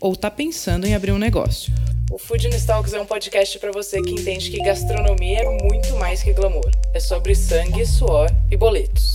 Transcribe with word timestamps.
ou 0.00 0.14
está 0.14 0.30
pensando 0.30 0.86
em 0.86 0.94
abrir 0.94 1.12
um 1.12 1.18
negócio. 1.18 1.72
O 2.10 2.18
Food 2.18 2.48
Talks 2.66 2.92
é 2.92 3.00
um 3.00 3.06
podcast 3.06 3.58
para 3.58 3.70
você 3.70 4.02
que 4.02 4.10
entende 4.10 4.50
que 4.50 4.58
gastronomia 4.58 5.40
é 5.40 5.62
muito 5.62 5.94
mais 5.96 6.22
que 6.22 6.32
glamour. 6.32 6.70
É 6.92 6.98
sobre 6.98 7.34
sangue, 7.34 7.86
suor 7.86 8.28
e 8.50 8.56
boletos. 8.56 9.12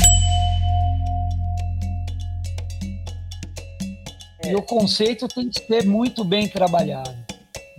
E 4.48 4.56
o 4.56 4.62
conceito 4.62 5.28
tem 5.28 5.50
que 5.50 5.66
ser 5.66 5.86
muito 5.86 6.24
bem 6.24 6.48
trabalhado, 6.48 7.14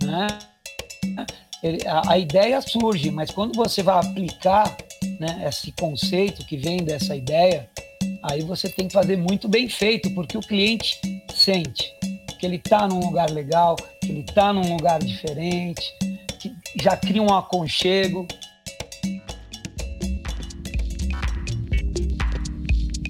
né? 0.03 0.27
Ele, 1.63 1.79
a, 1.87 2.11
a, 2.11 2.17
ideia 2.19 2.61
surge, 2.61 3.09
mas 3.09 3.31
quando 3.31 3.55
você 3.55 3.81
vai 3.81 4.05
aplicar 4.05 4.77
né, 5.19 5.45
esse 5.47 5.71
conceito 5.71 6.45
que 6.45 6.57
vem 6.57 6.83
dessa 6.83 7.15
ideia, 7.15 7.67
aí 8.21 8.41
você 8.41 8.69
tem 8.69 8.87
que 8.87 8.93
fazer 8.93 9.17
muito 9.17 9.47
bem 9.47 9.67
feito, 9.67 10.11
porque 10.11 10.37
o 10.37 10.41
cliente 10.41 10.99
sente 11.33 11.96
que 12.37 12.45
ele 12.45 12.57
está 12.57 12.87
num 12.87 12.99
lugar 12.99 13.29
legal, 13.29 13.75
que 13.75 14.11
ele 14.11 14.19
está 14.21 14.53
num 14.53 14.73
lugar 14.73 14.99
diferente, 14.99 15.83
que 16.39 16.55
já 16.81 16.95
cria 16.95 17.21
um 17.21 17.33
aconchego. 17.33 18.27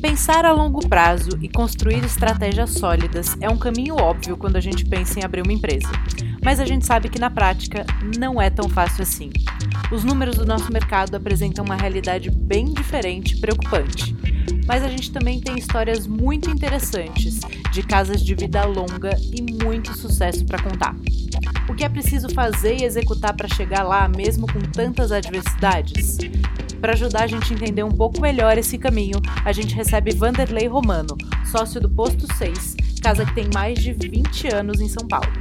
Pensar 0.02 0.46
a 0.46 0.52
longo 0.52 0.88
prazo 0.88 1.38
e 1.42 1.50
construir 1.50 2.04
estratégias 2.04 2.72
sólidas 2.72 3.36
é 3.42 3.50
um 3.50 3.58
caminho 3.58 3.96
óbvio 3.96 4.38
quando 4.38 4.56
a 4.56 4.62
gente 4.62 4.86
pensa 4.86 5.20
em 5.20 5.24
abrir 5.24 5.42
uma 5.42 5.54
empresa. 5.54 5.90
Mas 6.44 6.60
a 6.60 6.66
gente 6.66 6.86
sabe 6.86 7.10
que 7.10 7.20
na 7.20 7.30
prática 7.30 7.86
não 8.18 8.42
é 8.42 8.50
tão 8.50 8.70
fácil 8.70 9.04
assim. 9.04 9.32
Os 9.92 10.04
números 10.04 10.38
do 10.38 10.46
nosso 10.46 10.72
mercado 10.72 11.16
apresentam 11.16 11.66
uma 11.66 11.76
realidade 11.76 12.30
bem 12.30 12.74
diferente 12.74 13.36
e 13.36 13.42
preocupante 13.42 14.16
mas 14.68 14.84
a 14.84 14.90
gente 14.90 15.12
também 15.12 15.40
tem 15.40 15.58
histórias 15.58 16.06
muito 16.06 16.50
interessantes 16.50 17.40
de 17.72 17.82
casas 17.82 18.22
de 18.22 18.36
vida 18.36 18.66
longa 18.66 19.12
e 19.22 19.42
muito 19.64 19.98
sucesso 19.98 20.46
para 20.46 20.62
contar. 20.62 20.94
O 21.70 21.74
que 21.74 21.86
é 21.86 21.90
preciso 21.90 22.30
fazer 22.34 22.82
e 22.82 22.84
executar 22.84 23.36
para 23.36 23.48
chegar 23.48 23.84
lá, 23.84 24.08
mesmo 24.08 24.46
com 24.46 24.60
tantas 24.60 25.12
adversidades? 25.12 26.18
Para 26.82 26.94
ajudar 26.94 27.24
a 27.24 27.28
gente 27.28 27.52
a 27.52 27.56
entender 27.56 27.84
um 27.84 27.92
pouco 27.92 28.22
melhor 28.22 28.58
esse 28.58 28.78
caminho, 28.78 29.20
a 29.44 29.52
gente 29.52 29.74
recebe 29.74 30.14
Vanderlei 30.14 30.68
Romano, 30.68 31.18
sócio 31.50 31.82
do 31.82 31.90
Posto 31.90 32.32
6, 32.36 32.76
casa 33.02 33.26
que 33.26 33.34
tem 33.34 33.50
mais 33.54 33.80
de 33.80 33.94
20 33.94 34.54
anos 34.54 34.82
em 34.82 34.90
São 34.90 35.08
Paulo. 35.08 35.32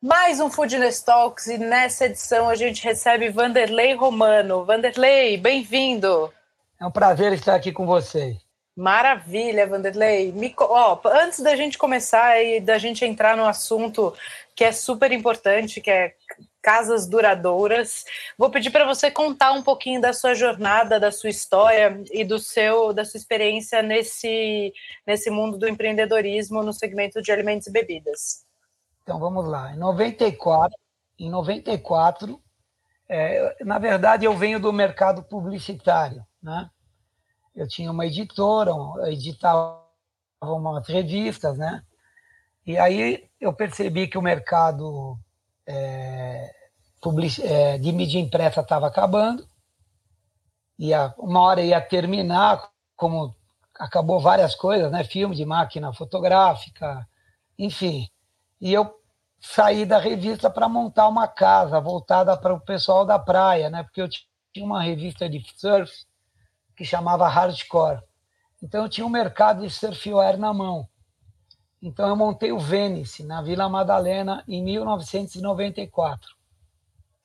Mais 0.00 0.40
um 0.40 0.50
Foodness 0.50 1.02
Talks 1.02 1.46
e 1.46 1.58
nessa 1.58 2.06
edição 2.06 2.48
a 2.48 2.54
gente 2.54 2.82
recebe 2.82 3.30
Vanderlei 3.30 3.94
Romano. 3.94 4.64
Vanderlei, 4.64 5.36
bem-vindo! 5.36 6.32
É 6.82 6.86
um 6.86 6.90
prazer 6.90 7.32
estar 7.32 7.54
aqui 7.54 7.70
com 7.70 7.86
vocês. 7.86 8.36
Maravilha, 8.76 9.68
Vanderlei. 9.68 10.32
Me, 10.32 10.52
ó, 10.58 10.98
antes 11.04 11.38
da 11.38 11.54
gente 11.54 11.78
começar 11.78 12.42
e 12.42 12.60
da 12.60 12.76
gente 12.76 13.04
entrar 13.04 13.36
no 13.36 13.46
assunto 13.46 14.12
que 14.52 14.64
é 14.64 14.72
super 14.72 15.12
importante, 15.12 15.80
que 15.80 15.88
é 15.88 16.16
casas 16.60 17.06
duradouras, 17.06 18.04
vou 18.36 18.50
pedir 18.50 18.72
para 18.72 18.84
você 18.84 19.12
contar 19.12 19.52
um 19.52 19.62
pouquinho 19.62 20.00
da 20.00 20.12
sua 20.12 20.34
jornada, 20.34 20.98
da 20.98 21.12
sua 21.12 21.30
história 21.30 22.02
e 22.10 22.24
do 22.24 22.40
seu 22.40 22.92
da 22.92 23.04
sua 23.04 23.18
experiência 23.18 23.80
nesse 23.80 24.72
nesse 25.06 25.30
mundo 25.30 25.56
do 25.56 25.68
empreendedorismo 25.68 26.64
no 26.64 26.72
segmento 26.72 27.22
de 27.22 27.30
alimentos 27.30 27.68
e 27.68 27.72
bebidas. 27.72 28.44
Então 29.04 29.20
vamos 29.20 29.46
lá. 29.46 29.72
Em 29.72 29.78
94, 29.78 30.76
em 31.16 31.30
94, 31.30 32.42
é, 33.08 33.56
na 33.60 33.78
verdade 33.78 34.24
eu 34.24 34.36
venho 34.36 34.58
do 34.58 34.72
mercado 34.72 35.22
publicitário 35.22 36.26
né? 36.42 36.70
Eu 37.54 37.68
tinha 37.68 37.90
uma 37.90 38.06
editora, 38.06 38.72
editava 39.06 39.82
umas 40.40 40.86
revistas, 40.88 41.56
né? 41.58 41.82
E 42.66 42.78
aí 42.78 43.28
eu 43.40 43.52
percebi 43.52 44.08
que 44.08 44.16
o 44.16 44.22
mercado 44.22 45.18
é, 45.66 46.52
é, 47.42 47.78
de 47.78 47.92
mídia 47.92 48.20
impressa 48.20 48.60
estava 48.60 48.86
acabando, 48.86 49.46
ia, 50.78 51.14
uma 51.18 51.40
hora 51.40 51.62
ia 51.62 51.80
terminar, 51.80 52.70
como 52.96 53.34
acabou 53.78 54.20
várias 54.20 54.54
coisas, 54.54 54.90
né? 54.90 55.04
Filme 55.04 55.34
de 55.34 55.44
máquina 55.44 55.92
fotográfica, 55.92 57.06
enfim. 57.58 58.08
E 58.60 58.72
eu 58.72 58.94
saí 59.40 59.84
da 59.84 59.98
revista 59.98 60.48
para 60.48 60.68
montar 60.68 61.08
uma 61.08 61.26
casa 61.26 61.80
voltada 61.80 62.36
para 62.36 62.54
o 62.54 62.60
pessoal 62.60 63.04
da 63.04 63.18
praia, 63.18 63.68
né? 63.68 63.82
Porque 63.82 64.00
eu 64.00 64.08
tinha 64.08 64.64
uma 64.64 64.82
revista 64.82 65.28
de 65.28 65.42
surf 65.56 65.92
que 66.76 66.84
chamava 66.84 67.28
Hardcore. 67.28 68.02
Então 68.62 68.84
eu 68.84 68.88
tinha 68.88 69.06
um 69.06 69.10
mercado 69.10 69.62
de 69.62 69.70
surfwear 69.70 70.36
na 70.36 70.52
mão. 70.54 70.88
Então 71.82 72.08
eu 72.08 72.14
montei 72.14 72.52
o 72.52 72.60
Venice 72.60 73.24
na 73.24 73.42
Vila 73.42 73.68
Madalena 73.68 74.44
em 74.46 74.62
1994. 74.62 76.30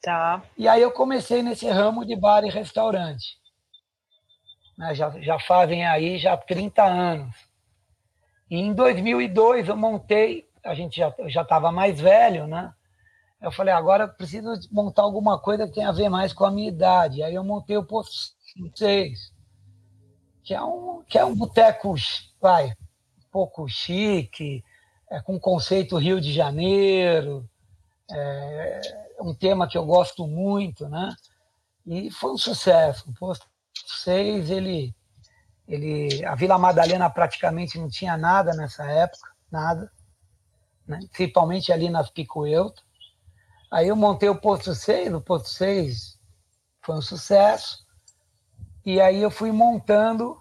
Tá. 0.02 0.42
E 0.58 0.68
aí 0.68 0.82
eu 0.82 0.92
comecei 0.92 1.44
nesse 1.44 1.70
ramo 1.70 2.04
de 2.04 2.16
bar 2.16 2.44
e 2.44 2.50
restaurante. 2.50 3.38
Né, 4.78 4.96
já, 4.96 5.10
já 5.22 5.40
fazem 5.40 5.86
aí 5.86 6.18
já 6.18 6.36
30 6.36 6.84
anos. 6.84 7.36
E 8.50 8.58
em 8.58 8.74
2002 8.74 9.68
eu 9.68 9.78
montei, 9.78 10.48
a 10.64 10.74
gente 10.74 10.98
já 10.98 11.14
já 11.26 11.42
estava 11.42 11.72
mais 11.72 12.00
velho, 12.00 12.48
né? 12.48 12.74
Eu 13.40 13.52
falei, 13.52 13.74
agora 13.74 14.06
eu 14.06 14.10
preciso 14.10 14.52
montar 14.72 15.04
alguma 15.04 15.40
coisa 15.40 15.68
que 15.68 15.74
tenha 15.74 15.90
a 15.90 15.92
ver 15.94 16.10
mais 16.10 16.34
com 16.34 16.46
a 16.46 16.52
minha 16.52 16.70
idade. 16.70 17.22
Aí 17.22 17.36
eu 17.36 17.44
montei 17.44 17.78
o 17.78 17.86
Posto 17.86 18.36
6 18.76 19.37
que 20.48 20.54
é 20.54 20.64
um, 20.64 21.04
que 21.04 21.18
é 21.18 21.26
um 21.26 21.36
boteco, 21.36 21.94
vai, 22.40 22.68
um 22.70 23.30
pouco 23.30 23.68
chique, 23.68 24.64
é, 25.12 25.20
com 25.20 25.38
conceito 25.38 25.98
Rio 25.98 26.22
de 26.22 26.32
Janeiro, 26.32 27.46
é, 28.10 28.80
um 29.20 29.36
tema 29.36 29.68
que 29.68 29.78
eu 29.78 29.86
gosto 29.86 30.26
muito, 30.26 30.88
né? 30.88 31.14
E 31.86 32.10
foi 32.10 32.32
um 32.32 32.38
sucesso. 32.38 33.10
O 33.10 33.14
posto 33.14 33.46
6, 33.88 34.50
ele, 34.50 34.96
ele, 35.68 36.24
a 36.26 36.34
Vila 36.34 36.58
Madalena 36.58 37.10
praticamente 37.10 37.78
não 37.78 37.90
tinha 37.90 38.16
nada 38.16 38.54
nessa 38.54 38.90
época, 38.90 39.30
nada, 39.52 39.92
né? 40.88 41.02
principalmente 41.12 41.74
ali 41.74 41.90
nas 41.90 42.10
Picoeuta. 42.10 42.82
Aí 43.70 43.90
eu 43.90 43.98
montei 43.98 44.30
o 44.30 44.40
posto 44.40 44.74
6, 44.74 45.14
o 45.14 45.20
posto 45.20 45.50
6 45.50 46.18
foi 46.82 46.96
um 46.96 47.02
sucesso. 47.02 47.86
E 48.88 49.02
aí 49.02 49.22
eu 49.22 49.30
fui 49.30 49.52
montando 49.52 50.38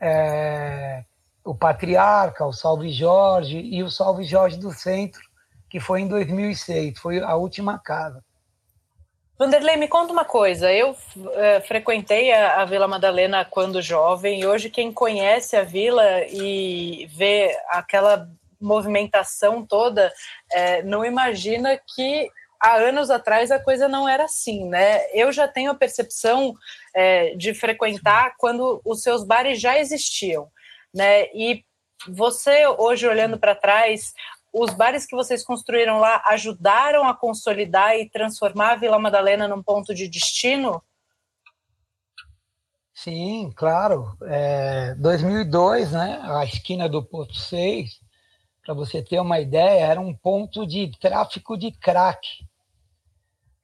é, 0.00 1.04
o 1.44 1.54
Patriarca, 1.54 2.46
o 2.46 2.50
Salve 2.50 2.90
Jorge 2.90 3.58
e 3.58 3.82
o 3.82 3.90
Salve 3.90 4.24
Jorge 4.24 4.56
do 4.56 4.72
Centro, 4.72 5.20
que 5.68 5.78
foi 5.78 6.00
em 6.00 6.08
2006, 6.08 6.98
foi 6.98 7.20
a 7.20 7.36
última 7.36 7.78
casa. 7.78 8.24
Vanderlei, 9.38 9.76
me 9.76 9.86
conta 9.86 10.14
uma 10.14 10.24
coisa. 10.24 10.72
Eu 10.72 10.96
é, 11.34 11.60
frequentei 11.60 12.32
a, 12.32 12.62
a, 12.62 12.64
Vila 12.64 12.88
Madalena 12.88 13.44
quando 13.44 13.82
jovem, 13.82 14.40
e 14.40 14.46
hoje 14.46 14.70
quem 14.70 14.90
conhece 14.90 15.54
a 15.54 15.62
vila 15.62 16.24
e 16.30 17.06
vê 17.12 17.54
aquela 17.68 18.26
movimentação 18.58 19.62
toda, 19.62 20.10
é, 20.50 20.82
não 20.82 21.04
imagina 21.04 21.78
que 21.94 22.30
há 22.64 22.76
anos 22.76 23.10
atrás 23.10 23.50
a 23.50 23.58
coisa 23.58 23.86
não 23.86 24.08
era 24.08 24.24
assim, 24.24 24.66
né? 24.66 25.02
Eu 25.12 25.30
já 25.30 25.46
tenho 25.46 25.70
a 25.70 25.74
percepção 25.74 26.54
é, 26.94 27.34
de 27.36 27.52
frequentar 27.52 28.34
quando 28.38 28.80
os 28.82 29.02
seus 29.02 29.22
bares 29.22 29.60
já 29.60 29.78
existiam, 29.78 30.50
né? 30.92 31.26
E 31.34 31.62
você 32.08 32.66
hoje 32.66 33.06
olhando 33.06 33.38
para 33.38 33.54
trás, 33.54 34.14
os 34.50 34.72
bares 34.72 35.04
que 35.04 35.14
vocês 35.14 35.44
construíram 35.44 35.98
lá 35.98 36.22
ajudaram 36.24 37.06
a 37.06 37.14
consolidar 37.14 37.98
e 37.98 38.08
transformar 38.08 38.72
a 38.72 38.76
Vila 38.76 38.98
Madalena 38.98 39.46
num 39.46 39.62
ponto 39.62 39.94
de 39.94 40.08
destino? 40.08 40.82
Sim, 42.94 43.52
claro. 43.54 44.16
É, 44.22 44.94
2002, 44.94 45.92
né? 45.92 46.18
A 46.22 46.44
esquina 46.46 46.88
do 46.88 47.04
Porto 47.04 47.34
6, 47.34 48.00
para 48.64 48.72
você 48.72 49.02
ter 49.02 49.20
uma 49.20 49.38
ideia, 49.38 49.84
era 49.84 50.00
um 50.00 50.14
ponto 50.14 50.66
de 50.66 50.90
tráfico 50.98 51.58
de 51.58 51.70
crack. 51.70 52.26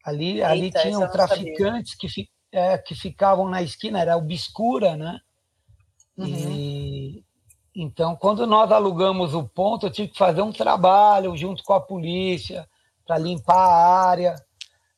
Ali, 0.05 0.41
Eita, 0.41 0.49
ali 0.49 0.71
tinham 0.73 1.11
traficantes 1.11 1.95
que, 1.95 2.09
é, 2.53 2.79
que 2.79 2.95
ficavam 2.95 3.49
na 3.49 3.63
esquina, 3.63 4.01
era 4.01 4.17
obscura, 4.17 4.97
né? 4.97 5.21
Uhum. 6.17 6.27
E 6.27 7.25
então, 7.75 8.17
quando 8.17 8.47
nós 8.47 8.71
alugamos 8.73 9.33
o 9.33 9.47
ponto, 9.49 9.87
eu 9.87 9.91
tive 9.91 10.09
que 10.09 10.19
fazer 10.19 10.43
um 10.43 10.53
trabalho 10.53 11.37
junto 11.37 11.63
com 11.63 11.73
a 11.73 11.81
polícia 11.81 12.69
para 13.07 13.17
limpar 13.17 13.55
a 13.55 14.09
área, 14.09 14.35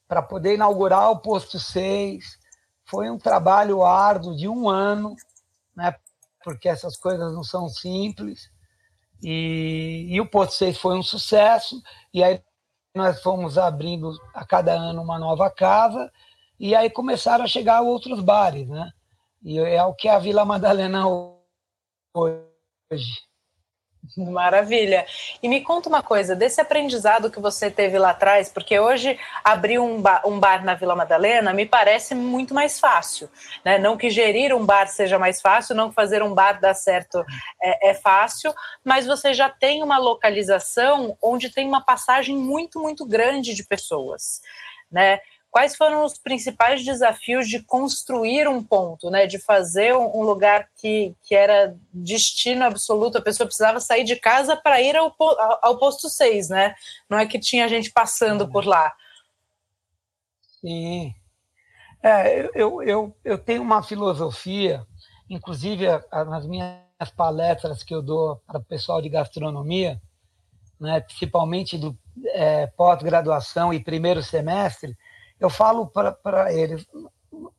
para 0.09 0.23
poder 0.23 0.55
inaugurar 0.55 1.11
o 1.11 1.19
posto 1.19 1.59
6. 1.59 2.39
foi 2.85 3.11
um 3.11 3.19
trabalho 3.19 3.85
árduo 3.85 4.37
de 4.37 4.49
um 4.49 4.69
ano, 4.69 5.15
né? 5.77 5.95
Porque 6.43 6.69
essas 6.69 6.97
coisas 6.97 7.33
não 7.33 7.45
são 7.45 7.69
simples. 7.69 8.51
E, 9.23 10.09
e 10.11 10.21
o 10.21 10.27
Posto 10.27 10.55
6 10.55 10.79
foi 10.79 10.99
um 10.99 11.03
sucesso. 11.03 11.81
E 12.13 12.23
aí 12.23 12.43
nós 12.95 13.23
fomos 13.23 13.57
abrindo 13.57 14.13
a 14.35 14.45
cada 14.45 14.73
ano 14.73 15.03
uma 15.03 15.19
nova 15.19 15.51
casa. 15.51 16.11
E 16.59 16.75
aí 16.75 16.91
começaram 16.91 17.45
a 17.45 17.49
chegar 17.49 17.81
outros 17.81 18.21
bares, 18.21 18.69
né? 18.69 18.93
E 19.43 19.59
é 19.59 19.83
o 19.85 19.95
que 19.95 20.09
é 20.09 20.15
a 20.15 20.19
Vila 20.19 20.45
Madalena 20.45 21.05
hoje. 22.15 23.32
Maravilha. 24.17 25.07
E 25.43 25.49
me 25.49 25.61
conta 25.61 25.89
uma 25.89 26.03
coisa, 26.03 26.35
desse 26.35 26.61
aprendizado 26.61 27.31
que 27.31 27.41
você 27.41 27.71
teve 27.71 27.99
lá 27.99 28.11
atrás, 28.11 28.49
porque 28.49 28.79
hoje 28.79 29.19
abrir 29.45 29.79
um 29.79 30.01
bar, 30.01 30.23
um 30.27 30.39
bar 30.39 30.65
na 30.65 30.75
Vila 30.75 30.95
Madalena 30.95 31.53
me 31.53 31.67
parece 31.67 32.15
muito 32.15 32.55
mais 32.55 32.81
fácil. 32.81 33.29
Né? 33.65 33.79
Não 33.79 33.97
que 33.97 34.11
gerir 34.11 34.55
um 34.55 34.65
bar 34.65 34.87
seja 34.89 35.19
mais 35.19 35.41
fácil, 35.41 35.75
não 35.75 35.89
que 35.89 35.95
fazer 35.95 36.23
um 36.23 36.35
bar 36.35 36.61
dar 36.61 36.75
certo 36.75 37.25
é, 37.63 37.91
é 37.91 37.95
fácil, 37.95 38.53
mas 38.85 39.07
você 39.07 39.33
já 39.33 39.49
tem 39.49 39.83
uma 39.83 39.99
localização 39.99 41.17
onde 41.23 41.51
tem 41.51 41.67
uma 41.67 41.81
passagem 41.81 42.37
muito, 42.37 42.81
muito 42.81 43.07
grande 43.07 43.55
de 43.55 43.65
pessoas. 43.65 44.41
Né? 44.91 45.21
Quais 45.53 45.77
foram 45.77 46.03
os 46.03 46.17
principais 46.17 46.83
desafios 46.83 47.47
de 47.47 47.63
construir 47.63 48.49
um 48.49 48.65
ponto, 48.65 49.11
né? 49.11 49.27
De 49.27 49.39
fazer 49.39 49.95
um 49.95 50.23
lugar 50.23 50.67
que, 50.75 51.15
que 51.23 51.35
era 51.35 51.77
destino 51.93 52.65
absoluto, 52.65 53.19
a 53.19 53.23
pessoa 53.23 53.47
precisava 53.47 53.79
sair 53.79 54.03
de 54.03 54.17
casa 54.17 54.57
para 54.57 54.81
ir 54.81 54.97
ao, 54.97 55.15
ao 55.61 55.77
posto 55.77 56.09
6, 56.09 56.49
né? 56.49 56.75
Não 57.07 57.19
é 57.19 57.27
que 57.27 57.39
tinha 57.39 57.69
gente 57.69 57.93
passando 57.93 58.49
por 58.49 58.65
lá. 58.65 58.95
Sim. 60.59 61.15
É, 62.03 62.51
eu, 62.55 62.83
eu, 62.83 63.15
eu 63.23 63.37
tenho 63.37 63.61
uma 63.61 63.83
filosofia, 63.83 64.87
inclusive 65.29 65.85
nas 66.11 66.47
minhas 66.47 66.81
palestras 67.15 67.83
que 67.83 67.95
eu 67.95 68.01
dou 68.01 68.41
para 68.47 68.59
o 68.59 68.65
pessoal 68.65 69.03
de 69.03 69.11
gastronomia, 69.11 70.01
né, 70.81 71.01
principalmente 71.01 71.77
do 71.77 71.95
é, 72.29 72.69
pós-graduação 72.69 73.73
e 73.75 73.85
primeiro 73.85 74.23
semestre, 74.23 74.97
eu 75.43 75.51
falo 75.51 75.87
para 75.89 76.53
eles: 76.53 76.87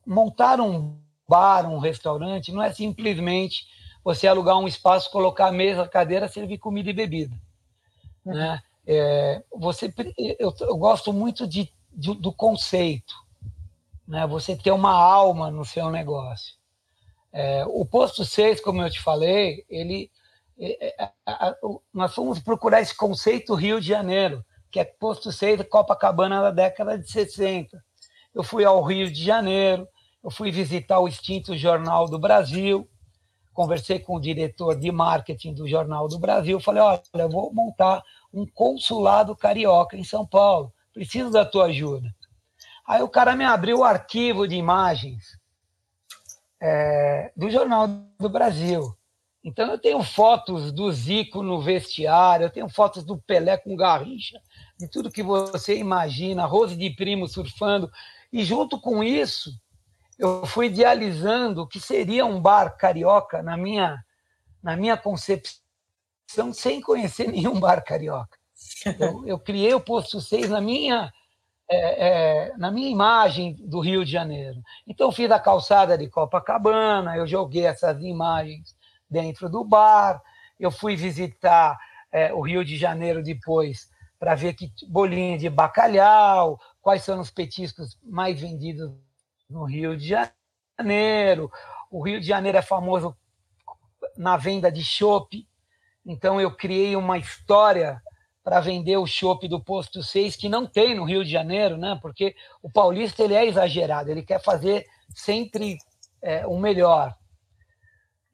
montar 0.06 0.60
um 0.60 0.98
bar, 1.28 1.68
um 1.70 1.78
restaurante, 1.78 2.50
não 2.50 2.62
é 2.62 2.72
simplesmente 2.72 3.66
você 4.02 4.26
alugar 4.26 4.58
um 4.58 4.66
espaço, 4.66 5.10
colocar 5.10 5.52
mesa, 5.52 5.86
cadeira, 5.86 6.28
servir 6.28 6.58
comida 6.58 6.90
e 6.90 6.94
bebida. 6.94 7.34
Uhum. 8.24 8.34
Né? 8.34 8.62
É, 8.86 9.42
você, 9.54 9.92
eu, 10.38 10.54
eu, 10.60 10.76
gosto 10.76 11.12
muito 11.12 11.46
de, 11.46 11.70
de, 11.92 12.14
do 12.14 12.32
conceito, 12.32 13.14
né? 14.06 14.26
você 14.26 14.56
ter 14.56 14.72
uma 14.72 14.92
alma 14.92 15.50
no 15.50 15.64
seu 15.64 15.90
negócio. 15.90 16.54
É, 17.32 17.64
o 17.66 17.84
posto 17.84 18.24
6, 18.24 18.60
como 18.60 18.82
eu 18.82 18.90
te 18.90 19.00
falei, 19.00 19.64
ele, 19.68 20.10
é, 20.58 20.94
é, 21.02 21.10
nós 21.92 22.14
fomos 22.14 22.38
procurar 22.38 22.80
esse 22.80 22.94
conceito 22.94 23.54
Rio 23.54 23.80
de 23.80 23.88
Janeiro 23.88 24.44
que 24.74 24.80
é 24.80 24.84
posto 24.84 25.30
6 25.30 25.68
Copacabana 25.68 26.42
da 26.42 26.50
década 26.50 26.98
de 26.98 27.08
60. 27.08 27.80
Eu 28.34 28.42
fui 28.42 28.64
ao 28.64 28.82
Rio 28.82 29.08
de 29.08 29.22
Janeiro, 29.22 29.86
eu 30.20 30.32
fui 30.32 30.50
visitar 30.50 30.98
o 30.98 31.06
extinto 31.06 31.56
Jornal 31.56 32.08
do 32.08 32.18
Brasil, 32.18 32.90
conversei 33.52 34.00
com 34.00 34.16
o 34.16 34.20
diretor 34.20 34.74
de 34.74 34.90
marketing 34.90 35.54
do 35.54 35.68
Jornal 35.68 36.08
do 36.08 36.18
Brasil, 36.18 36.58
falei, 36.58 36.82
olha, 36.82 37.00
eu 37.14 37.30
vou 37.30 37.54
montar 37.54 38.02
um 38.32 38.44
consulado 38.44 39.36
carioca 39.36 39.96
em 39.96 40.02
São 40.02 40.26
Paulo, 40.26 40.72
preciso 40.92 41.30
da 41.30 41.44
tua 41.44 41.66
ajuda. 41.66 42.12
Aí 42.84 43.00
o 43.00 43.08
cara 43.08 43.36
me 43.36 43.44
abriu 43.44 43.78
o 43.78 43.84
arquivo 43.84 44.48
de 44.48 44.56
imagens 44.56 45.38
é, 46.60 47.30
do 47.36 47.48
Jornal 47.48 47.86
do 48.18 48.28
Brasil. 48.28 48.92
Então 49.44 49.70
eu 49.70 49.78
tenho 49.78 50.02
fotos 50.02 50.72
do 50.72 50.90
Zico 50.90 51.42
no 51.42 51.60
vestiário, 51.60 52.46
eu 52.46 52.50
tenho 52.50 52.68
fotos 52.68 53.04
do 53.04 53.18
Pelé 53.18 53.58
com 53.58 53.76
Garrincha, 53.76 54.40
de 54.78 54.88
tudo 54.88 55.10
que 55.10 55.22
você 55.22 55.76
imagina, 55.76 56.46
Rose 56.46 56.74
de 56.74 56.88
Primo 56.88 57.28
surfando. 57.28 57.92
E 58.32 58.42
junto 58.42 58.80
com 58.80 59.04
isso, 59.04 59.52
eu 60.18 60.46
fui 60.46 60.66
idealizando 60.66 61.62
o 61.62 61.66
que 61.66 61.78
seria 61.78 62.24
um 62.24 62.40
bar 62.40 62.74
carioca 62.78 63.42
na 63.42 63.54
minha, 63.54 64.02
na 64.62 64.76
minha 64.78 64.96
concepção, 64.96 65.60
sem 66.54 66.80
conhecer 66.80 67.28
nenhum 67.30 67.60
bar 67.60 67.84
carioca. 67.84 68.38
Eu, 68.98 69.26
eu 69.26 69.38
criei 69.38 69.74
o 69.74 69.80
Posto 69.80 70.22
6 70.22 70.48
na 70.48 70.60
minha, 70.60 71.12
é, 71.70 72.08
é, 72.48 72.56
na 72.56 72.70
minha 72.70 72.88
imagem 72.88 73.54
do 73.60 73.80
Rio 73.80 74.06
de 74.06 74.10
Janeiro. 74.10 74.58
Então, 74.86 75.12
fiz 75.12 75.30
a 75.30 75.38
calçada 75.38 75.98
de 75.98 76.08
Copacabana, 76.08 77.14
eu 77.14 77.26
joguei 77.26 77.66
essas 77.66 78.02
imagens 78.02 78.74
dentro 79.14 79.48
do 79.48 79.64
bar. 79.64 80.20
Eu 80.58 80.72
fui 80.72 80.96
visitar 80.96 81.78
é, 82.10 82.34
o 82.34 82.40
Rio 82.40 82.64
de 82.64 82.76
Janeiro 82.76 83.22
depois 83.22 83.88
para 84.18 84.34
ver 84.34 84.54
que 84.54 84.72
bolinha 84.88 85.38
de 85.38 85.48
bacalhau, 85.48 86.60
quais 86.82 87.02
são 87.02 87.20
os 87.20 87.30
petiscos 87.30 87.96
mais 88.02 88.40
vendidos 88.40 88.90
no 89.48 89.64
Rio 89.64 89.96
de 89.96 90.08
Janeiro. 90.78 91.50
O 91.90 92.02
Rio 92.02 92.20
de 92.20 92.26
Janeiro 92.26 92.58
é 92.58 92.62
famoso 92.62 93.16
na 94.16 94.36
venda 94.36 94.70
de 94.70 94.82
chopp, 94.82 95.46
então 96.04 96.40
eu 96.40 96.54
criei 96.54 96.96
uma 96.96 97.18
história 97.18 98.02
para 98.42 98.60
vender 98.60 98.96
o 98.96 99.06
chopp 99.06 99.46
do 99.48 99.62
posto 99.62 100.02
6 100.02 100.36
que 100.36 100.48
não 100.48 100.66
tem 100.66 100.94
no 100.94 101.04
Rio 101.04 101.24
de 101.24 101.30
Janeiro, 101.30 101.76
né? 101.76 101.98
Porque 102.02 102.34
o 102.62 102.70
paulista 102.70 103.22
ele 103.22 103.34
é 103.34 103.46
exagerado, 103.46 104.10
ele 104.10 104.22
quer 104.22 104.42
fazer 104.42 104.86
sempre 105.14 105.78
é, 106.20 106.46
o 106.46 106.58
melhor. 106.58 107.14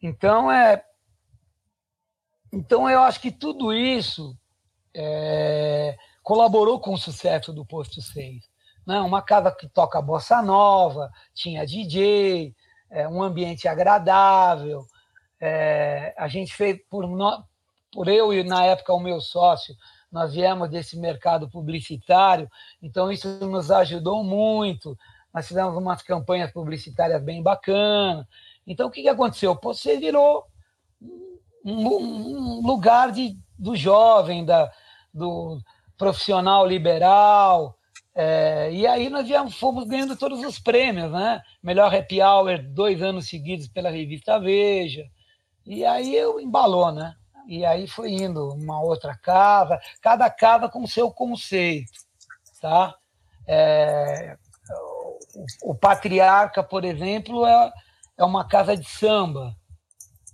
Então, 0.03 0.51
é, 0.51 0.83
então 2.53 2.89
eu 2.89 3.03
acho 3.03 3.21
que 3.21 3.31
tudo 3.31 3.73
isso 3.73 4.37
é, 4.95 5.97
colaborou 6.23 6.81
com 6.81 6.95
o 6.95 6.99
sucesso 6.99 7.53
do 7.53 7.65
Posto 7.65 8.01
6. 8.01 8.49
Né? 8.87 9.01
Uma 9.01 9.23
casa 9.23 9.51
que 9.53 9.69
toca 9.69 10.01
bossa 10.01 10.43
nova, 10.43 11.11
tinha 11.35 11.67
DJ, 11.67 12.55
é, 12.91 13.07
um 13.09 13.23
ambiente 13.23 13.69
agradável. 13.69 14.85
É, 15.41 16.15
a 16.19 16.29
gente 16.29 16.55
fez, 16.55 16.79
por, 16.89 17.07
no, 17.07 17.45
por 17.93 18.09
eu 18.09 18.33
e 18.33 18.43
na 18.43 18.65
época 18.65 18.93
o 18.93 19.01
meu 19.01 19.21
sócio, 19.21 19.75
nós 20.11 20.35
viemos 20.35 20.69
desse 20.69 20.99
mercado 20.99 21.49
publicitário, 21.49 22.51
então 22.83 23.13
isso 23.13 23.29
nos 23.47 23.71
ajudou 23.71 24.25
muito. 24.25 24.99
Nós 25.33 25.47
fizemos 25.47 25.77
umas 25.77 26.03
campanhas 26.03 26.51
publicitárias 26.51 27.23
bem 27.23 27.41
bacanas. 27.43 28.27
Então, 28.67 28.89
o 28.89 28.91
que, 28.91 29.03
que 29.03 29.09
aconteceu? 29.09 29.59
Você 29.63 29.99
virou 29.99 30.45
um, 31.65 31.87
um 31.87 32.67
lugar 32.67 33.13
de, 33.13 33.37
do 33.59 33.75
jovem, 33.77 34.45
da, 34.45 34.71
do 35.13 35.59
profissional 35.97 36.67
liberal. 36.67 37.77
É, 38.15 38.73
e 38.73 38.87
aí 38.87 39.09
nós 39.09 39.29
já 39.29 39.49
fomos 39.51 39.85
ganhando 39.85 40.17
todos 40.17 40.45
os 40.45 40.59
prêmios, 40.59 41.11
né? 41.13 41.41
Melhor 41.63 41.95
happy 41.95 42.21
hour 42.21 42.59
dois 42.63 43.03
anos 43.03 43.29
seguidos 43.29 43.69
pela 43.69 43.91
revista 43.91 44.39
Veja. 44.39 45.05
E 45.67 45.85
aí 45.85 46.15
eu 46.15 46.41
embalou, 46.41 46.91
né? 46.91 47.15
E 47.47 47.65
aí 47.65 47.87
foi 47.87 48.13
indo 48.13 48.49
uma 48.55 48.81
outra 48.81 49.17
casa, 49.17 49.81
cada 50.01 50.31
casa 50.31 50.69
com 50.69 50.87
seu 50.87 51.11
conceito, 51.11 51.93
tá? 52.61 52.95
É, 53.47 54.37
o, 55.65 55.71
o 55.71 55.75
patriarca, 55.75 56.63
por 56.63 56.85
exemplo, 56.85 57.45
é, 57.45 57.73
é 58.23 58.25
uma 58.25 58.47
casa 58.47 58.77
de 58.77 58.89
samba, 58.89 59.57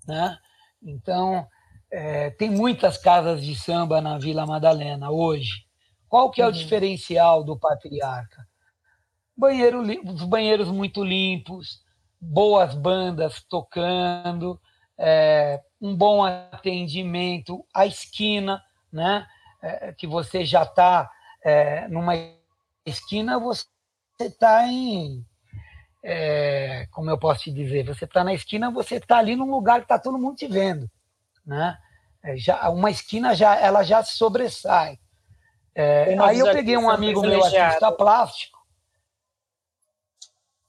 né? 0.07 0.37
Então, 0.83 1.47
é, 1.91 2.31
tem 2.31 2.51
muitas 2.51 2.99
casas 2.99 3.43
de 3.43 3.55
samba 3.55 4.01
na 4.01 4.19
Vila 4.19 4.45
Madalena 4.47 5.11
hoje. 5.11 5.65
Qual 6.09 6.31
que 6.31 6.43
é 6.43 6.45
o 6.45 6.49
uhum. 6.49 6.53
diferencial 6.53 7.45
do 7.45 7.59
Patriarca? 7.59 8.47
Banheiro, 9.37 9.83
os 9.83 10.25
banheiros 10.25 10.69
muito 10.69 11.05
limpos, 11.05 11.81
boas 12.21 12.75
bandas 12.75 13.43
tocando, 13.49 14.61
é, 14.99 15.61
um 15.81 15.95
bom 15.95 16.25
atendimento, 16.25 17.65
a 17.75 17.87
esquina, 17.87 18.63
né? 18.93 19.27
É, 19.63 19.93
que 19.93 20.07
você 20.07 20.45
já 20.45 20.63
está 20.63 21.11
é, 21.45 21.87
numa 21.89 22.15
esquina, 22.85 23.39
você 23.39 23.67
está 24.21 24.67
em 24.67 25.25
é, 26.09 26.87
como 26.93 27.11
eu 27.11 27.19
posso 27.19 27.43
te 27.43 27.51
dizer, 27.51 27.85
você 27.85 28.05
está 28.05 28.23
na 28.23 28.33
esquina, 28.33 28.71
você 28.71 28.95
está 28.95 29.19
ali 29.19 29.35
num 29.35 29.51
lugar 29.51 29.81
que 29.81 29.87
está 29.87 29.99
todo 29.99 30.17
mundo 30.17 30.37
te 30.37 30.47
vendo, 30.47 30.89
né? 31.45 31.77
É, 32.23 32.37
já, 32.37 32.71
uma 32.71 32.93
esquina 32.93 33.35
já, 33.35 33.57
ela 33.57 33.83
já 33.83 34.05
se 34.05 34.15
sobressai. 34.15 35.01
É, 35.75 36.17
aí 36.21 36.39
eu 36.39 36.53
peguei 36.53 36.77
um 36.77 36.89
amigo 36.89 37.23
meu 37.23 37.45
artista 37.45 37.91
plástico. 37.91 38.57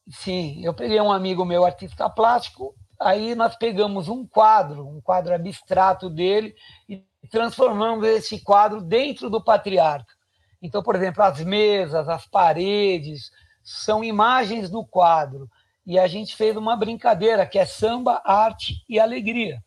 Sim, 0.09 0.65
eu 0.65 0.73
peguei 0.73 0.99
um 0.99 1.11
amigo 1.11 1.45
meu 1.45 1.63
artista 1.63 2.09
plástico. 2.09 2.73
Aí 2.99 3.35
nós 3.35 3.55
pegamos 3.55 4.09
um 4.09 4.25
quadro, 4.25 4.87
um 4.87 4.99
quadro 4.99 5.35
abstrato 5.35 6.09
dele 6.09 6.55
e 6.89 7.05
transformamos 7.29 8.07
esse 8.07 8.41
quadro 8.41 8.81
dentro 8.81 9.29
do 9.29 9.43
patriarca. 9.43 10.11
Então, 10.59 10.81
por 10.81 10.95
exemplo, 10.95 11.21
as 11.21 11.39
mesas, 11.41 12.09
as 12.09 12.25
paredes, 12.25 13.29
são 13.67 14.01
imagens 14.01 14.69
do 14.69 14.85
quadro. 14.85 15.49
e 15.85 15.99
a 15.99 16.07
gente 16.07 16.35
fez 16.35 16.55
uma 16.55 16.75
brincadeira 16.75 17.45
que 17.45 17.57
é 17.57 17.65
samba, 17.65 18.21
arte 18.25 18.83
e 18.89 18.99
alegria. 18.99 19.63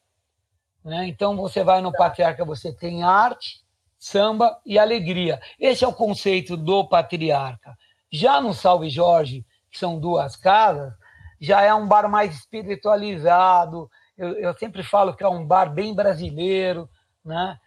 Né? 0.85 1.07
Então 1.07 1.37
você 1.37 1.64
vai 1.64 1.80
no 1.80 1.92
Patriarca, 1.92 2.45
você 2.45 2.73
tem 2.75 3.02
arte, 3.02 3.62
samba 3.99 4.59
e 4.66 4.78
alegria. 4.78 5.40
Esse 5.59 5.85
é 5.85 5.88
o 5.88 5.95
conceito 5.95 6.57
do 6.57 6.87
Patriarca. 6.87 7.75
Já 8.11 8.40
no 8.40 8.52
Salve 8.52 8.90
Jorge, 8.90 9.47
que 9.71 9.78
são 9.78 9.99
duas 9.99 10.37
casas, 10.37 10.92
já 11.38 11.62
é 11.62 11.73
um 11.75 11.87
bar 11.87 12.09
mais 12.09 12.35
espiritualizado. 12.35 13.90
Eu, 14.16 14.33
eu 14.35 14.54
sempre 14.59 14.83
falo 14.83 15.14
que 15.14 15.25
é 15.25 15.28
um 15.28 15.47
bar 15.47 15.73
bem 15.73 15.95
brasileiro, 15.95 16.88
né? 17.25 17.59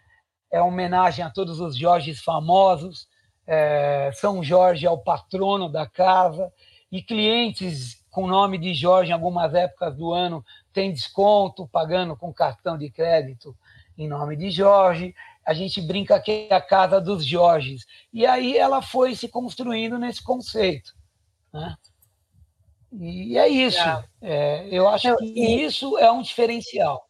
É 0.52 0.60
homenagem 0.62 1.24
a 1.24 1.30
todos 1.30 1.58
os 1.60 1.76
Jorges 1.76 2.22
famosos. 2.22 3.08
É, 3.46 4.10
São 4.14 4.42
Jorge 4.42 4.86
é 4.86 4.90
o 4.90 4.98
patrono 4.98 5.68
da 5.68 5.86
casa 5.86 6.52
e 6.90 7.02
clientes 7.02 8.02
com 8.10 8.26
nome 8.26 8.58
de 8.58 8.72
Jorge 8.74 9.10
em 9.10 9.14
algumas 9.14 9.52
épocas 9.54 9.96
do 9.96 10.12
ano 10.12 10.44
têm 10.72 10.92
desconto 10.92 11.66
pagando 11.66 12.16
com 12.16 12.32
cartão 12.32 12.78
de 12.78 12.88
crédito 12.88 13.56
em 13.98 14.08
nome 14.08 14.36
de 14.36 14.50
Jorge. 14.50 15.14
A 15.44 15.52
gente 15.52 15.80
brinca 15.80 16.20
que 16.20 16.46
é 16.48 16.54
a 16.54 16.60
casa 16.60 17.00
dos 17.00 17.24
Jorges. 17.24 17.84
E 18.12 18.24
aí 18.24 18.56
ela 18.56 18.80
foi 18.80 19.14
se 19.14 19.28
construindo 19.28 19.98
nesse 19.98 20.22
conceito. 20.22 20.94
Né? 21.52 21.76
E 22.92 23.36
é 23.36 23.48
isso. 23.48 23.78
É, 24.22 24.68
eu 24.70 24.88
acho 24.88 25.16
que 25.16 25.64
isso 25.64 25.98
é 25.98 26.10
um 26.10 26.22
diferencial. 26.22 27.08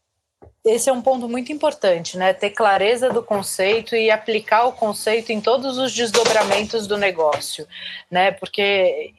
Esse 0.64 0.88
é 0.88 0.92
um 0.92 1.02
ponto 1.02 1.28
muito 1.28 1.52
importante, 1.52 2.16
né? 2.16 2.32
Ter 2.32 2.50
clareza 2.50 3.10
do 3.10 3.22
conceito 3.22 3.94
e 3.94 4.10
aplicar 4.10 4.64
o 4.64 4.72
conceito 4.72 5.30
em 5.30 5.38
todos 5.38 5.76
os 5.76 5.92
desdobramentos 5.92 6.86
do 6.86 6.96
negócio, 6.96 7.68
né? 8.10 8.32
Porque, 8.32 9.12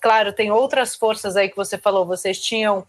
claro, 0.00 0.32
tem 0.32 0.50
outras 0.50 0.96
forças 0.96 1.36
aí 1.36 1.48
que 1.48 1.56
você 1.56 1.78
falou. 1.78 2.04
Vocês 2.04 2.40
tinham 2.40 2.84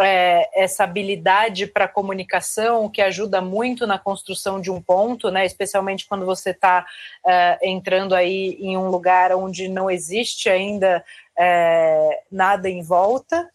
é, 0.00 0.50
essa 0.60 0.82
habilidade 0.82 1.68
para 1.68 1.86
comunicação 1.86 2.88
que 2.88 3.00
ajuda 3.00 3.40
muito 3.40 3.86
na 3.86 3.96
construção 3.96 4.60
de 4.60 4.72
um 4.72 4.82
ponto, 4.82 5.30
né? 5.30 5.46
Especialmente 5.46 6.06
quando 6.06 6.26
você 6.26 6.50
está 6.50 6.84
é, 7.24 7.58
entrando 7.62 8.16
aí 8.16 8.56
em 8.58 8.76
um 8.76 8.88
lugar 8.88 9.32
onde 9.32 9.68
não 9.68 9.88
existe 9.88 10.50
ainda 10.50 11.04
é, 11.38 12.22
nada 12.28 12.68
em 12.68 12.82
volta. 12.82 13.48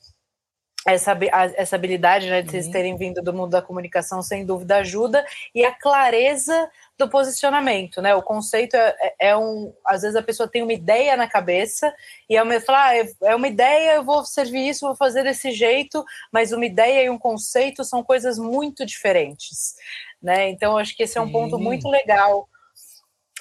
Essa, 0.88 1.18
essa 1.56 1.76
habilidade 1.76 2.30
né, 2.30 2.42
de 2.42 2.50
vocês 2.50 2.66
uhum. 2.68 2.72
terem 2.72 2.96
vindo 2.96 3.22
do 3.22 3.34
mundo 3.34 3.52
da 3.52 3.62
comunicação, 3.62 4.22
sem 4.22 4.46
dúvida, 4.46 4.78
ajuda, 4.78 5.26
e 5.54 5.66
a 5.66 5.74
clareza 5.74 6.70
do 6.98 7.10
posicionamento, 7.10 8.02
né? 8.02 8.16
O 8.16 8.22
conceito 8.22 8.76
é, 8.76 8.96
é, 9.00 9.30
é 9.30 9.38
um. 9.38 9.74
Às 9.86 10.02
vezes 10.02 10.16
a 10.16 10.24
pessoa 10.24 10.50
tem 10.50 10.64
uma 10.64 10.74
ideia 10.74 11.18
na 11.18 11.28
cabeça 11.28 11.94
e 12.30 12.36
é 12.38 12.42
uma, 12.42 12.60
fala, 12.62 12.88
ah, 12.88 12.98
é, 12.98 13.10
é 13.24 13.36
uma 13.36 13.48
ideia, 13.48 13.96
eu 13.96 14.04
vou 14.04 14.24
servir 14.26 14.70
isso, 14.70 14.86
vou 14.86 14.96
fazer 14.96 15.24
desse 15.24 15.52
jeito, 15.52 16.04
mas 16.32 16.54
uma 16.54 16.66
ideia 16.66 17.06
e 17.06 17.10
um 17.10 17.20
conceito 17.20 17.84
são 17.84 18.02
coisas 18.02 18.38
muito 18.38 18.86
diferentes, 18.86 19.76
né? 20.22 20.50
Então, 20.50 20.78
acho 20.78 20.96
que 20.96 21.04
esse 21.04 21.18
é 21.18 21.22
um 21.22 21.28
Sim. 21.28 21.34
ponto 21.34 21.60
muito 21.60 21.90
legal. 21.90 22.48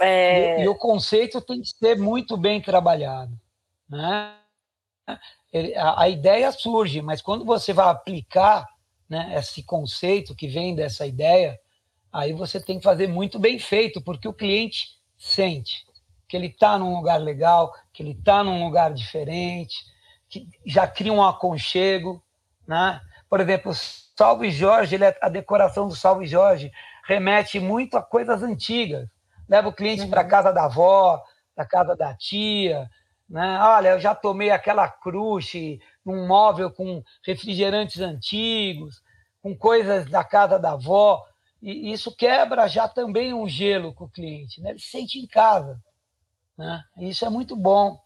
É... 0.00 0.60
E, 0.60 0.64
e 0.64 0.68
o 0.68 0.76
conceito 0.76 1.40
tem 1.40 1.60
que 1.60 1.68
ser 1.68 1.96
muito 1.96 2.36
bem 2.36 2.60
trabalhado. 2.60 3.32
Né? 3.88 4.34
Ele, 5.52 5.74
a, 5.74 6.02
a, 6.02 6.08
ideia 6.08 6.52
surge, 6.52 7.00
mas 7.00 7.22
quando 7.22 7.44
você 7.44 7.72
vai 7.72 7.88
aplicar 7.88 8.66
né, 9.08 9.34
esse 9.36 9.62
conceito 9.62 10.34
que 10.34 10.46
vem 10.46 10.74
dessa 10.74 11.06
ideia, 11.06 11.58
aí 12.12 12.32
você 12.32 12.60
tem 12.60 12.78
que 12.78 12.84
fazer 12.84 13.08
muito 13.08 13.38
bem 13.38 13.58
feito, 13.58 14.00
porque 14.00 14.28
o 14.28 14.34
cliente 14.34 14.98
sente 15.16 15.86
que 16.28 16.36
ele 16.36 16.48
está 16.48 16.78
num 16.78 16.94
lugar 16.94 17.16
legal, 17.18 17.72
que 17.92 18.02
ele 18.02 18.12
está 18.12 18.44
num 18.44 18.62
lugar 18.62 18.92
diferente, 18.92 19.76
que 20.28 20.46
já 20.66 20.86
cria 20.86 21.12
um 21.12 21.22
aconchego. 21.22 22.22
Né? 22.66 23.00
Por 23.30 23.40
exemplo, 23.40 23.72
o 23.72 23.74
Salve 23.74 24.50
Jorge, 24.50 24.94
ele 24.94 25.04
é, 25.04 25.18
a 25.22 25.28
decoração 25.30 25.88
do 25.88 25.96
Salve 25.96 26.26
Jorge 26.26 26.70
remete 27.06 27.58
muito 27.58 27.96
a 27.96 28.02
coisas 28.02 28.42
antigas. 28.42 29.08
Leva 29.48 29.68
o 29.68 29.72
cliente 29.72 30.02
uhum. 30.02 30.10
para 30.10 30.24
casa 30.24 30.52
da 30.52 30.66
avó, 30.66 31.22
para 31.56 31.64
casa 31.64 31.96
da 31.96 32.14
tia, 32.14 32.90
né? 33.28 33.60
Olha, 33.60 33.88
eu 33.90 34.00
já 34.00 34.14
tomei 34.14 34.50
aquela 34.50 34.88
crush 34.88 35.78
num 36.04 36.26
móvel 36.26 36.70
com 36.70 37.02
refrigerantes 37.22 38.00
antigos, 38.00 39.02
com 39.42 39.56
coisas 39.56 40.06
da 40.06 40.24
casa 40.24 40.58
da 40.58 40.72
avó. 40.72 41.24
E 41.60 41.92
isso 41.92 42.14
quebra 42.14 42.66
já 42.68 42.88
também 42.88 43.34
um 43.34 43.48
gelo 43.48 43.92
com 43.92 44.04
o 44.04 44.10
cliente. 44.10 44.60
Né? 44.60 44.70
Ele 44.70 44.78
se 44.78 44.88
sente 44.88 45.18
em 45.18 45.26
casa. 45.26 45.78
Né? 46.56 46.82
Isso 47.00 47.24
é 47.26 47.28
muito 47.28 47.54
bom. 47.54 48.00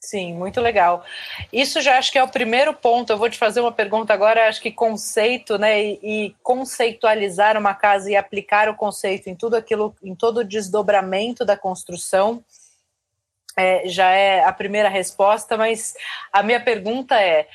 Sim, 0.00 0.34
muito 0.34 0.60
legal. 0.60 1.02
Isso 1.50 1.80
já 1.80 1.96
acho 1.96 2.12
que 2.12 2.18
é 2.18 2.22
o 2.22 2.28
primeiro 2.28 2.74
ponto. 2.74 3.10
Eu 3.10 3.16
vou 3.16 3.30
te 3.30 3.38
fazer 3.38 3.60
uma 3.60 3.72
pergunta 3.72 4.12
agora. 4.12 4.48
Acho 4.48 4.60
que 4.60 4.70
conceito, 4.70 5.56
né, 5.56 5.82
e, 5.82 6.34
conceitualizar 6.42 7.56
uma 7.56 7.72
casa 7.72 8.10
e 8.10 8.16
aplicar 8.16 8.68
o 8.68 8.74
conceito 8.74 9.28
em 9.28 9.34
tudo 9.34 9.54
aquilo, 9.54 9.94
em 10.02 10.14
todo 10.14 10.38
o 10.38 10.44
desdobramento 10.44 11.42
da 11.44 11.56
construção 11.56 12.44
é, 13.56 13.88
já 13.88 14.10
é 14.10 14.44
a 14.44 14.52
primeira 14.52 14.88
resposta, 14.88 15.56
mas 15.56 15.94
a 16.32 16.42
minha 16.42 16.60
pergunta 16.60 17.20
é: 17.20 17.48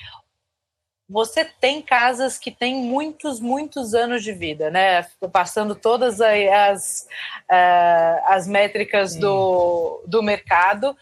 você 1.09 1.43
tem 1.43 1.81
casas 1.81 2.37
que 2.37 2.51
têm 2.51 2.75
muitos, 2.75 3.39
muitos 3.39 3.95
anos 3.95 4.23
de 4.23 4.31
vida, 4.31 4.69
né? 4.69 5.07
Passando 5.31 5.73
todas 5.73 6.21
as, 6.21 7.07
uh, 7.49 8.23
as 8.27 8.47
métricas 8.47 9.15
do, 9.15 10.03
do 10.05 10.21
mercado. 10.21 10.95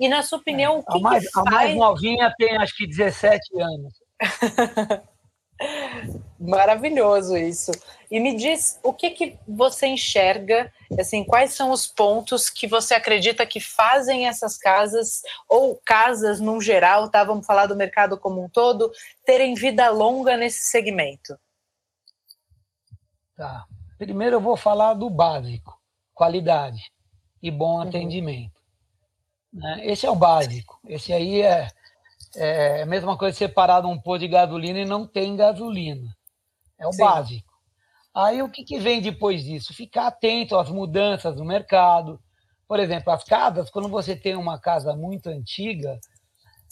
E, 0.00 0.08
na 0.08 0.22
sua 0.22 0.38
opinião, 0.38 0.76
é. 0.76 0.78
o 0.78 0.82
que, 0.82 0.98
a, 0.98 1.00
mais, 1.00 1.24
que 1.24 1.32
faz... 1.32 1.46
a 1.46 1.50
mais 1.50 1.76
novinha 1.76 2.34
tem 2.36 2.56
acho 2.56 2.76
que 2.76 2.86
17 2.86 3.40
anos. 3.60 3.94
Maravilhoso 6.38 7.36
isso. 7.36 7.70
E 8.10 8.18
me 8.18 8.34
diz 8.36 8.78
o 8.82 8.92
que, 8.92 9.10
que 9.10 9.38
você 9.46 9.86
enxerga, 9.86 10.72
assim, 10.98 11.24
quais 11.24 11.54
são 11.54 11.70
os 11.70 11.86
pontos 11.86 12.50
que 12.50 12.66
você 12.66 12.94
acredita 12.94 13.46
que 13.46 13.60
fazem 13.60 14.26
essas 14.26 14.58
casas, 14.58 15.22
ou 15.48 15.80
casas 15.84 16.40
num 16.40 16.60
geral, 16.60 17.08
tá? 17.08 17.22
Vamos 17.22 17.46
falar 17.46 17.66
do 17.66 17.76
mercado 17.76 18.18
como 18.18 18.44
um 18.44 18.48
todo, 18.48 18.90
terem 19.24 19.54
vida 19.54 19.88
longa 19.90 20.36
nesse 20.36 20.68
segmento? 20.68 21.38
Tá. 23.36 23.64
Primeiro 23.96 24.36
eu 24.36 24.40
vou 24.40 24.56
falar 24.56 24.94
do 24.94 25.08
básico, 25.08 25.80
qualidade 26.12 26.90
e 27.40 27.50
bom 27.50 27.76
uhum. 27.76 27.82
atendimento. 27.82 28.60
Né? 29.52 29.80
Esse 29.84 30.06
é 30.06 30.10
o 30.10 30.16
básico. 30.16 30.80
Esse 30.86 31.12
aí 31.12 31.42
é 31.42 31.68
é 32.36 32.82
a 32.82 32.86
mesma 32.86 33.16
coisa 33.16 33.36
separar 33.36 33.84
um 33.84 33.98
pôr 33.98 34.18
de 34.18 34.28
gasolina 34.28 34.80
e 34.80 34.84
não 34.84 35.06
tem 35.06 35.36
gasolina. 35.36 36.16
É 36.78 36.86
o 36.86 36.92
Sim. 36.92 37.02
básico. 37.02 37.52
Aí 38.14 38.42
o 38.42 38.48
que, 38.48 38.64
que 38.64 38.78
vem 38.78 39.00
depois 39.00 39.44
disso? 39.44 39.72
Ficar 39.72 40.08
atento 40.08 40.56
às 40.56 40.68
mudanças 40.68 41.36
no 41.36 41.44
mercado. 41.44 42.20
Por 42.66 42.78
exemplo, 42.78 43.12
as 43.12 43.24
casas, 43.24 43.70
quando 43.70 43.88
você 43.88 44.16
tem 44.16 44.36
uma 44.36 44.58
casa 44.58 44.94
muito 44.94 45.28
antiga, 45.28 45.98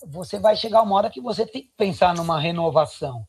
você 0.07 0.39
vai 0.39 0.57
chegar 0.57 0.83
uma 0.83 0.97
hora 0.97 1.11
que 1.11 1.21
você 1.21 1.47
tem 1.47 1.63
que 1.63 1.73
pensar 1.77 2.15
numa 2.15 2.39
renovação. 2.39 3.27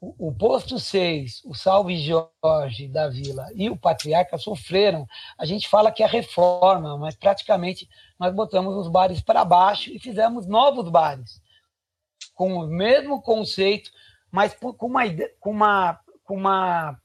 O, 0.00 0.28
o 0.28 0.32
posto 0.32 0.78
6, 0.78 1.42
o 1.44 1.54
Salve 1.54 1.96
Jorge 1.96 2.86
da 2.88 3.08
Vila 3.08 3.46
e 3.54 3.68
o 3.68 3.76
Patriarca 3.76 4.38
sofreram. 4.38 5.06
A 5.36 5.44
gente 5.44 5.68
fala 5.68 5.90
que 5.90 6.02
é 6.02 6.06
reforma, 6.06 6.96
mas 6.96 7.16
praticamente 7.16 7.88
nós 8.18 8.32
botamos 8.32 8.76
os 8.76 8.88
bares 8.88 9.20
para 9.20 9.44
baixo 9.44 9.90
e 9.90 9.98
fizemos 9.98 10.46
novos 10.46 10.88
bares 10.88 11.40
com 12.38 12.56
o 12.56 12.68
mesmo 12.68 13.20
conceito, 13.20 13.90
mas 14.30 14.54
com 14.54 14.86
uma, 14.86 15.02
com 15.40 15.50
uma, 15.50 16.00
com 16.22 16.36
uma 16.36 16.96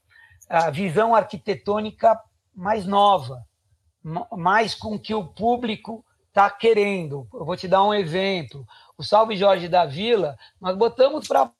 visão 0.72 1.12
arquitetônica 1.12 2.16
mais 2.54 2.86
nova, 2.86 3.44
mais 4.30 4.76
com 4.76 4.96
que 4.96 5.12
o 5.12 5.26
público 5.26 6.04
está 6.28 6.48
querendo. 6.48 7.26
Eu 7.34 7.44
vou 7.44 7.56
te 7.56 7.66
dar 7.66 7.82
um 7.82 7.92
exemplo. 7.92 8.64
O 8.96 9.02
Salve 9.02 9.36
Jorge 9.36 9.68
da 9.68 9.84
Vila, 9.84 10.38
nós 10.60 10.76
botamos 10.76 11.26
para 11.26 11.50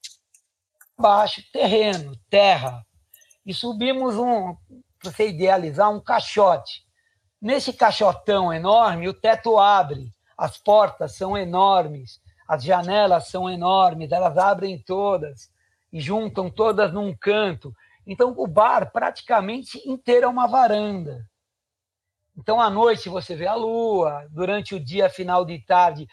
baixo 0.97 1.43
terreno, 1.52 2.16
terra, 2.31 2.87
e 3.45 3.52
subimos 3.52 4.14
um, 4.14 4.54
para 5.00 5.11
você 5.11 5.31
idealizar, 5.31 5.90
um 5.90 5.99
caixote. 5.99 6.85
Nesse 7.43 7.73
caixotão 7.73 8.52
enorme, 8.52 9.09
o 9.09 9.14
teto 9.14 9.59
abre, 9.59 10.14
as 10.38 10.59
portas 10.59 11.16
são 11.16 11.37
enormes, 11.37 12.23
as 12.46 12.62
janelas 12.62 13.28
são 13.28 13.48
enormes, 13.48 14.12
elas 14.12 14.36
abrem 14.36 14.78
todas 14.78 15.50
e 15.92 16.00
juntam 16.00 16.50
todas 16.50 16.92
num 16.92 17.14
canto. 17.14 17.74
Então, 18.06 18.34
o 18.36 18.46
bar 18.46 18.90
praticamente 18.92 19.80
inteiro 19.88 20.26
é 20.26 20.28
uma 20.28 20.46
varanda. 20.46 21.26
Então, 22.36 22.60
à 22.60 22.68
noite 22.68 23.08
você 23.08 23.34
vê 23.36 23.46
a 23.46 23.54
lua, 23.54 24.26
durante 24.30 24.74
o 24.74 24.80
dia, 24.80 25.08
final 25.08 25.44
de 25.44 25.58
tarde, 25.60 26.06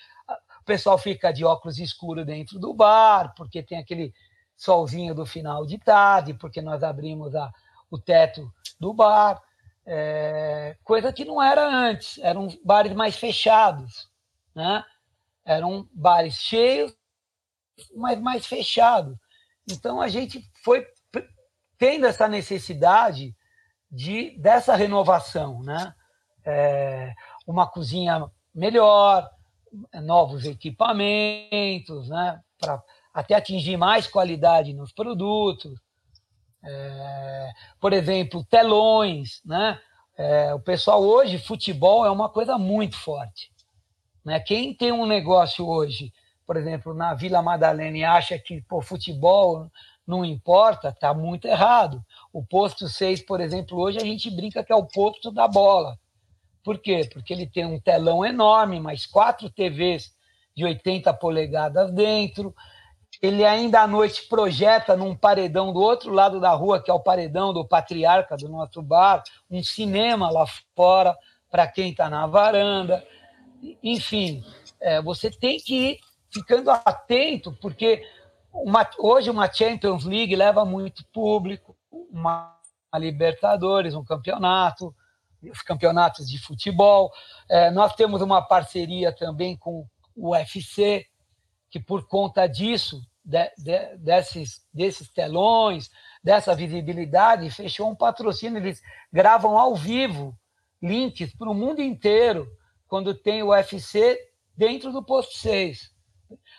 o 0.61 0.63
pessoal 0.63 0.97
fica 0.97 1.31
de 1.33 1.43
óculos 1.43 1.79
escuros 1.79 2.25
dentro 2.25 2.59
do 2.59 2.73
bar, 2.73 3.33
porque 3.35 3.63
tem 3.63 3.79
aquele 3.79 4.13
solzinho 4.55 5.15
do 5.15 5.25
final 5.25 5.65
de 5.65 5.79
tarde, 5.79 6.35
porque 6.35 6.61
nós 6.61 6.83
abrimos 6.83 7.35
a, 7.35 7.51
o 7.89 7.97
teto 7.97 8.53
do 8.79 8.93
bar. 8.93 9.41
É, 9.83 10.77
coisa 10.83 11.11
que 11.11 11.25
não 11.25 11.41
era 11.41 11.67
antes, 11.67 12.19
eram 12.19 12.47
bares 12.63 12.93
mais 12.93 13.15
fechados. 13.15 14.07
Né? 14.53 14.85
Eram 15.45 15.87
bares 15.93 16.35
cheios, 16.35 16.95
mas 17.95 18.19
mais 18.19 18.45
fechados. 18.45 19.17
Então 19.69 20.01
a 20.01 20.07
gente 20.07 20.43
foi 20.63 20.85
tendo 21.77 22.05
essa 22.05 22.27
necessidade 22.27 23.35
de 23.91 24.37
dessa 24.37 24.75
renovação, 24.75 25.61
né? 25.63 25.93
É, 26.45 27.13
uma 27.45 27.67
cozinha 27.67 28.29
melhor, 28.53 29.29
novos 29.93 30.45
equipamentos, 30.45 32.09
né? 32.09 32.41
Para 32.59 32.81
até 33.13 33.35
atingir 33.35 33.77
mais 33.77 34.07
qualidade 34.07 34.73
nos 34.73 34.91
produtos. 34.91 35.79
É, 36.63 37.51
por 37.79 37.93
exemplo, 37.93 38.45
telões, 38.45 39.41
né? 39.43 39.79
É, 40.17 40.53
o 40.53 40.59
pessoal 40.59 41.01
hoje, 41.01 41.39
futebol 41.39 42.05
é 42.05 42.11
uma 42.11 42.29
coisa 42.29 42.57
muito 42.57 42.97
forte. 42.97 43.50
Né? 44.23 44.39
Quem 44.39 44.73
tem 44.73 44.91
um 44.91 45.05
negócio 45.05 45.67
hoje, 45.67 46.13
por 46.45 46.57
exemplo, 46.57 46.93
na 46.93 47.13
Vila 47.13 47.41
Madalena 47.41 47.97
e 47.97 48.03
acha 48.03 48.37
que 48.37 48.61
pô, 48.61 48.81
futebol 48.81 49.69
não 50.05 50.25
importa, 50.25 50.89
está 50.89 51.13
muito 51.13 51.47
errado. 51.47 52.03
O 52.33 52.43
posto 52.43 52.87
6, 52.87 53.21
por 53.21 53.39
exemplo, 53.39 53.79
hoje 53.79 53.97
a 53.97 54.03
gente 54.03 54.29
brinca 54.29 54.63
que 54.63 54.73
é 54.73 54.75
o 54.75 54.85
posto 54.85 55.31
da 55.31 55.47
bola. 55.47 55.97
Por 56.63 56.77
quê? 56.79 57.09
Porque 57.11 57.33
ele 57.33 57.47
tem 57.47 57.65
um 57.65 57.79
telão 57.79 58.25
enorme, 58.25 58.79
mais 58.79 59.05
quatro 59.05 59.49
TVs 59.49 60.13
de 60.55 60.63
80 60.65 61.13
polegadas 61.13 61.91
dentro. 61.91 62.53
Ele 63.21 63.45
ainda 63.45 63.81
à 63.81 63.87
noite 63.87 64.27
projeta 64.27 64.95
num 64.95 65.15
paredão 65.15 65.71
do 65.71 65.79
outro 65.79 66.11
lado 66.11 66.39
da 66.39 66.51
rua, 66.51 66.81
que 66.81 66.89
é 66.89 66.93
o 66.93 66.99
paredão 66.99 67.53
do 67.53 67.67
Patriarca 67.67 68.35
do 68.35 68.49
nosso 68.49 68.81
bar, 68.81 69.23
um 69.49 69.63
cinema 69.63 70.29
lá 70.31 70.45
fora 70.75 71.15
para 71.49 71.67
quem 71.67 71.91
está 71.91 72.09
na 72.09 72.25
varanda. 72.27 73.05
Enfim, 73.83 74.43
é, 74.79 75.01
você 75.01 75.29
tem 75.29 75.59
que 75.59 75.75
ir 75.75 75.99
ficando 76.31 76.71
atento, 76.71 77.51
porque 77.61 78.03
uma, 78.53 78.89
hoje 78.97 79.29
uma 79.29 79.51
Champions 79.51 80.05
League 80.05 80.35
leva 80.35 80.65
muito 80.65 81.05
público, 81.13 81.75
uma, 81.91 82.57
uma 82.91 82.99
Libertadores, 82.99 83.93
um 83.93 84.03
campeonato, 84.03 84.95
os 85.43 85.61
campeonatos 85.61 86.29
de 86.29 86.39
futebol. 86.39 87.11
É, 87.49 87.69
nós 87.71 87.95
temos 87.95 88.21
uma 88.21 88.41
parceria 88.41 89.11
também 89.11 89.57
com 89.57 89.85
o 90.15 90.31
UFC, 90.31 91.05
que 91.69 91.79
por 91.79 92.07
conta 92.07 92.47
disso, 92.47 93.01
de, 93.23 93.49
de, 93.57 93.97
desses, 93.97 94.61
desses 94.73 95.09
telões, 95.09 95.89
dessa 96.23 96.55
visibilidade, 96.55 97.49
fechou 97.49 97.89
um 97.89 97.95
patrocínio. 97.95 98.57
Eles 98.57 98.81
gravam 99.11 99.57
ao 99.57 99.75
vivo 99.75 100.35
links 100.81 101.33
para 101.35 101.49
o 101.49 101.53
mundo 101.53 101.81
inteiro 101.81 102.47
quando 102.91 103.15
tem 103.15 103.41
o 103.41 103.51
UFC 103.51 104.19
dentro 104.53 104.91
do 104.91 105.01
posto 105.01 105.37
6. 105.37 105.89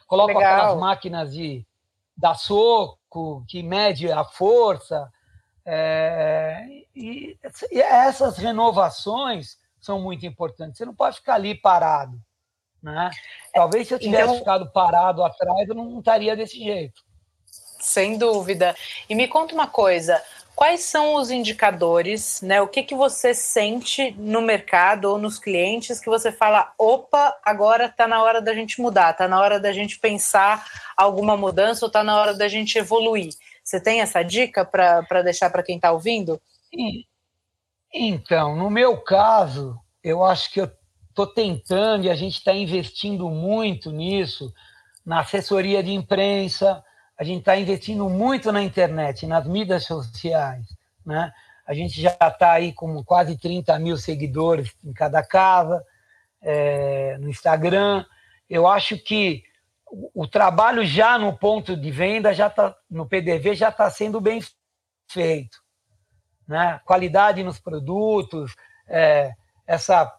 Colocam 0.06 0.38
aquelas 0.38 0.78
máquinas 0.78 1.34
de 1.34 1.62
dar 2.16 2.36
soco, 2.36 3.44
que 3.46 3.62
mede 3.62 4.10
a 4.10 4.24
força. 4.24 5.12
É, 5.62 6.66
e, 6.96 7.38
e, 7.70 7.80
essas 7.82 8.38
renovações 8.38 9.58
são 9.78 10.00
muito 10.00 10.24
importantes. 10.24 10.78
Você 10.78 10.86
não 10.86 10.94
pode 10.94 11.16
ficar 11.16 11.34
ali 11.34 11.54
parado. 11.54 12.18
Né? 12.82 13.10
Talvez 13.52 13.86
se 13.86 13.92
eu 13.92 13.98
tivesse 13.98 14.22
então, 14.22 14.38
ficado 14.38 14.72
parado 14.72 15.22
atrás, 15.22 15.68
eu 15.68 15.74
não 15.74 15.98
estaria 15.98 16.34
desse 16.34 16.58
jeito. 16.58 17.02
Sem 17.44 18.16
dúvida. 18.16 18.74
E 19.06 19.14
me 19.14 19.28
conta 19.28 19.52
uma 19.52 19.66
coisa: 19.66 20.22
quais 20.54 20.82
são 20.82 21.14
os 21.14 21.30
indicadores, 21.30 22.40
né? 22.42 22.60
O 22.60 22.68
que, 22.68 22.82
que 22.82 22.94
você 22.94 23.34
sente 23.34 24.12
no 24.18 24.40
mercado 24.40 25.06
ou 25.06 25.18
nos 25.18 25.38
clientes 25.38 26.00
que 26.00 26.08
você 26.08 26.30
fala, 26.30 26.72
opa, 26.78 27.36
agora 27.44 27.86
está 27.86 28.06
na 28.06 28.22
hora 28.22 28.40
da 28.40 28.54
gente 28.54 28.80
mudar, 28.80 29.10
está 29.10 29.26
na 29.26 29.40
hora 29.40 29.58
da 29.58 29.72
gente 29.72 29.98
pensar 29.98 30.66
alguma 30.96 31.36
mudança 31.36 31.84
ou 31.84 31.88
está 31.88 32.04
na 32.04 32.18
hora 32.20 32.34
da 32.34 32.48
gente 32.48 32.78
evoluir? 32.78 33.32
Você 33.64 33.80
tem 33.80 34.00
essa 34.00 34.22
dica 34.22 34.64
para 34.64 35.22
deixar 35.22 35.50
para 35.50 35.62
quem 35.62 35.76
está 35.76 35.92
ouvindo? 35.92 36.40
Então, 37.92 38.56
no 38.56 38.70
meu 38.70 38.98
caso, 38.98 39.78
eu 40.02 40.24
acho 40.24 40.50
que 40.50 40.60
eu 40.60 40.70
estou 41.08 41.26
tentando 41.26 42.04
e 42.04 42.10
a 42.10 42.14
gente 42.14 42.38
está 42.38 42.52
investindo 42.52 43.28
muito 43.28 43.90
nisso, 43.90 44.52
na 45.04 45.20
assessoria 45.20 45.82
de 45.82 45.92
imprensa, 45.92 46.82
a 47.22 47.24
gente 47.24 47.38
está 47.38 47.56
investindo 47.56 48.10
muito 48.10 48.50
na 48.50 48.60
internet, 48.60 49.28
nas 49.28 49.46
mídias 49.46 49.84
sociais. 49.84 50.66
Né? 51.06 51.32
A 51.64 51.72
gente 51.72 52.00
já 52.00 52.10
está 52.20 52.50
aí 52.50 52.72
com 52.72 53.04
quase 53.04 53.38
30 53.38 53.78
mil 53.78 53.96
seguidores 53.96 54.74
em 54.84 54.92
cada 54.92 55.22
casa, 55.22 55.86
é, 56.40 57.16
no 57.18 57.30
Instagram. 57.30 58.04
Eu 58.50 58.66
acho 58.66 58.98
que 58.98 59.44
o, 59.86 60.26
trabalho 60.26 60.84
já 60.84 61.16
no 61.16 61.32
ponto 61.38 61.76
de 61.76 61.92
venda, 61.92 62.34
já 62.34 62.50
tá, 62.50 62.74
no 62.90 63.08
PDV, 63.08 63.54
já 63.54 63.68
está 63.68 63.88
sendo 63.88 64.20
bem 64.20 64.42
feito. 65.08 65.62
Né? 66.48 66.80
Qualidade 66.84 67.44
nos 67.44 67.60
produtos, 67.60 68.52
é, 68.88 69.30
essa 69.64 70.12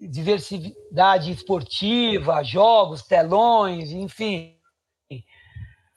diversidade 0.00 1.30
esportiva, 1.30 2.42
jogos, 2.42 3.02
telões, 3.02 3.90
enfim. 3.90 4.53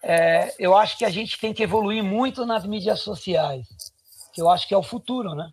É, 0.10 0.56
eu 0.58 0.74
acho 0.74 0.98
que 0.98 1.04
a 1.04 1.10
gente 1.10 1.38
tem 1.38 1.54
que 1.54 1.62
evoluir 1.62 2.02
muito 2.02 2.46
nas 2.46 2.66
mídias 2.66 3.02
sociais, 3.02 3.68
que 4.32 4.42
eu 4.42 4.50
acho 4.50 4.66
que 4.66 4.74
é 4.74 4.78
o 4.78 4.82
futuro, 4.82 5.36
né? 5.36 5.50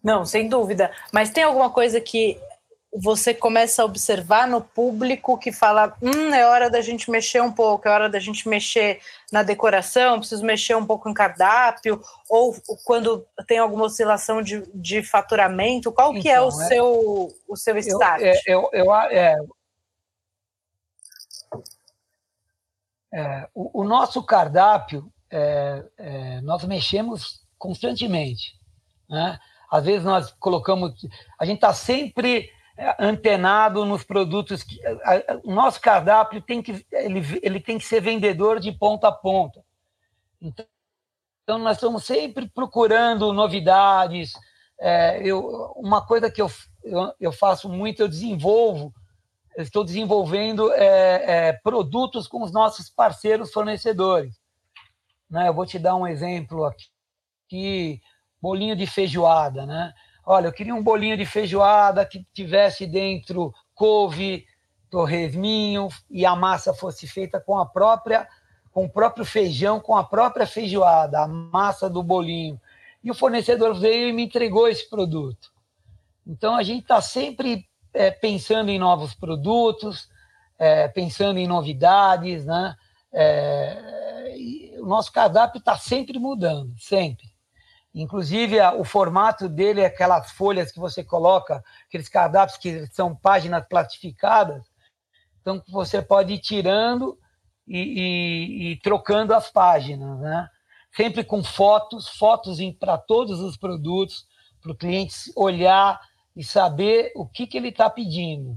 Não, 0.00 0.24
sem 0.24 0.48
dúvida. 0.48 0.92
Mas 1.12 1.30
tem 1.30 1.42
alguma 1.42 1.68
coisa 1.68 2.00
que 2.00 2.40
você 2.92 3.34
começa 3.34 3.82
a 3.82 3.84
observar 3.84 4.46
no 4.46 4.60
público 4.60 5.36
que 5.36 5.50
fala: 5.50 5.96
hum, 6.00 6.32
é 6.32 6.46
hora 6.46 6.70
da 6.70 6.80
gente 6.80 7.10
mexer 7.10 7.42
um 7.42 7.50
pouco, 7.50 7.88
é 7.88 7.90
hora 7.90 8.08
da 8.08 8.20
gente 8.20 8.48
mexer 8.48 9.00
na 9.32 9.42
decoração, 9.42 10.20
preciso 10.20 10.44
mexer 10.44 10.76
um 10.76 10.86
pouco 10.86 11.10
em 11.10 11.14
cardápio, 11.14 12.00
ou 12.30 12.54
quando 12.84 13.26
tem 13.48 13.58
alguma 13.58 13.86
oscilação 13.86 14.40
de, 14.42 14.62
de 14.72 15.02
faturamento, 15.02 15.90
qual 15.90 16.12
então, 16.12 16.22
que 16.22 16.28
é 16.28 16.40
o 16.40 16.50
então, 16.50 16.62
é, 16.62 16.68
seu 16.68 17.28
o 17.48 17.56
seu 17.56 17.76
start? 17.78 18.22
Eu, 18.22 18.28
é, 18.28 18.42
eu, 18.46 18.70
eu, 18.72 19.57
é, 23.12 23.20
é, 23.20 23.48
o, 23.54 23.82
o, 23.82 23.84
nosso 23.84 24.22
cardápio, 24.22 25.12
é, 25.30 25.84
é, 25.96 26.40
nós 26.42 26.64
mexemos 26.64 27.42
constantemente. 27.58 28.58
Né? 29.08 29.38
Às 29.70 29.84
vezes 29.84 30.04
nós 30.04 30.32
colocamos. 30.32 30.94
A 31.38 31.44
gente 31.44 31.56
está 31.56 31.72
sempre 31.72 32.50
antenado 32.98 33.84
nos 33.84 34.04
produtos. 34.04 34.62
Que, 34.62 34.84
a, 34.86 35.14
a, 35.14 35.40
o 35.44 35.54
nosso 35.54 35.80
cardápio 35.80 36.40
tem 36.40 36.62
que, 36.62 36.86
ele, 36.92 37.40
ele 37.42 37.60
tem 37.60 37.78
que 37.78 37.84
ser 37.84 38.00
vendedor 38.00 38.60
de 38.60 38.72
ponta 38.72 39.08
a 39.08 39.12
ponta. 39.12 39.62
Então, 40.40 40.66
então 41.48 41.58
nós 41.58 41.78
estamos 41.78 42.04
sempre 42.04 42.46
procurando 42.46 43.32
novidades. 43.32 44.32
É, 44.78 45.20
eu, 45.26 45.72
uma 45.76 46.06
coisa 46.06 46.30
que 46.30 46.42
eu, 46.42 46.50
eu, 46.84 47.12
eu, 47.18 47.32
faço 47.32 47.70
muito, 47.70 48.02
eu 48.02 48.08
desenvolvo, 48.08 48.92
estou 49.62 49.84
desenvolvendo 49.84 50.72
é, 50.72 51.48
é, 51.48 51.52
produtos 51.52 52.28
com 52.28 52.42
os 52.42 52.52
nossos 52.52 52.88
parceiros 52.88 53.52
fornecedores. 53.52 54.38
Né? 55.28 55.48
Eu 55.48 55.54
vou 55.54 55.66
te 55.66 55.78
dar 55.78 55.96
um 55.96 56.06
exemplo 56.06 56.64
aqui, 56.64 58.00
bolinho 58.40 58.76
de 58.76 58.86
feijoada, 58.86 59.66
né? 59.66 59.92
Olha, 60.24 60.46
eu 60.46 60.52
queria 60.52 60.74
um 60.74 60.82
bolinho 60.82 61.16
de 61.16 61.24
feijoada 61.24 62.04
que 62.04 62.24
tivesse 62.34 62.86
dentro 62.86 63.52
couve, 63.74 64.46
torresminho 64.90 65.88
e 66.10 66.24
a 66.24 66.36
massa 66.36 66.72
fosse 66.74 67.06
feita 67.06 67.40
com 67.40 67.58
a 67.58 67.66
própria 67.66 68.28
com 68.70 68.84
o 68.84 68.88
próprio 68.88 69.24
feijão, 69.24 69.80
com 69.80 69.96
a 69.96 70.04
própria 70.04 70.46
feijoada, 70.46 71.20
a 71.20 71.26
massa 71.26 71.90
do 71.90 72.00
bolinho. 72.00 72.60
E 73.02 73.10
o 73.10 73.14
fornecedor 73.14 73.74
veio 73.74 74.08
e 74.08 74.12
me 74.12 74.22
entregou 74.22 74.68
esse 74.68 74.88
produto. 74.88 75.50
Então 76.24 76.54
a 76.54 76.62
gente 76.62 76.82
está 76.82 77.00
sempre 77.00 77.66
é, 77.98 78.12
pensando 78.12 78.70
em 78.70 78.78
novos 78.78 79.12
produtos, 79.12 80.08
é, 80.56 80.86
pensando 80.86 81.36
em 81.36 81.48
novidades, 81.48 82.46
né? 82.46 82.76
É, 83.12 84.36
o 84.78 84.86
nosso 84.86 85.10
cardápio 85.10 85.58
está 85.58 85.76
sempre 85.76 86.16
mudando, 86.16 86.72
sempre. 86.78 87.26
Inclusive, 87.92 88.60
o 88.78 88.84
formato 88.84 89.48
dele 89.48 89.80
é 89.80 89.86
aquelas 89.86 90.30
folhas 90.30 90.70
que 90.70 90.78
você 90.78 91.02
coloca, 91.02 91.60
aqueles 91.88 92.08
cardápios 92.08 92.56
que 92.56 92.86
são 92.92 93.16
páginas 93.16 93.66
plastificadas. 93.68 94.62
Então, 95.40 95.60
você 95.68 96.00
pode 96.00 96.34
ir 96.34 96.38
tirando 96.38 97.18
e, 97.66 97.80
e, 97.80 98.72
e 98.72 98.76
trocando 98.80 99.34
as 99.34 99.50
páginas, 99.50 100.20
né? 100.20 100.48
Sempre 100.94 101.24
com 101.24 101.42
fotos, 101.42 102.08
fotos 102.08 102.58
para 102.78 102.96
todos 102.96 103.40
os 103.40 103.56
produtos, 103.56 104.24
para 104.62 104.70
o 104.70 104.76
cliente 104.76 105.32
olhar 105.34 106.00
e 106.38 106.44
saber 106.44 107.10
o 107.16 107.26
que, 107.26 107.48
que 107.48 107.56
ele 107.56 107.70
está 107.70 107.90
pedindo. 107.90 108.56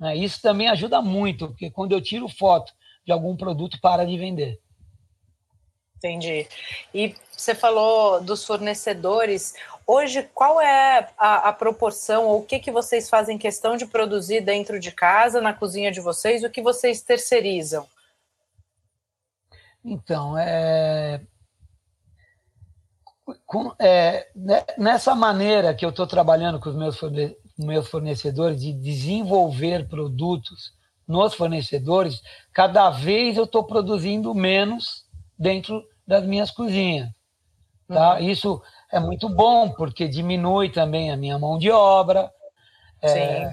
Né? 0.00 0.16
Isso 0.16 0.42
também 0.42 0.68
ajuda 0.68 1.00
muito, 1.00 1.46
porque 1.46 1.70
quando 1.70 1.92
eu 1.92 2.02
tiro 2.02 2.28
foto 2.28 2.72
de 3.06 3.12
algum 3.12 3.36
produto, 3.36 3.80
para 3.80 4.04
de 4.04 4.18
vender. 4.18 4.60
Entendi. 5.96 6.48
E 6.92 7.14
você 7.30 7.54
falou 7.54 8.20
dos 8.20 8.44
fornecedores. 8.44 9.54
Hoje, 9.86 10.28
qual 10.34 10.60
é 10.60 11.08
a, 11.16 11.50
a, 11.50 11.52
proporção 11.52 12.26
ou 12.26 12.40
o 12.40 12.44
que, 12.44 12.58
que 12.58 12.72
vocês 12.72 13.08
fazem 13.08 13.38
questão 13.38 13.76
de 13.76 13.86
produzir 13.86 14.40
dentro 14.40 14.80
de 14.80 14.90
casa, 14.90 15.40
na 15.40 15.52
cozinha 15.52 15.92
de 15.92 16.00
vocês, 16.00 16.42
o 16.42 16.50
que 16.50 16.60
vocês 16.60 17.00
terceirizam? 17.00 17.86
Então, 19.84 20.36
é, 20.36 21.20
com, 23.46 23.72
é, 23.78 24.28
né, 24.34 24.64
nessa 24.78 25.14
maneira 25.14 25.74
que 25.74 25.84
eu 25.84 25.90
estou 25.90 26.06
trabalhando 26.06 26.60
com 26.60 26.70
os 26.70 26.76
meus, 26.76 26.98
forne 26.98 27.36
meus 27.58 27.88
fornecedores 27.88 28.60
de 28.60 28.72
desenvolver 28.72 29.86
produtos 29.88 30.72
nos 31.06 31.34
fornecedores, 31.34 32.22
cada 32.52 32.88
vez 32.90 33.36
eu 33.36 33.44
estou 33.44 33.64
produzindo 33.64 34.34
menos 34.34 35.04
dentro 35.38 35.84
das 36.06 36.24
minhas 36.24 36.50
cozinhas. 36.50 37.10
Tá? 37.88 38.14
Uhum. 38.14 38.20
Isso 38.20 38.62
é 38.90 39.00
muito 39.00 39.28
bom, 39.28 39.70
porque 39.70 40.08
diminui 40.08 40.70
também 40.70 41.10
a 41.10 41.16
minha 41.16 41.38
mão 41.38 41.58
de 41.58 41.70
obra, 41.70 42.30
é, 43.02 43.52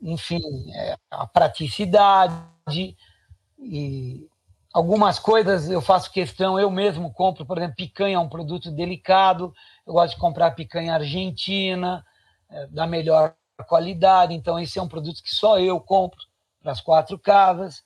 enfim, 0.00 0.40
é, 0.74 0.96
a 1.10 1.26
praticidade 1.26 2.96
e 3.58 4.28
algumas 4.72 5.18
coisas 5.18 5.68
eu 5.68 5.80
faço 5.80 6.10
questão, 6.10 6.58
eu 6.58 6.70
mesmo 6.70 7.12
compro, 7.12 7.44
por 7.44 7.58
exemplo, 7.58 7.76
picanha 7.76 8.16
é 8.16 8.18
um 8.18 8.28
produto 8.28 8.70
delicado, 8.70 9.54
eu 9.86 9.92
gosto 9.92 10.14
de 10.14 10.20
comprar 10.20 10.52
picanha 10.52 10.94
argentina, 10.94 12.04
é, 12.48 12.66
da 12.68 12.86
melhor 12.86 13.34
qualidade, 13.66 14.34
então 14.34 14.58
esse 14.58 14.78
é 14.78 14.82
um 14.82 14.88
produto 14.88 15.22
que 15.22 15.34
só 15.34 15.58
eu 15.58 15.80
compro 15.80 16.20
para 16.60 16.72
as 16.72 16.80
quatro 16.80 17.18
casas. 17.18 17.82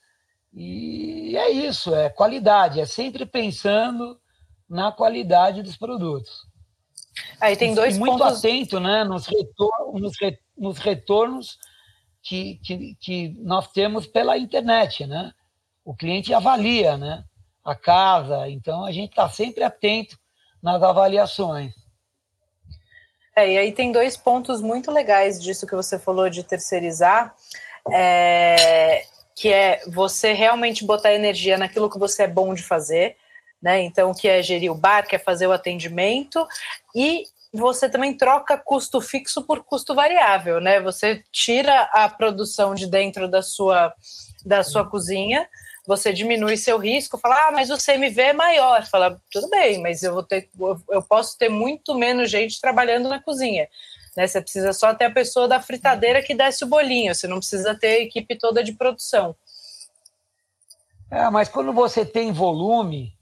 E 0.53 1.37
é 1.37 1.51
isso, 1.51 1.94
é 1.94 2.09
qualidade, 2.09 2.81
é 2.81 2.87
sempre 2.87 3.27
pensando 3.27 4.18
na 4.68 4.90
qualidade 4.90 5.62
dos 5.62 5.77
produtos. 5.77 6.46
Aí 7.40 7.57
tem 7.57 7.75
dois 7.75 7.96
e 7.96 7.99
muito 7.99 8.18
pontos... 8.18 8.38
atento 8.38 8.81
né, 8.81 9.05
nos, 9.05 9.27
retor 9.27 9.70
nos, 9.94 10.18
re 10.20 10.38
nos 10.57 10.79
retornos 10.79 11.59
que, 12.22 12.59
que, 12.62 12.96
que 13.01 13.29
nós 13.38 13.68
temos 13.68 14.07
pela 14.07 14.37
internet. 14.37 15.07
Né? 15.07 15.33
O 15.87 15.94
cliente 15.94 16.35
avalia 16.35 16.99
né, 16.99 17.25
a 17.64 17.75
casa, 17.75 18.51
então 18.51 18.85
a 18.85 18.92
gente 18.92 19.11
está 19.11 19.29
sempre 19.31 19.64
atento 19.64 20.18
nas 20.62 20.83
avaliações. 20.83 21.72
É, 23.37 23.53
e 23.53 23.57
aí 23.57 23.72
tem 23.72 23.92
dois 23.92 24.16
pontos 24.16 24.61
muito 24.61 24.90
legais 24.90 25.40
disso 25.42 25.66
que 25.66 25.77
você 25.77 25.99
falou 25.99 26.29
de 26.29 26.42
terceirizar. 26.42 27.35
É, 27.92 29.07
que 29.37 29.53
é 29.53 29.83
você 29.87 30.33
realmente 30.33 30.85
botar 30.85 31.12
energia 31.12 31.59
naquilo 31.59 31.90
que 31.90 31.99
você 31.99 32.22
é 32.22 32.27
bom 32.27 32.55
de 32.55 32.62
fazer, 32.62 33.16
né? 33.62 33.83
Então, 33.83 34.14
que 34.14 34.27
é 34.27 34.42
gerir 34.42 34.72
o 34.72 34.75
bar, 34.75 35.07
que 35.07 35.14
é 35.14 35.18
fazer 35.18 35.46
o 35.46 35.53
atendimento, 35.53 36.44
e 36.94 37.25
você 37.53 37.88
também 37.88 38.16
troca 38.16 38.57
custo 38.57 38.99
fixo 39.01 39.42
por 39.42 39.62
custo 39.62 39.94
variável, 39.94 40.59
né? 40.59 40.81
Você 40.81 41.22
tira 41.31 41.83
a 41.92 42.09
produção 42.09 42.75
de 42.75 42.87
dentro 42.87 43.29
da 43.29 43.42
sua, 43.42 43.94
da 44.44 44.64
sua 44.64 44.88
cozinha, 44.88 45.46
você 45.87 46.12
diminui 46.12 46.57
seu 46.57 46.79
risco, 46.79 47.18
fala, 47.18 47.49
ah, 47.49 47.53
mas 47.53 47.70
o 47.70 47.79
CMV 47.79 48.20
é 48.20 48.33
maior. 48.33 48.85
Fala, 48.87 49.20
tudo 49.31 49.49
bem, 49.49 49.81
mas 49.81 50.03
eu 50.03 50.12
vou 50.12 50.22
ter, 50.22 50.51
eu 50.90 51.03
posso 51.03 51.38
ter 51.38 51.49
muito 51.49 51.94
menos 51.94 52.31
gente 52.31 52.61
trabalhando 52.61 53.09
na 53.09 53.22
cozinha. 53.22 53.68
Né? 54.16 54.27
Você 54.27 54.40
precisa 54.40 54.72
só 54.72 54.94
ter 54.94 55.05
a 55.05 55.12
pessoa 55.12 55.46
da 55.46 55.61
fritadeira 55.61 56.22
que 56.22 56.35
desce 56.35 56.64
o 56.64 56.68
bolinho, 56.68 57.14
você 57.14 57.29
não 57.29 57.38
precisa 57.38 57.75
ter 57.75 57.88
a 57.88 58.03
equipe 58.03 58.37
toda 58.37 58.64
de 58.64 58.72
produção. 58.72 59.37
É, 61.11 61.31
mas 61.31 61.49
quando 61.49 61.72
você 61.72 62.05
tem 62.05 62.33
volume, 62.33 63.16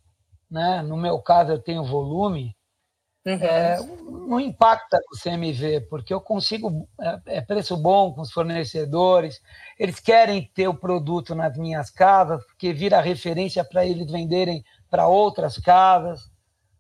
né? 0.50 0.80
no 0.82 0.96
meu 0.96 1.18
caso 1.18 1.52
eu 1.52 1.58
tenho 1.58 1.84
volume, 1.84 2.56
uhum. 3.26 3.34
é, 3.34 3.78
não 4.28 4.40
impacta 4.40 4.98
o 5.12 5.18
CMV, 5.18 5.82
porque 5.88 6.12
eu 6.12 6.20
consigo, 6.20 6.88
é, 7.00 7.38
é, 7.38 7.40
preço 7.40 7.76
bom 7.76 8.12
com 8.12 8.20
os 8.20 8.32
fornecedores, 8.32 9.40
eles 9.78 10.00
querem 10.00 10.50
ter 10.54 10.68
o 10.68 10.74
produto 10.74 11.34
nas 11.34 11.56
minhas 11.56 11.90
casas, 11.90 12.44
porque 12.44 12.72
vira 12.72 13.00
referência 13.00 13.64
para 13.64 13.84
eles 13.84 14.10
venderem 14.10 14.64
para 14.90 15.06
outras 15.06 15.58
casas. 15.58 16.30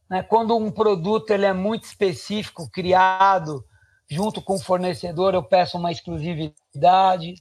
Né? 0.08 0.22
Quando 0.22 0.56
um 0.56 0.70
produto 0.70 1.30
ele 1.30 1.46
é 1.46 1.52
muito 1.52 1.84
específico, 1.84 2.70
criado 2.70 3.64
junto 4.08 4.42
com 4.42 4.54
o 4.54 4.62
fornecedor, 4.62 5.34
eu 5.34 5.42
peço 5.42 5.78
uma 5.78 5.90
exclusividade. 5.90 7.34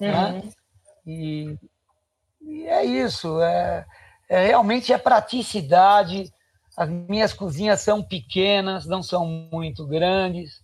Né? 0.00 0.10
Uhum. 0.10 0.32
Né? 0.32 0.42
E, 1.06 1.58
e, 2.40 2.66
é 2.66 2.84
isso. 2.84 3.40
É, 3.42 3.84
é, 4.28 4.46
realmente 4.46 4.92
é 4.92 4.98
praticidade. 4.98 6.32
As 6.76 6.88
minhas 6.88 7.32
cozinhas 7.32 7.80
são 7.80 8.02
pequenas, 8.02 8.86
não 8.86 9.02
são 9.02 9.26
muito 9.26 9.86
grandes. 9.86 10.62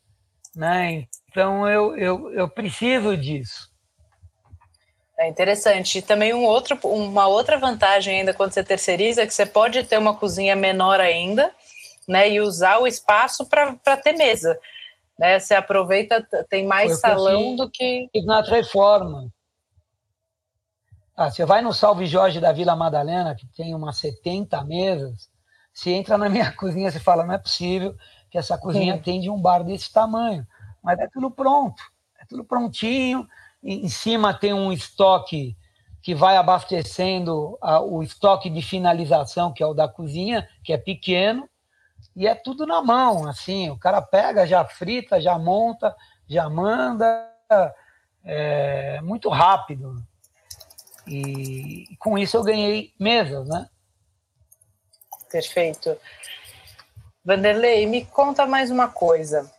Né? 0.55 1.07
Então, 1.31 1.69
eu, 1.69 1.97
eu, 1.97 2.33
eu 2.33 2.49
preciso 2.49 3.17
disso. 3.17 3.71
É 5.19 5.29
interessante. 5.29 5.99
E 5.99 6.03
também 6.03 6.35
um 6.35 6.45
outro, 6.45 6.79
uma 6.83 7.27
outra 7.27 7.59
vantagem 7.59 8.21
ainda 8.21 8.35
quando 8.35 8.53
você 8.53 8.65
terceiriza 8.65 9.23
é 9.23 9.27
que 9.27 9.35
você 9.35 9.47
pode 9.47 9.85
ter 9.85 9.99
uma 9.99 10.17
cozinha 10.17 10.57
menor 10.57 10.99
ainda, 10.99 11.53
né? 12.09 12.31
E 12.31 12.41
usar 12.41 12.79
o 12.79 12.87
espaço 12.87 13.47
para 13.47 13.97
ter 13.99 14.15
mesa 14.15 14.59
né? 15.21 15.39
Você 15.39 15.55
aproveita, 15.55 16.27
tem 16.49 16.67
mais 16.67 16.99
salão 16.99 17.55
do 17.55 17.71
que. 17.71 18.09
Na 18.25 18.41
reforma. 18.41 19.31
Ah, 21.15 21.31
você 21.31 21.45
vai 21.45 21.61
no 21.61 21.75
Salve 21.75 22.07
Jorge 22.07 22.41
da 22.41 22.51
Vila 22.51 22.75
Madalena, 22.75 23.35
que 23.35 23.47
tem 23.49 23.75
umas 23.75 23.99
70 23.99 24.65
mesas, 24.65 25.29
você 25.73 25.91
entra 25.91 26.19
na 26.19 26.29
minha 26.29 26.53
cozinha 26.57 26.89
e 26.89 27.01
fala, 27.01 27.25
não 27.25 27.35
é 27.35 27.39
possível 27.39 27.97
que 28.31 28.39
essa 28.39 28.57
cozinha 28.57 28.97
Sim. 28.97 29.03
tenha 29.03 29.33
um 29.33 29.41
bar 29.41 29.65
desse 29.65 29.93
tamanho. 29.93 30.47
Mas 30.83 30.99
é 30.99 31.09
tudo 31.09 31.31
pronto, 31.31 31.83
é 32.19 32.25
tudo 32.25 32.45
prontinho. 32.45 33.29
Em 33.63 33.89
cima 33.89 34.33
tem 34.33 34.55
um 34.55 34.73
estoque 34.73 35.57
que 36.03 36.15
vai 36.15 36.37
abastecendo 36.37 37.59
a, 37.61 37.81
o 37.81 38.03
estoque 38.03 38.49
de 38.49 38.63
finalização, 38.63 39.53
que 39.53 39.63
é 39.63 39.67
o 39.67 39.75
da 39.75 39.87
cozinha, 39.87 40.49
que 40.65 40.73
é 40.73 40.79
pequeno, 40.79 41.49
e 42.17 42.27
é 42.27 42.35
tudo 42.35 42.67
na 42.67 42.83
mão, 42.83 43.29
assim, 43.29 43.69
o 43.71 43.79
cara 43.79 44.01
pega, 44.01 44.47
já 44.47 44.65
frita, 44.65 45.21
já 45.21 45.39
monta, 45.39 45.95
já 46.27 46.49
manda, 46.49 47.29
é 48.25 49.01
muito 49.03 49.29
rápido. 49.29 50.03
E 51.07 51.85
com 51.99 52.17
isso 52.17 52.37
eu 52.37 52.43
ganhei 52.43 52.95
mesas, 52.99 53.49
né? 53.49 53.69
Perfeito. 55.31 55.97
Vanderlei, 57.25 57.87
me 57.87 58.05
conta 58.05 58.47
mais 58.47 58.71
uma 58.71 58.89
coisa. 58.89 59.51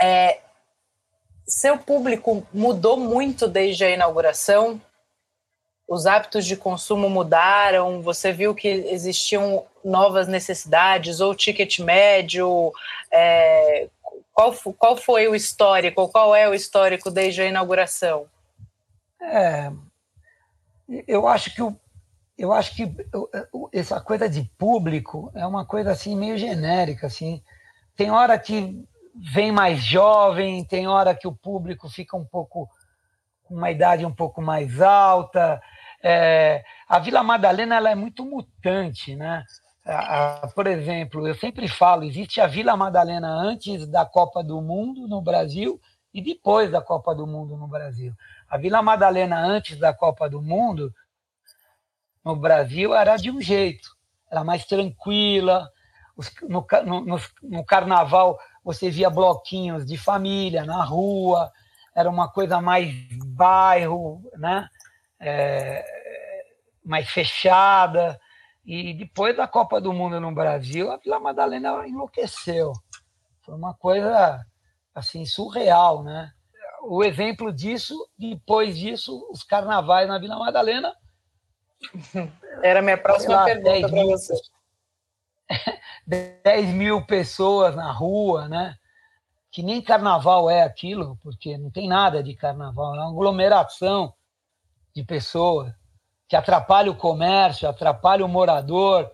É, 0.00 0.40
seu 1.46 1.78
público 1.78 2.46
mudou 2.52 2.96
muito 2.96 3.48
desde 3.48 3.84
a 3.84 3.90
inauguração? 3.90 4.80
os 5.88 6.06
hábitos 6.06 6.44
de 6.44 6.56
consumo 6.56 7.08
mudaram? 7.08 8.02
Você 8.02 8.32
viu 8.32 8.54
que 8.54 8.68
existiam 8.68 9.66
novas 9.84 10.26
necessidades 10.26 11.20
ou 11.20 11.34
ticket 11.34 11.78
médio? 11.78 12.72
É, 13.10 13.88
qual, 14.32 14.52
qual 14.76 14.96
foi 14.96 15.28
o 15.28 15.34
histórico? 15.34 16.08
Qual 16.08 16.34
é 16.34 16.48
o 16.48 16.54
histórico 16.54 17.10
desde 17.10 17.42
a 17.42 17.46
inauguração? 17.46 18.26
É, 19.20 19.70
eu 21.06 21.28
acho 21.28 21.54
que 21.54 21.62
o, 21.62 21.74
eu 22.38 22.52
acho 22.52 22.74
que 22.74 22.94
essa 23.72 24.00
coisa 24.00 24.28
de 24.28 24.44
público 24.58 25.30
é 25.34 25.46
uma 25.46 25.64
coisa 25.64 25.92
assim 25.92 26.16
meio 26.16 26.36
genérica 26.36 27.06
assim. 27.06 27.42
Tem 27.96 28.10
hora 28.10 28.38
que 28.38 28.84
vem 29.14 29.50
mais 29.50 29.82
jovem, 29.82 30.64
tem 30.64 30.86
hora 30.86 31.14
que 31.14 31.26
o 31.26 31.34
público 31.34 31.88
fica 31.88 32.16
um 32.16 32.24
pouco 32.24 32.68
com 33.44 33.54
uma 33.54 33.70
idade 33.70 34.04
um 34.04 34.12
pouco 34.12 34.42
mais 34.42 34.80
alta, 34.80 35.62
é, 36.02 36.62
a 36.88 36.98
Vila 36.98 37.22
Madalena 37.22 37.76
ela 37.76 37.90
é 37.90 37.94
muito 37.94 38.24
mutante, 38.24 39.16
né? 39.16 39.44
Por 40.54 40.66
exemplo, 40.66 41.26
eu 41.26 41.34
sempre 41.34 41.68
falo, 41.68 42.04
existe 42.04 42.40
a 42.40 42.46
Vila 42.46 42.76
Madalena 42.76 43.28
antes 43.28 43.86
da 43.86 44.04
Copa 44.04 44.42
do 44.42 44.60
Mundo 44.60 45.06
no 45.06 45.20
Brasil 45.20 45.80
e 46.12 46.20
depois 46.20 46.70
da 46.70 46.80
Copa 46.80 47.14
do 47.14 47.26
Mundo 47.26 47.56
no 47.56 47.68
Brasil. 47.68 48.12
A 48.48 48.56
Vila 48.56 48.82
Madalena 48.82 49.38
antes 49.38 49.78
da 49.78 49.92
Copa 49.92 50.28
do 50.28 50.42
Mundo 50.42 50.92
no 52.26 52.36
Brasil 52.36 52.94
era 52.94 53.16
de 53.16 53.30
um 53.30 53.40
jeito, 53.40 53.88
era 54.30 54.44
mais 54.44 54.66
tranquila. 54.66 55.70
no, 56.42 56.66
no, 57.04 57.20
no 57.42 57.64
carnaval 57.64 58.38
você 58.62 58.90
via 58.90 59.08
bloquinhos 59.08 59.86
de 59.86 59.96
família 59.96 60.64
na 60.64 60.82
rua, 60.84 61.50
era 61.94 62.10
uma 62.10 62.28
coisa 62.28 62.60
mais 62.60 62.92
bairro, 63.24 64.20
né? 64.36 64.68
é, 65.20 65.84
mais 66.84 67.08
fechada. 67.08 68.20
E 68.64 68.94
depois 68.94 69.36
da 69.36 69.46
Copa 69.46 69.80
do 69.80 69.92
Mundo 69.92 70.20
no 70.20 70.34
Brasil, 70.34 70.90
a 70.90 70.96
Vila 70.96 71.20
Madalena 71.20 71.86
enlouqueceu. 71.86 72.72
Foi 73.42 73.54
uma 73.54 73.74
coisa 73.74 74.44
assim 74.94 75.24
surreal, 75.24 76.02
né? 76.02 76.32
O 76.82 77.04
exemplo 77.04 77.52
disso, 77.52 77.94
depois 78.18 78.76
disso, 78.76 79.26
os 79.30 79.42
carnavais 79.42 80.08
na 80.08 80.18
Vila 80.18 80.38
Madalena. 80.38 80.94
Era 82.62 82.80
a 82.80 82.82
minha 82.82 82.98
próxima 82.98 83.36
lá, 83.36 83.44
pergunta 83.44 83.88
para 83.88 84.04
você. 84.04 84.34
10 86.06 86.74
mil 86.74 87.04
pessoas 87.04 87.74
na 87.74 87.90
rua, 87.92 88.48
né? 88.48 88.76
Que 89.50 89.62
nem 89.62 89.80
carnaval 89.80 90.50
é 90.50 90.62
aquilo, 90.62 91.18
porque 91.22 91.56
não 91.56 91.70
tem 91.70 91.88
nada 91.88 92.22
de 92.22 92.34
carnaval, 92.34 92.94
é 92.94 92.98
uma 92.98 93.10
aglomeração 93.10 94.12
de 94.94 95.02
pessoas 95.04 95.72
que 96.28 96.36
atrapalha 96.36 96.90
o 96.90 96.96
comércio, 96.96 97.68
atrapalha 97.68 98.24
o 98.24 98.28
morador, 98.28 99.10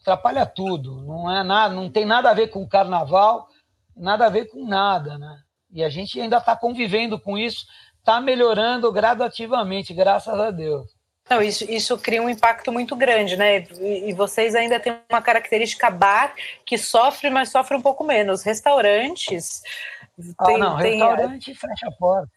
atrapalha 0.00 0.46
tudo. 0.46 1.02
Não 1.02 1.30
é 1.30 1.42
nada, 1.42 1.74
não 1.74 1.90
tem 1.90 2.04
nada 2.04 2.30
a 2.30 2.34
ver 2.34 2.48
com 2.48 2.66
carnaval, 2.66 3.48
nada 3.96 4.26
a 4.26 4.30
ver 4.30 4.46
com 4.46 4.66
nada, 4.66 5.18
né? 5.18 5.42
E 5.70 5.82
a 5.82 5.88
gente 5.88 6.20
ainda 6.20 6.38
está 6.38 6.56
convivendo 6.56 7.18
com 7.18 7.36
isso, 7.36 7.66
está 7.98 8.20
melhorando 8.20 8.90
gradativamente, 8.92 9.92
graças 9.92 10.38
a 10.38 10.50
Deus. 10.50 10.93
Não, 11.28 11.40
isso, 11.40 11.64
isso 11.70 11.96
cria 11.98 12.22
um 12.22 12.28
impacto 12.28 12.70
muito 12.70 12.94
grande, 12.94 13.36
né? 13.36 13.66
E, 13.80 14.10
e 14.10 14.12
vocês 14.12 14.54
ainda 14.54 14.78
têm 14.78 14.98
uma 15.10 15.22
característica 15.22 15.90
bar 15.90 16.34
que 16.66 16.76
sofre, 16.76 17.30
mas 17.30 17.50
sofre 17.50 17.76
um 17.76 17.80
pouco 17.80 18.04
menos. 18.04 18.42
Restaurantes. 18.42 19.62
Ah, 20.38 20.44
tem, 20.44 20.58
não, 20.58 20.78
tem, 20.78 20.98
restaurante 20.98 21.54
fecha 21.54 21.88
a 21.88 21.92
porta. 21.92 22.30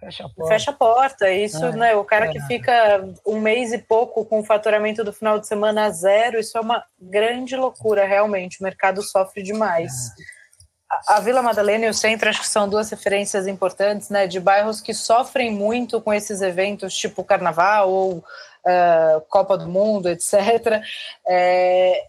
Fecha 0.00 0.24
a 0.24 0.28
porta. 0.28 0.52
Fecha 0.52 0.70
a 0.70 0.74
porta. 0.74 1.30
Isso, 1.30 1.64
é, 1.64 1.76
né? 1.76 1.94
O 1.94 2.04
cara 2.04 2.26
é. 2.26 2.32
que 2.32 2.40
fica 2.40 3.08
um 3.24 3.40
mês 3.40 3.72
e 3.72 3.78
pouco 3.78 4.24
com 4.24 4.40
o 4.40 4.44
faturamento 4.44 5.04
do 5.04 5.12
final 5.12 5.38
de 5.38 5.46
semana 5.46 5.84
a 5.84 5.90
zero, 5.90 6.38
isso 6.38 6.58
é 6.58 6.60
uma 6.60 6.84
grande 7.00 7.56
loucura, 7.56 8.04
realmente. 8.04 8.60
O 8.60 8.64
mercado 8.64 9.00
sofre 9.00 9.42
demais. 9.42 9.92
É. 10.10 10.33
A 11.06 11.20
Vila 11.20 11.42
Madalena 11.42 11.86
e 11.86 11.88
o 11.88 11.94
centro 11.94 12.28
acho 12.28 12.40
que 12.40 12.48
são 12.48 12.68
duas 12.68 12.90
referências 12.90 13.46
importantes, 13.46 14.10
né, 14.10 14.26
de 14.26 14.40
bairros 14.40 14.80
que 14.80 14.92
sofrem 14.92 15.50
muito 15.50 16.00
com 16.00 16.12
esses 16.12 16.40
eventos, 16.40 16.94
tipo 16.94 17.24
Carnaval 17.24 17.90
ou 17.90 18.18
uh, 18.18 19.20
Copa 19.28 19.56
do 19.56 19.68
Mundo, 19.68 20.08
etc. 20.08 20.82
É, 21.26 22.06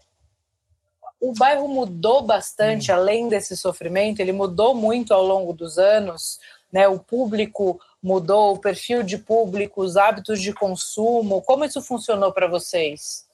o 1.20 1.32
bairro 1.32 1.68
mudou 1.68 2.22
bastante, 2.22 2.90
hum. 2.90 2.94
além 2.94 3.28
desse 3.28 3.56
sofrimento, 3.56 4.20
ele 4.20 4.32
mudou 4.32 4.74
muito 4.74 5.14
ao 5.14 5.24
longo 5.24 5.52
dos 5.52 5.78
anos, 5.78 6.38
né? 6.72 6.86
O 6.88 6.98
público 6.98 7.80
mudou, 8.02 8.54
o 8.54 8.58
perfil 8.58 9.02
de 9.02 9.18
público, 9.18 9.82
os 9.82 9.96
hábitos 9.96 10.40
de 10.40 10.52
consumo. 10.52 11.42
Como 11.42 11.64
isso 11.64 11.82
funcionou 11.82 12.32
para 12.32 12.46
vocês? 12.46 13.26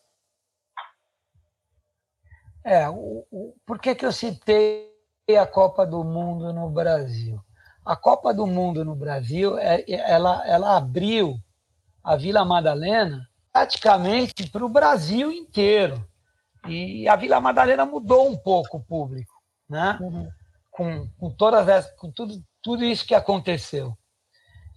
É, 2.64 2.88
o, 2.88 3.26
o, 3.30 3.54
por 3.66 3.78
que, 3.80 3.94
que 3.94 4.06
eu 4.06 4.12
citei 4.12 4.91
a 5.28 5.46
Copa 5.46 5.86
do 5.86 6.02
Mundo 6.04 6.52
no 6.52 6.68
Brasil? 6.68 7.40
A 7.84 7.96
Copa 7.96 8.32
do 8.32 8.46
Mundo 8.46 8.84
no 8.84 8.94
Brasil, 8.94 9.58
é, 9.58 9.84
ela, 9.88 10.46
ela 10.46 10.76
abriu 10.76 11.38
a 12.02 12.16
Vila 12.16 12.44
Madalena 12.44 13.28
praticamente 13.52 14.48
para 14.48 14.64
o 14.64 14.68
Brasil 14.68 15.30
inteiro. 15.30 16.04
E 16.68 17.08
a 17.08 17.16
Vila 17.16 17.40
Madalena 17.40 17.84
mudou 17.84 18.28
um 18.28 18.36
pouco 18.36 18.76
o 18.76 18.82
público, 18.82 19.32
né? 19.68 19.98
Uhum. 20.00 20.28
Com, 20.70 21.08
com 21.18 21.30
todas 21.30 21.68
essas, 21.68 21.92
com 21.96 22.10
tudo, 22.10 22.42
tudo 22.62 22.84
isso 22.84 23.06
que 23.06 23.14
aconteceu. 23.14 23.96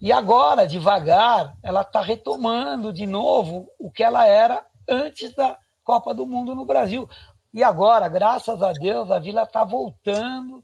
E 0.00 0.12
agora, 0.12 0.66
devagar, 0.66 1.56
ela 1.62 1.80
está 1.80 2.00
retomando 2.00 2.92
de 2.92 3.06
novo 3.06 3.68
o 3.78 3.90
que 3.90 4.02
ela 4.02 4.26
era 4.26 4.64
antes 4.88 5.34
da 5.34 5.58
Copa 5.82 6.12
do 6.12 6.26
Mundo 6.26 6.54
no 6.54 6.66
Brasil. 6.66 7.08
E 7.56 7.64
agora, 7.64 8.06
graças 8.06 8.62
a 8.62 8.70
Deus, 8.70 9.10
a 9.10 9.18
vila 9.18 9.44
está 9.44 9.64
voltando 9.64 10.62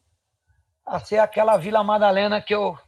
a 0.85 1.01
ser 1.01 1.21
aquela 1.21 1.57
Vila 1.57 1.83
Madalena 1.83 2.39
que 2.39 2.55
eu, 2.55 2.79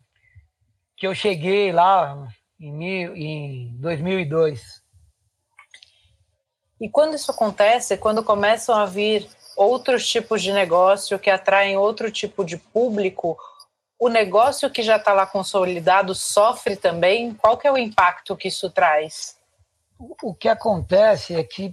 que 0.94 1.06
eu 1.06 1.14
cheguei 1.14 1.72
lá 1.72 2.28
em, 2.60 2.70
mil, 2.70 3.16
em 3.16 3.74
2002. 3.78 4.82
E 6.78 6.90
quando 6.90 7.14
isso 7.14 7.30
acontece, 7.30 7.96
quando 7.96 8.22
começam 8.22 8.74
a 8.74 8.84
vir 8.84 9.26
outros 9.56 10.06
tipos 10.06 10.42
de 10.42 10.52
negócio 10.52 11.18
que 11.18 11.30
atraem 11.30 11.78
outro 11.78 12.10
tipo 12.10 12.44
de 12.44 12.58
público, 12.58 13.38
o 13.98 14.10
negócio 14.10 14.68
que 14.68 14.82
já 14.82 14.96
está 14.96 15.14
lá 15.14 15.26
consolidado 15.26 16.14
sofre 16.14 16.76
também? 16.76 17.32
Qual 17.32 17.56
que 17.56 17.66
é 17.66 17.72
o 17.72 17.78
impacto 17.78 18.36
que 18.36 18.48
isso 18.48 18.68
traz? 18.68 19.38
O 19.98 20.34
que 20.34 20.50
acontece 20.50 21.34
é 21.34 21.42
que 21.42 21.72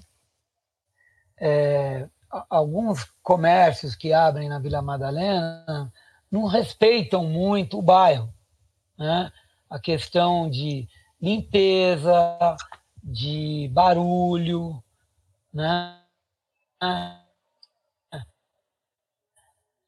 é, 1.37 2.07
alguns 2.49 3.05
comércios 3.21 3.95
que 3.95 4.13
abrem 4.13 4.49
na 4.49 4.59
Vila 4.59 4.81
Madalena 4.81 5.91
não 6.31 6.45
respeitam 6.45 7.25
muito 7.25 7.77
o 7.77 7.81
bairro. 7.81 8.33
Né? 8.97 9.31
A 9.69 9.79
questão 9.79 10.49
de 10.49 10.87
limpeza, 11.21 12.55
de 13.03 13.69
barulho, 13.73 14.83
né? 15.53 15.97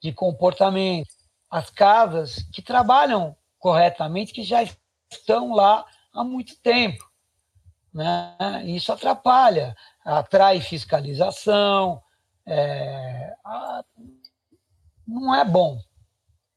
de 0.01 0.11
comportamento 0.11 1.23
as 1.53 1.69
casas 1.69 2.41
que 2.51 2.63
trabalham 2.63 3.37
corretamente, 3.59 4.33
que 4.33 4.41
já 4.43 4.63
estão 5.11 5.53
lá 5.53 5.85
há 6.11 6.23
muito 6.23 6.59
tempo. 6.63 7.07
Né? 7.93 8.35
Isso 8.65 8.91
atrapalha, 8.91 9.75
atrai 10.03 10.59
fiscalização, 10.59 12.01
é, 12.45 13.35
a, 13.43 13.83
não 15.07 15.33
é 15.33 15.45
bom. 15.45 15.79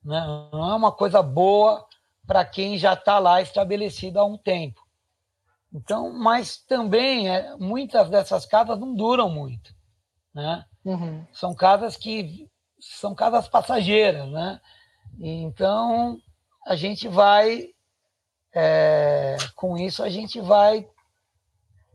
Né? 0.05 0.21
Não 0.53 0.71
é 0.71 0.75
uma 0.75 0.93
coisa 0.93 1.23
boa 1.23 1.87
para 2.27 2.45
quem 2.45 2.79
já 2.79 2.95
está 2.95 3.19
lá 3.19 3.41
estabelecido 3.41 4.19
há 4.19 4.25
um 4.25 4.37
tempo. 4.37 4.87
Então, 5.73 6.13
mas 6.13 6.59
também 6.59 7.29
é, 7.29 7.57
muitas 7.57 8.09
dessas 8.09 8.47
casas 8.47 8.79
não 8.79 8.95
duram 8.95 9.29
muito, 9.29 9.75
né? 10.33 10.65
Uhum. 10.85 11.27
São 11.33 11.55
casas 11.55 11.97
que 11.97 12.49
são 12.81 13.15
casas 13.15 13.49
passageiras, 13.49 14.29
né? 14.31 14.61
Então, 15.21 16.19
a 16.67 16.77
gente 16.77 17.09
vai, 17.09 17.71
é, 18.55 19.37
com 19.55 19.77
isso, 19.77 20.03
a 20.03 20.09
gente 20.09 20.41
vai 20.41 20.89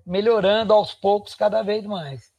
melhorando 0.05 0.73
aos 0.73 0.93
poucos 0.93 1.33
cada 1.33 1.61
vez 1.61 1.85
mais. 1.85 2.30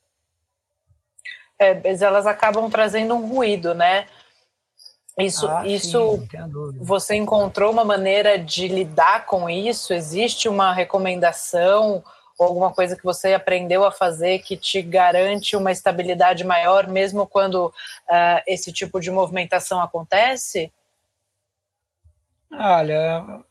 É, 1.63 1.83
elas 2.01 2.27
acabam 2.27 2.71
trazendo 2.71 3.15
um 3.15 3.27
ruído, 3.27 3.75
né? 3.75 4.07
Isso, 5.19 5.47
ah, 5.47 5.67
isso 5.67 6.19
sim, 6.31 6.79
você 6.81 7.15
encontrou 7.15 7.71
uma 7.71 7.85
maneira 7.85 8.39
de 8.39 8.67
lidar 8.67 9.27
com 9.27 9.49
isso? 9.49 9.93
Existe 9.93 10.49
uma 10.49 10.73
recomendação 10.73 12.03
ou 12.39 12.47
alguma 12.47 12.73
coisa 12.73 12.97
que 12.97 13.05
você 13.05 13.35
aprendeu 13.35 13.85
a 13.85 13.93
fazer 13.93 14.39
que 14.39 14.57
te 14.57 14.81
garante 14.81 15.55
uma 15.55 15.71
estabilidade 15.71 16.45
maior, 16.45 16.89
mesmo 16.89 17.27
quando 17.27 17.67
uh, 17.67 18.43
esse 18.47 18.73
tipo 18.73 18.99
de 19.01 19.11
movimentação 19.11 19.83
acontece? 19.83 20.73
Olha, 22.51 23.43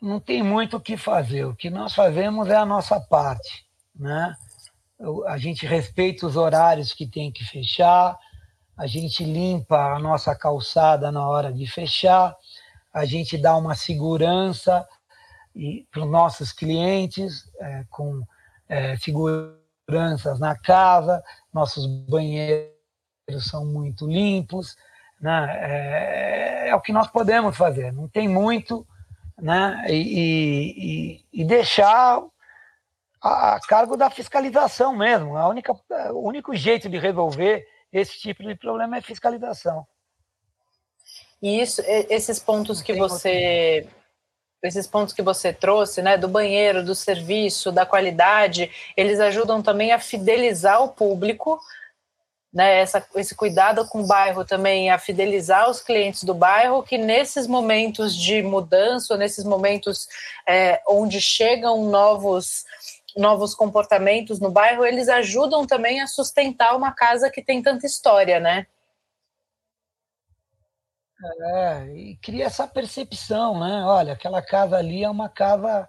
não 0.00 0.18
tem 0.18 0.42
muito 0.42 0.78
o 0.78 0.80
que 0.80 0.96
fazer. 0.96 1.44
O 1.44 1.54
que 1.54 1.70
nós 1.70 1.94
fazemos 1.94 2.48
é 2.48 2.56
a 2.56 2.66
nossa 2.66 2.98
parte, 2.98 3.66
né? 3.94 4.34
A 5.26 5.36
gente 5.38 5.66
respeita 5.66 6.26
os 6.26 6.36
horários 6.36 6.92
que 6.92 7.06
tem 7.06 7.32
que 7.32 7.44
fechar, 7.44 8.16
a 8.76 8.86
gente 8.86 9.24
limpa 9.24 9.94
a 9.94 9.98
nossa 9.98 10.34
calçada 10.34 11.10
na 11.10 11.28
hora 11.28 11.52
de 11.52 11.66
fechar, 11.66 12.36
a 12.92 13.04
gente 13.04 13.36
dá 13.36 13.56
uma 13.56 13.74
segurança 13.74 14.86
para 15.90 16.04
os 16.04 16.10
nossos 16.10 16.52
clientes, 16.52 17.50
é, 17.60 17.84
com 17.90 18.22
é, 18.68 18.96
seguranças 18.96 20.38
na 20.38 20.56
casa, 20.56 21.22
nossos 21.52 21.86
banheiros 21.86 22.72
são 23.40 23.64
muito 23.66 24.06
limpos, 24.06 24.76
né? 25.20 25.48
é, 25.60 26.68
é 26.68 26.74
o 26.74 26.80
que 26.80 26.92
nós 26.92 27.06
podemos 27.08 27.56
fazer, 27.56 27.92
não 27.92 28.08
tem 28.08 28.28
muito, 28.28 28.86
né? 29.40 29.84
e, 29.88 31.22
e, 31.32 31.42
e 31.42 31.44
deixar 31.44 32.22
a, 33.22 33.54
a 33.54 33.60
cargo 33.60 33.96
da 33.96 34.10
fiscalização 34.10 34.96
mesmo. 34.96 35.36
A 35.36 35.48
única, 35.48 35.72
o 36.12 36.26
único 36.26 36.54
jeito 36.54 36.88
de 36.88 36.98
resolver 36.98 37.66
esse 37.92 38.18
tipo 38.18 38.42
de 38.42 38.54
problema 38.54 38.96
é 38.96 39.00
fiscalização. 39.00 39.86
E 41.40 41.60
isso, 41.60 41.82
esses 41.86 42.38
pontos 42.38 42.80
que 42.80 42.94
você 42.94 43.86
esses 44.62 44.86
pontos 44.86 45.12
que 45.12 45.22
você 45.22 45.52
trouxe, 45.52 46.00
né, 46.00 46.16
do 46.16 46.28
banheiro, 46.28 46.84
do 46.84 46.94
serviço, 46.94 47.72
da 47.72 47.84
qualidade, 47.84 48.70
eles 48.96 49.18
ajudam 49.18 49.60
também 49.60 49.90
a 49.90 49.98
fidelizar 49.98 50.80
o 50.84 50.90
público, 50.90 51.60
né, 52.52 52.78
essa, 52.78 53.04
esse 53.16 53.34
cuidado 53.34 53.84
com 53.88 54.02
o 54.02 54.06
bairro 54.06 54.44
também, 54.44 54.88
a 54.88 54.98
fidelizar 54.98 55.68
os 55.68 55.80
clientes 55.80 56.22
do 56.22 56.32
bairro, 56.32 56.82
que 56.82 56.96
nesses 56.96 57.48
momentos 57.48 58.14
de 58.14 58.40
mudança, 58.40 59.16
nesses 59.16 59.44
momentos 59.44 60.06
é, 60.46 60.80
onde 60.86 61.20
chegam 61.20 61.90
novos 61.90 62.64
novos 63.16 63.54
comportamentos 63.54 64.40
no 64.40 64.50
bairro, 64.50 64.84
eles 64.84 65.08
ajudam 65.08 65.66
também 65.66 66.00
a 66.00 66.06
sustentar 66.06 66.76
uma 66.76 66.92
casa 66.92 67.30
que 67.30 67.42
tem 67.42 67.62
tanta 67.62 67.86
história, 67.86 68.40
né? 68.40 68.66
É, 71.40 71.86
e 71.96 72.16
cria 72.16 72.46
essa 72.46 72.66
percepção, 72.66 73.58
né? 73.60 73.84
Olha, 73.84 74.12
aquela 74.12 74.42
casa 74.42 74.76
ali 74.76 75.04
é 75.04 75.10
uma 75.10 75.28
casa 75.28 75.88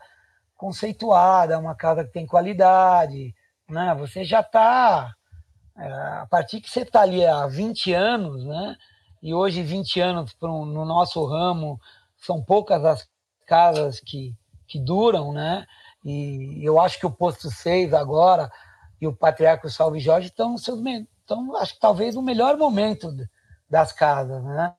conceituada, 0.55 1.55
é 1.55 1.57
uma 1.57 1.75
casa 1.75 2.03
que 2.05 2.11
tem 2.11 2.25
qualidade, 2.27 3.33
né? 3.69 3.95
Você 3.95 4.23
já 4.23 4.41
está 4.41 5.13
É, 5.77 5.87
a 6.21 6.27
partir 6.29 6.61
que 6.61 6.69
você 6.69 6.81
está 6.83 7.01
ali 7.01 7.25
há 7.25 7.47
20 7.47 7.93
anos, 7.93 8.45
né? 8.45 8.77
E 9.23 9.33
hoje 9.33 9.63
20 9.63 9.99
anos 10.01 10.35
no 10.41 10.85
nosso 10.85 11.25
ramo 11.25 11.79
são 12.17 12.43
poucas 12.43 12.85
as 12.85 13.07
casas 13.47 13.99
que, 13.99 14.35
que 14.67 14.79
duram, 14.79 15.33
né? 15.33 15.65
E 16.03 16.59
eu 16.63 16.79
acho 16.79 16.99
que 16.99 17.05
o 17.05 17.11
posto 17.11 17.49
6 17.49 17.93
agora 17.93 18.51
e 18.99 19.07
o 19.07 19.15
Patriarca 19.15 19.69
Salve 19.69 19.99
Jorge 19.99 20.27
estão 20.27 20.57
seus 20.57 20.79
estão, 21.23 21.55
acho 21.57 21.73
que 21.73 21.79
talvez 21.79 22.15
o 22.15 22.21
melhor 22.21 22.57
momento 22.57 23.09
das 23.69 23.91
casas, 23.91 24.43
né? 24.43 24.73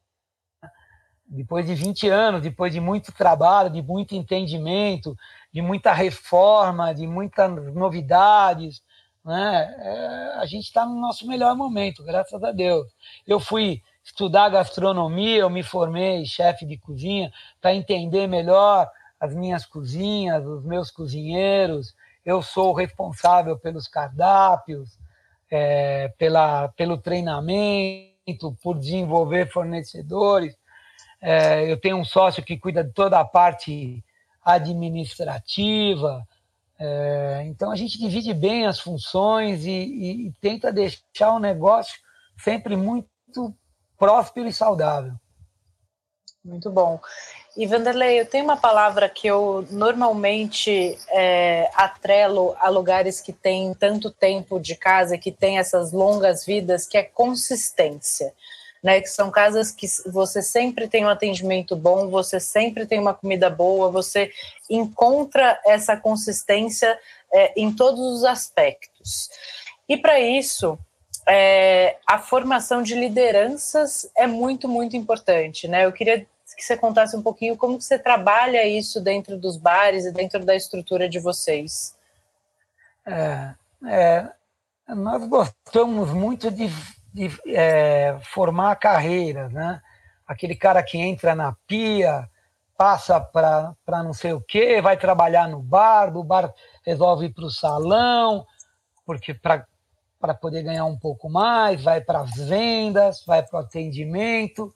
Depois 1.26 1.66
de 1.66 1.74
20 1.74 2.08
anos, 2.08 2.42
depois 2.42 2.72
de 2.72 2.80
muito 2.80 3.10
trabalho, 3.10 3.70
de 3.70 3.82
muito 3.82 4.14
entendimento, 4.14 5.16
de 5.52 5.62
muita 5.62 5.92
reforma, 5.92 6.94
de 6.94 7.06
muitas 7.06 7.50
novidades, 7.74 8.82
né? 9.24 9.74
É, 9.78 10.34
a 10.37 10.46
gente 10.46 10.64
está 10.64 10.84
no 10.84 11.00
nosso 11.00 11.26
melhor 11.26 11.56
momento, 11.56 12.04
graças 12.04 12.42
a 12.44 12.52
Deus. 12.52 12.87
Eu 13.26 13.40
fui 13.40 13.82
estudar 14.04 14.50
gastronomia, 14.50 15.38
eu 15.38 15.50
me 15.50 15.62
formei 15.62 16.26
chefe 16.26 16.66
de 16.66 16.76
cozinha 16.76 17.32
para 17.60 17.74
entender 17.74 18.26
melhor 18.26 18.90
as 19.18 19.35
minhas 19.35 19.64
cozinhas, 19.64 20.46
os 20.46 20.64
meus 20.64 20.90
cozinheiros. 20.90 21.94
Eu 22.24 22.42
sou 22.42 22.72
responsável 22.72 23.59
pelos 23.59 23.87
cardápios, 23.87 24.98
é, 25.50 26.09
pela, 26.18 26.68
pelo 26.68 26.98
treinamento, 26.98 28.57
por 28.62 28.79
desenvolver 28.79 29.50
fornecedores. 29.50 30.57
É, 31.20 31.70
eu 31.70 31.81
tenho 31.81 31.96
um 31.96 32.05
sócio 32.05 32.42
que 32.42 32.59
cuida 32.59 32.83
de 32.83 32.92
toda 32.92 33.18
a 33.18 33.24
parte 33.24 34.05
administrativa. 34.44 36.27
É, 36.79 37.42
então 37.46 37.70
a 37.70 37.77
gente 37.77 37.98
divide 37.98 38.35
bem 38.35 38.66
as 38.66 38.81
funções 38.81 39.64
e, 39.64 39.70
e, 39.70 40.27
e 40.27 40.33
tenta 40.40 40.72
deixar 40.72 41.33
o 41.33 41.38
negócio 41.38 41.98
sempre 42.37 42.77
muito 42.77 43.55
próspero 43.96 44.48
e 44.48 44.53
saudável. 44.53 45.14
Muito 46.44 46.70
bom. 46.70 47.00
E 47.56 47.66
Vanderlei, 47.66 48.20
eu 48.20 48.26
tenho 48.26 48.44
uma 48.44 48.56
palavra 48.56 49.08
que 49.08 49.28
eu 49.28 49.64
normalmente 49.70 50.98
é, 51.08 51.70
atrelo 51.74 52.56
a 52.58 52.68
lugares 52.68 53.20
que 53.20 53.32
têm 53.32 53.72
tanto 53.74 54.10
tempo 54.10 54.58
de 54.58 54.74
casa, 54.74 55.16
que 55.16 55.30
tem 55.30 55.58
essas 55.58 55.92
longas 55.92 56.44
vidas, 56.44 56.86
que 56.86 56.98
é 56.98 57.02
consistência. 57.02 58.32
Né, 58.82 59.00
que 59.00 59.08
são 59.08 59.30
casas 59.30 59.70
que 59.70 59.86
você 60.10 60.42
sempre 60.42 60.86
tem 60.86 61.06
um 61.06 61.08
atendimento 61.08 61.74
bom, 61.74 62.10
você 62.10 62.38
sempre 62.38 62.84
tem 62.84 63.00
uma 63.00 63.14
comida 63.14 63.48
boa, 63.48 63.90
você 63.90 64.30
encontra 64.68 65.58
essa 65.64 65.96
consistência 65.96 66.98
é, 67.32 67.54
em 67.56 67.72
todos 67.72 67.98
os 67.98 68.24
aspectos. 68.24 69.30
E 69.88 69.96
para 69.96 70.20
isso, 70.20 70.78
é, 71.26 71.96
a 72.06 72.18
formação 72.18 72.82
de 72.82 72.94
lideranças 72.94 74.06
é 74.14 74.26
muito, 74.26 74.68
muito 74.68 74.98
importante. 74.98 75.66
Né? 75.66 75.86
Eu 75.86 75.92
queria 75.92 76.26
que 76.54 76.62
você 76.62 76.76
contasse 76.76 77.16
um 77.16 77.22
pouquinho 77.22 77.56
como 77.56 77.80
você 77.80 77.98
trabalha 77.98 78.66
isso 78.66 79.00
dentro 79.00 79.36
dos 79.36 79.56
bares 79.56 80.04
e 80.04 80.12
dentro 80.12 80.44
da 80.44 80.54
estrutura 80.54 81.08
de 81.08 81.18
vocês. 81.18 81.96
É, 83.06 83.54
é, 83.86 84.28
nós 84.88 85.26
gostamos 85.26 86.10
muito 86.10 86.50
de, 86.50 86.68
de 87.12 87.30
é, 87.48 88.18
formar 88.32 88.76
carreiras, 88.76 89.52
né? 89.52 89.80
Aquele 90.26 90.54
cara 90.54 90.82
que 90.82 90.98
entra 90.98 91.34
na 91.34 91.54
pia, 91.66 92.28
passa 92.76 93.20
para 93.20 94.02
não 94.02 94.12
sei 94.12 94.32
o 94.32 94.40
quê, 94.40 94.80
vai 94.80 94.96
trabalhar 94.96 95.48
no 95.48 95.60
bar, 95.60 96.10
do 96.10 96.24
bar 96.24 96.52
resolve 96.84 97.26
ir 97.26 97.34
para 97.34 97.44
o 97.44 97.50
salão, 97.50 98.46
porque 99.04 99.34
para 99.34 100.34
poder 100.40 100.62
ganhar 100.62 100.86
um 100.86 100.98
pouco 100.98 101.28
mais, 101.28 101.82
vai 101.82 102.00
para 102.00 102.20
as 102.20 102.34
vendas, 102.34 103.22
vai 103.26 103.42
para 103.42 103.60
o 103.60 103.62
atendimento 103.62 104.74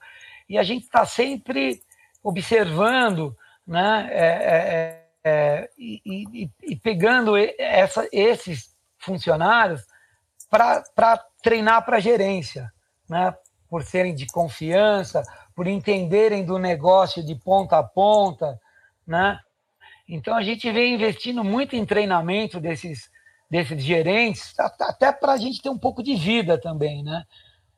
e 0.49 0.57
a 0.57 0.63
gente 0.63 0.83
está 0.83 1.05
sempre 1.05 1.81
observando 2.23 3.37
né, 3.65 4.09
é, 4.11 4.25
é, 4.25 5.05
é, 5.23 5.69
e, 5.77 6.01
e, 6.05 6.49
e, 6.63 6.75
pegando 6.75 7.35
essa, 7.37 8.09
esses 8.11 8.75
funcionários 8.97 9.85
para 10.49 11.17
treinar 11.43 11.85
para 11.85 11.99
gerência, 11.99 12.71
né, 13.07 13.33
por 13.69 13.83
serem 13.83 14.15
de 14.15 14.25
confiança, 14.25 15.21
por 15.55 15.67
entenderem 15.67 16.43
do 16.43 16.57
negócio 16.57 17.23
de 17.23 17.35
ponta 17.35 17.77
a 17.77 17.83
ponta. 17.83 18.59
Né? 19.05 19.39
Então, 20.07 20.35
a 20.35 20.41
gente 20.41 20.71
vem 20.71 20.95
investindo 20.95 21.43
muito 21.43 21.75
em 21.75 21.85
treinamento 21.85 22.59
desses, 22.59 23.11
desses 23.49 23.83
gerentes, 23.83 24.55
até 24.59 25.11
para 25.11 25.33
a 25.33 25.37
gente 25.37 25.61
ter 25.61 25.69
um 25.69 25.77
pouco 25.77 26.01
de 26.01 26.15
vida 26.15 26.59
também, 26.59 27.03
né? 27.03 27.23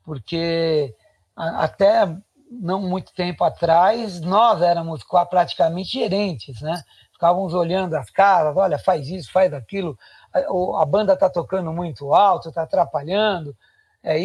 porque 0.06 0.96
até 1.36 2.06
não 2.52 2.82
muito 2.82 3.14
tempo 3.14 3.44
atrás, 3.44 4.20
nós 4.20 4.62
éramos 4.62 5.04
praticamente 5.30 5.92
gerentes, 6.00 6.62
né? 6.62 6.84
Ficávamos 7.14 7.54
olhando 7.54 7.94
as 7.96 8.10
casas, 8.10 8.58
olha, 8.58 8.78
faz 8.78 9.08
isso, 9.08 9.32
faz 9.32 9.54
aquilo, 9.54 9.98
a, 10.34 10.82
a 10.82 10.86
banda 10.86 11.14
está 11.14 11.30
tocando 11.30 11.72
muito 11.72 12.14
alto, 12.14 12.50
está 12.50 12.64
atrapalhando, 12.64 13.56
é 14.04 14.18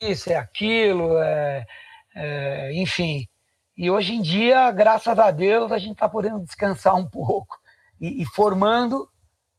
isso, 0.00 0.32
é 0.32 0.36
aquilo, 0.36 1.18
é, 1.18 1.66
é, 2.14 2.72
enfim. 2.74 3.28
E 3.76 3.90
hoje 3.90 4.14
em 4.14 4.22
dia, 4.22 4.70
graças 4.70 5.18
a 5.18 5.30
Deus, 5.30 5.72
a 5.72 5.78
gente 5.78 5.92
está 5.92 6.08
podendo 6.08 6.40
descansar 6.40 6.96
um 6.96 7.08
pouco 7.08 7.58
e, 8.00 8.22
e 8.22 8.26
formando, 8.26 9.08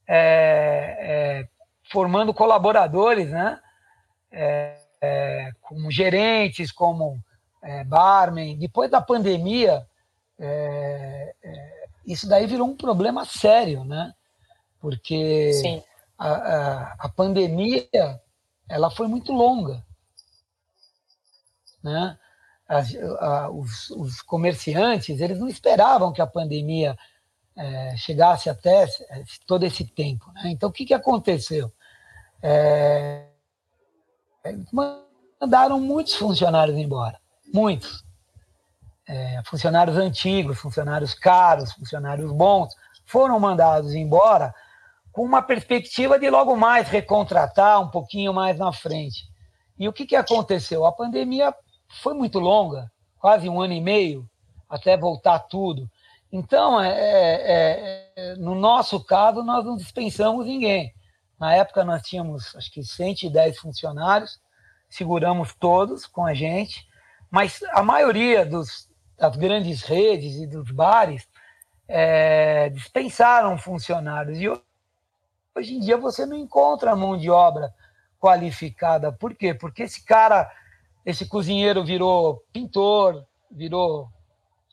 é, 0.08 0.98
é 1.00 1.48
formando 1.92 2.34
colaboradores, 2.34 3.30
né? 3.30 3.60
É, 4.32 4.78
é, 5.02 5.52
como 5.62 5.92
gerentes, 5.92 6.72
como 6.72 7.22
é, 7.62 7.84
barman. 7.84 8.58
Depois 8.58 8.90
da 8.90 9.02
pandemia, 9.02 9.88
é, 10.40 11.36
é, 11.44 11.88
isso 12.06 12.28
daí 12.28 12.48
virou 12.48 12.68
um 12.68 12.76
problema 12.76 13.26
sério, 13.26 13.84
né? 13.86 14.14
Porque 14.80 15.52
a, 16.18 16.28
a, 16.28 16.96
a, 17.00 17.10
pandemia 17.10 17.88
ela 18.68 18.90
foi 18.90 19.08
muito 19.08 19.32
longa, 19.32 19.86
né? 21.84 22.18
A, 22.68 23.50
os, 23.50 23.90
os, 23.92 24.22
comerciantes 24.22 25.20
eles 25.20 25.38
não 25.38 25.50
esperavam 25.50 26.14
que 26.14 26.22
a 26.22 26.28
pandemia 26.28 26.98
é, 27.56 27.98
chegasse 27.98 28.50
até 28.50 28.88
todo 29.46 29.66
esse 29.66 29.86
tempo. 29.86 30.32
Né? 30.32 30.44
Então, 30.46 30.70
o 30.70 30.72
que, 30.72 30.86
que 30.86 30.94
aconteceu? 30.94 31.70
É, 32.42 33.26
mandaram 34.72 35.82
muitos 35.82 36.16
funcionários 36.16 36.78
embora 36.78 37.21
muitos. 37.54 38.04
É, 39.08 39.42
funcionários 39.46 39.98
antigos, 39.98 40.60
funcionários 40.60 41.14
caros, 41.14 41.74
funcionários 41.74 42.32
bons, 42.32 42.74
foram 43.06 43.40
mandados 43.40 43.94
embora 43.94 44.54
com 45.12 45.24
uma 45.24 45.42
perspectiva 45.42 46.18
de 46.18 46.30
logo 46.30 46.56
mais 46.56 46.88
recontratar 46.88 47.82
um 47.82 47.90
pouquinho 47.90 48.34
mais 48.34 48.58
na 48.58 48.72
frente. 48.72 49.26
E 49.78 49.88
o 49.88 49.94
que, 49.94 50.06
que 50.06 50.16
aconteceu? 50.16 50.86
A 50.86 50.92
pandemia 50.92 51.54
foi 52.02 52.14
muito 52.14 52.40
longa, 52.40 52.90
quase 53.20 53.50
um 53.50 53.60
ano 53.60 53.74
e 53.74 53.82
meio, 53.82 54.30
até 54.70 54.96
voltar 54.96 55.40
tudo. 55.40 55.90
Então, 56.32 56.80
é, 56.80 56.92
é, 56.94 58.12
é, 58.16 58.36
no 58.36 58.56
nosso 58.56 59.04
caso, 59.04 59.44
nós 59.44 59.66
não 59.66 59.76
dispensamos 59.76 60.46
ninguém. 60.46 60.94
Na 61.38 61.54
época, 61.54 61.84
nós 61.84 62.04
tínhamos, 62.04 62.56
acho 62.56 62.72
que 62.72 62.84
110 62.84 63.60
funcionários, 63.60 64.40
seguramos 64.90 65.54
todos 65.60 66.06
com 66.06 66.26
a 66.26 66.34
gente, 66.34 66.88
mas 67.32 67.64
a 67.72 67.82
maioria 67.82 68.46
dos, 68.46 68.90
das 69.18 69.38
grandes 69.38 69.84
redes 69.84 70.36
e 70.36 70.46
dos 70.46 70.70
bares 70.70 71.26
é, 71.88 72.70
dispensaram 72.70 73.58
funcionários. 73.58 74.38
E 74.40 74.50
hoje 75.56 75.76
em 75.76 75.80
dia 75.80 75.96
você 75.96 76.26
não 76.26 76.38
encontra 76.38 76.96
mão 76.96 77.18
de 77.18 77.30
obra 77.30 77.74
qualificada. 78.20 79.14
Por 79.14 79.34
quê? 79.34 79.54
Porque 79.54 79.84
esse 79.84 80.04
cara, 80.04 80.52
esse 81.06 81.26
cozinheiro 81.28 81.84
virou 81.86 82.44
pintor, 82.52 83.26
virou 83.50 84.10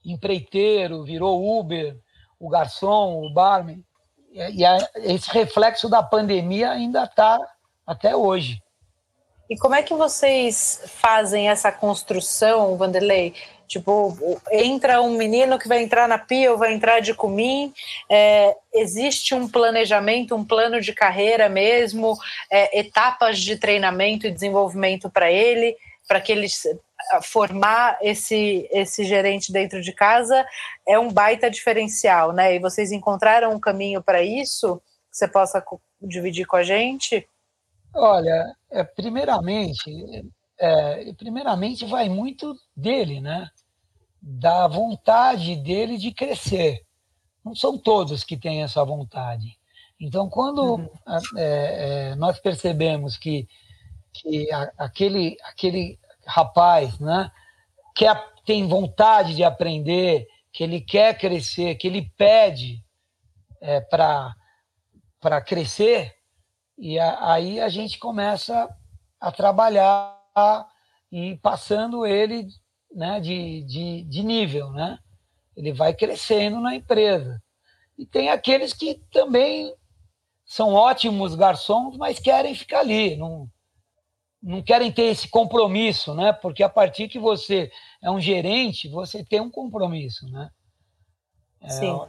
empreiteiro, 0.04 1.04
virou 1.04 1.60
Uber, 1.60 1.96
o 2.40 2.48
garçom, 2.48 3.24
o 3.24 3.32
barman. 3.32 3.84
E 4.32 4.62
esse 4.96 5.30
reflexo 5.30 5.88
da 5.88 6.02
pandemia 6.02 6.70
ainda 6.70 7.04
está 7.04 7.38
até 7.86 8.14
hoje. 8.14 8.62
E 9.48 9.56
como 9.56 9.74
é 9.74 9.82
que 9.82 9.94
vocês 9.94 10.82
fazem 10.86 11.48
essa 11.48 11.72
construção, 11.72 12.76
Vanderlei? 12.76 13.34
Tipo, 13.66 14.16
entra 14.50 15.02
um 15.02 15.16
menino 15.16 15.58
que 15.58 15.68
vai 15.68 15.82
entrar 15.82 16.08
na 16.08 16.18
pia 16.18 16.50
ou 16.50 16.58
vai 16.58 16.72
entrar 16.72 17.00
de 17.00 17.12
comim, 17.12 17.72
é, 18.10 18.56
existe 18.72 19.34
um 19.34 19.46
planejamento, 19.46 20.34
um 20.34 20.44
plano 20.44 20.80
de 20.80 20.94
carreira 20.94 21.50
mesmo, 21.50 22.16
é, 22.50 22.78
etapas 22.78 23.38
de 23.38 23.56
treinamento 23.56 24.26
e 24.26 24.30
desenvolvimento 24.30 25.10
para 25.10 25.30
ele, 25.30 25.76
para 26.06 26.18
que 26.18 26.32
ele 26.32 26.48
formar 27.22 27.98
esse, 28.00 28.66
esse 28.72 29.04
gerente 29.04 29.52
dentro 29.52 29.80
de 29.80 29.92
casa 29.92 30.46
é 30.86 30.98
um 30.98 31.12
baita 31.12 31.50
diferencial, 31.50 32.32
né? 32.32 32.54
E 32.54 32.58
vocês 32.58 32.90
encontraram 32.90 33.52
um 33.52 33.60
caminho 33.60 34.02
para 34.02 34.22
isso? 34.22 34.80
Que 35.10 35.18
você 35.18 35.28
possa 35.28 35.62
dividir 36.00 36.46
com 36.46 36.56
a 36.56 36.62
gente? 36.62 37.26
Olha, 37.94 38.54
é, 38.70 38.84
primeiramente, 38.84 39.90
é, 40.58 41.12
primeiramente 41.14 41.84
vai 41.86 42.08
muito 42.08 42.54
dele, 42.76 43.20
né? 43.20 43.48
Da 44.20 44.66
vontade 44.66 45.56
dele 45.56 45.96
de 45.96 46.12
crescer. 46.12 46.84
Não 47.44 47.54
são 47.54 47.78
todos 47.78 48.24
que 48.24 48.36
têm 48.36 48.62
essa 48.62 48.84
vontade. 48.84 49.58
Então, 50.00 50.28
quando 50.28 50.76
uhum. 50.76 50.88
é, 51.36 52.10
é, 52.10 52.14
nós 52.14 52.38
percebemos 52.38 53.16
que, 53.16 53.48
que 54.12 54.50
a, 54.52 54.72
aquele, 54.78 55.36
aquele 55.42 55.98
rapaz 56.26 56.98
né, 57.00 57.30
quer, 57.94 58.32
tem 58.44 58.68
vontade 58.68 59.34
de 59.34 59.42
aprender, 59.42 60.26
que 60.52 60.62
ele 60.62 60.80
quer 60.80 61.16
crescer, 61.18 61.74
que 61.76 61.86
ele 61.86 62.12
pede 62.16 62.84
é, 63.60 63.80
para 63.80 64.34
crescer, 65.44 66.17
e 66.78 66.98
a, 66.98 67.32
aí 67.32 67.60
a 67.60 67.68
gente 67.68 67.98
começa 67.98 68.68
a 69.20 69.32
trabalhar 69.32 70.16
e 71.10 71.36
passando 71.38 72.06
ele 72.06 72.46
né, 72.94 73.20
de, 73.20 73.62
de, 73.64 74.04
de 74.04 74.22
nível, 74.22 74.70
né? 74.70 74.98
Ele 75.56 75.72
vai 75.72 75.92
crescendo 75.92 76.60
na 76.60 76.76
empresa. 76.76 77.42
E 77.98 78.06
tem 78.06 78.28
aqueles 78.28 78.72
que 78.72 79.02
também 79.10 79.74
são 80.46 80.72
ótimos 80.72 81.34
garçons, 81.34 81.96
mas 81.96 82.20
querem 82.20 82.54
ficar 82.54 82.80
ali, 82.80 83.16
não, 83.16 83.50
não 84.40 84.62
querem 84.62 84.92
ter 84.92 85.06
esse 85.06 85.28
compromisso, 85.28 86.14
né? 86.14 86.32
Porque 86.32 86.62
a 86.62 86.68
partir 86.68 87.08
que 87.08 87.18
você 87.18 87.72
é 88.00 88.08
um 88.08 88.20
gerente, 88.20 88.88
você 88.88 89.24
tem 89.24 89.40
um 89.40 89.50
compromisso, 89.50 90.26
né? 90.30 90.48
É, 91.60 91.70
Sim. 91.70 92.00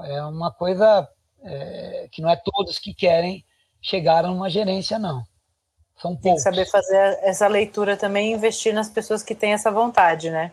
é 0.00 0.22
uma 0.24 0.52
coisa 0.52 1.08
é, 1.42 2.08
que 2.12 2.20
não 2.20 2.28
é 2.28 2.36
todos 2.36 2.78
que 2.78 2.92
querem 2.92 3.44
chegar 3.80 4.24
numa 4.24 4.50
gerência, 4.50 4.98
não. 4.98 5.24
São 5.96 6.16
poucos. 6.16 6.22
Tem 6.22 6.34
que 6.34 6.40
saber 6.40 6.66
fazer 6.66 7.18
essa 7.22 7.46
leitura 7.46 7.96
também 7.96 8.30
e 8.30 8.34
investir 8.34 8.72
nas 8.72 8.88
pessoas 8.88 9.22
que 9.22 9.34
têm 9.34 9.52
essa 9.52 9.70
vontade, 9.70 10.30
né? 10.30 10.52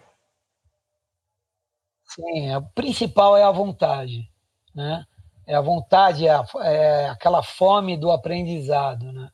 Sim, 2.04 2.56
o 2.56 2.62
principal 2.74 3.38
é 3.38 3.44
a 3.44 3.52
vontade, 3.52 4.30
né? 4.74 5.06
É 5.46 5.56
a 5.56 5.62
vontade, 5.62 6.28
é, 6.28 6.32
a, 6.32 6.46
é 6.64 7.10
aquela 7.10 7.42
fome 7.42 7.96
do 7.96 8.12
aprendizado, 8.12 9.12
né? 9.12 9.30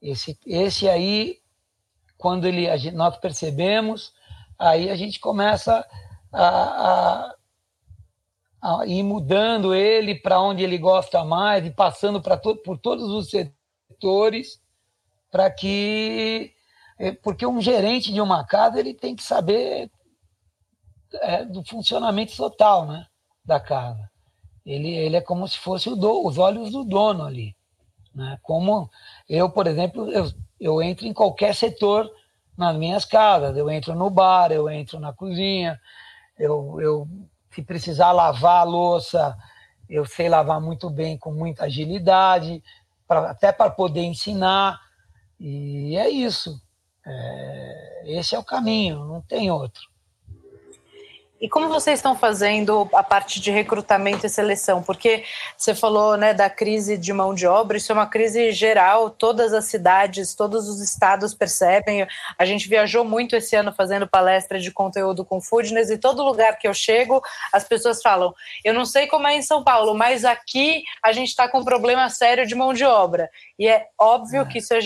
Esse, 0.00 0.38
esse 0.46 0.88
aí, 0.88 1.38
quando 2.16 2.46
ele, 2.46 2.76
gente, 2.78 2.94
nós 2.94 3.16
percebemos, 3.18 4.12
aí 4.58 4.90
a 4.90 4.96
gente 4.96 5.20
começa 5.20 5.86
a, 6.32 6.46
a 6.48 7.34
ir 8.86 9.02
mudando 9.02 9.74
ele 9.74 10.14
para 10.14 10.40
onde 10.40 10.62
ele 10.62 10.78
gosta 10.78 11.24
mais 11.24 11.64
e 11.64 11.70
passando 11.70 12.20
para 12.20 12.36
to, 12.36 12.56
por 12.56 12.78
todos 12.78 13.08
os 13.10 13.30
setores 13.30 14.60
para 15.30 15.50
que 15.50 16.52
é, 16.98 17.12
porque 17.12 17.46
um 17.46 17.60
gerente 17.60 18.12
de 18.12 18.20
uma 18.20 18.44
casa 18.44 18.78
ele 18.78 18.92
tem 18.92 19.16
que 19.16 19.22
saber 19.22 19.90
é, 21.14 21.44
do 21.44 21.64
funcionamento 21.64 22.36
total 22.36 22.86
né, 22.86 23.06
da 23.44 23.58
casa. 23.58 24.10
Ele, 24.64 24.90
ele 24.90 25.16
é 25.16 25.20
como 25.20 25.48
se 25.48 25.58
fosse 25.58 25.88
do, 25.96 26.26
os 26.26 26.36
olhos 26.36 26.70
do 26.70 26.84
dono 26.84 27.24
ali. 27.24 27.56
Né? 28.14 28.38
Como 28.42 28.90
eu, 29.28 29.48
por 29.48 29.66
exemplo, 29.66 30.10
eu, 30.10 30.30
eu 30.60 30.82
entro 30.82 31.06
em 31.06 31.12
qualquer 31.12 31.54
setor 31.54 32.10
nas 32.56 32.76
minhas 32.76 33.06
casas. 33.06 33.56
Eu 33.56 33.70
entro 33.70 33.94
no 33.94 34.10
bar, 34.10 34.52
eu 34.52 34.68
entro 34.68 35.00
na 35.00 35.12
cozinha, 35.12 35.80
eu, 36.38 36.80
eu 36.80 37.08
se 37.50 37.62
precisar 37.62 38.12
lavar 38.12 38.60
a 38.60 38.64
louça, 38.64 39.36
eu 39.88 40.04
sei 40.04 40.28
lavar 40.28 40.60
muito 40.60 40.88
bem, 40.88 41.18
com 41.18 41.32
muita 41.32 41.64
agilidade, 41.64 42.62
pra, 43.06 43.30
até 43.30 43.50
para 43.52 43.70
poder 43.70 44.02
ensinar. 44.02 44.80
E 45.38 45.96
é 45.96 46.08
isso. 46.08 46.60
É, 47.04 48.02
esse 48.18 48.34
é 48.34 48.38
o 48.38 48.44
caminho, 48.44 49.04
não 49.04 49.20
tem 49.20 49.50
outro. 49.50 49.82
E 51.40 51.48
como 51.48 51.70
vocês 51.70 51.98
estão 51.98 52.14
fazendo 52.14 52.86
a 52.92 53.02
parte 53.02 53.40
de 53.40 53.50
recrutamento 53.50 54.26
e 54.26 54.28
seleção? 54.28 54.82
Porque 54.82 55.24
você 55.56 55.74
falou 55.74 56.14
né, 56.14 56.34
da 56.34 56.50
crise 56.50 56.98
de 56.98 57.14
mão 57.14 57.32
de 57.32 57.46
obra, 57.46 57.78
isso 57.78 57.90
é 57.90 57.94
uma 57.94 58.06
crise 58.06 58.52
geral, 58.52 59.08
todas 59.08 59.54
as 59.54 59.64
cidades, 59.64 60.34
todos 60.34 60.68
os 60.68 60.82
estados 60.82 61.32
percebem. 61.32 62.06
A 62.38 62.44
gente 62.44 62.68
viajou 62.68 63.06
muito 63.06 63.34
esse 63.34 63.56
ano 63.56 63.72
fazendo 63.72 64.06
palestra 64.06 64.60
de 64.60 64.70
conteúdo 64.70 65.24
com 65.24 65.40
Foodness 65.40 65.88
e 65.88 65.96
todo 65.96 66.22
lugar 66.22 66.58
que 66.58 66.68
eu 66.68 66.74
chego, 66.74 67.22
as 67.50 67.64
pessoas 67.64 68.02
falam: 68.02 68.34
eu 68.62 68.74
não 68.74 68.84
sei 68.84 69.06
como 69.06 69.26
é 69.26 69.34
em 69.34 69.40
São 69.40 69.64
Paulo, 69.64 69.94
mas 69.94 70.26
aqui 70.26 70.82
a 71.02 71.10
gente 71.10 71.28
está 71.28 71.48
com 71.48 71.60
um 71.60 71.64
problema 71.64 72.10
sério 72.10 72.46
de 72.46 72.54
mão 72.54 72.74
de 72.74 72.84
obra. 72.84 73.30
E 73.58 73.66
é 73.66 73.86
óbvio 73.98 74.42
é. 74.42 74.44
que 74.44 74.58
isso 74.58 74.74
é, 74.74 74.80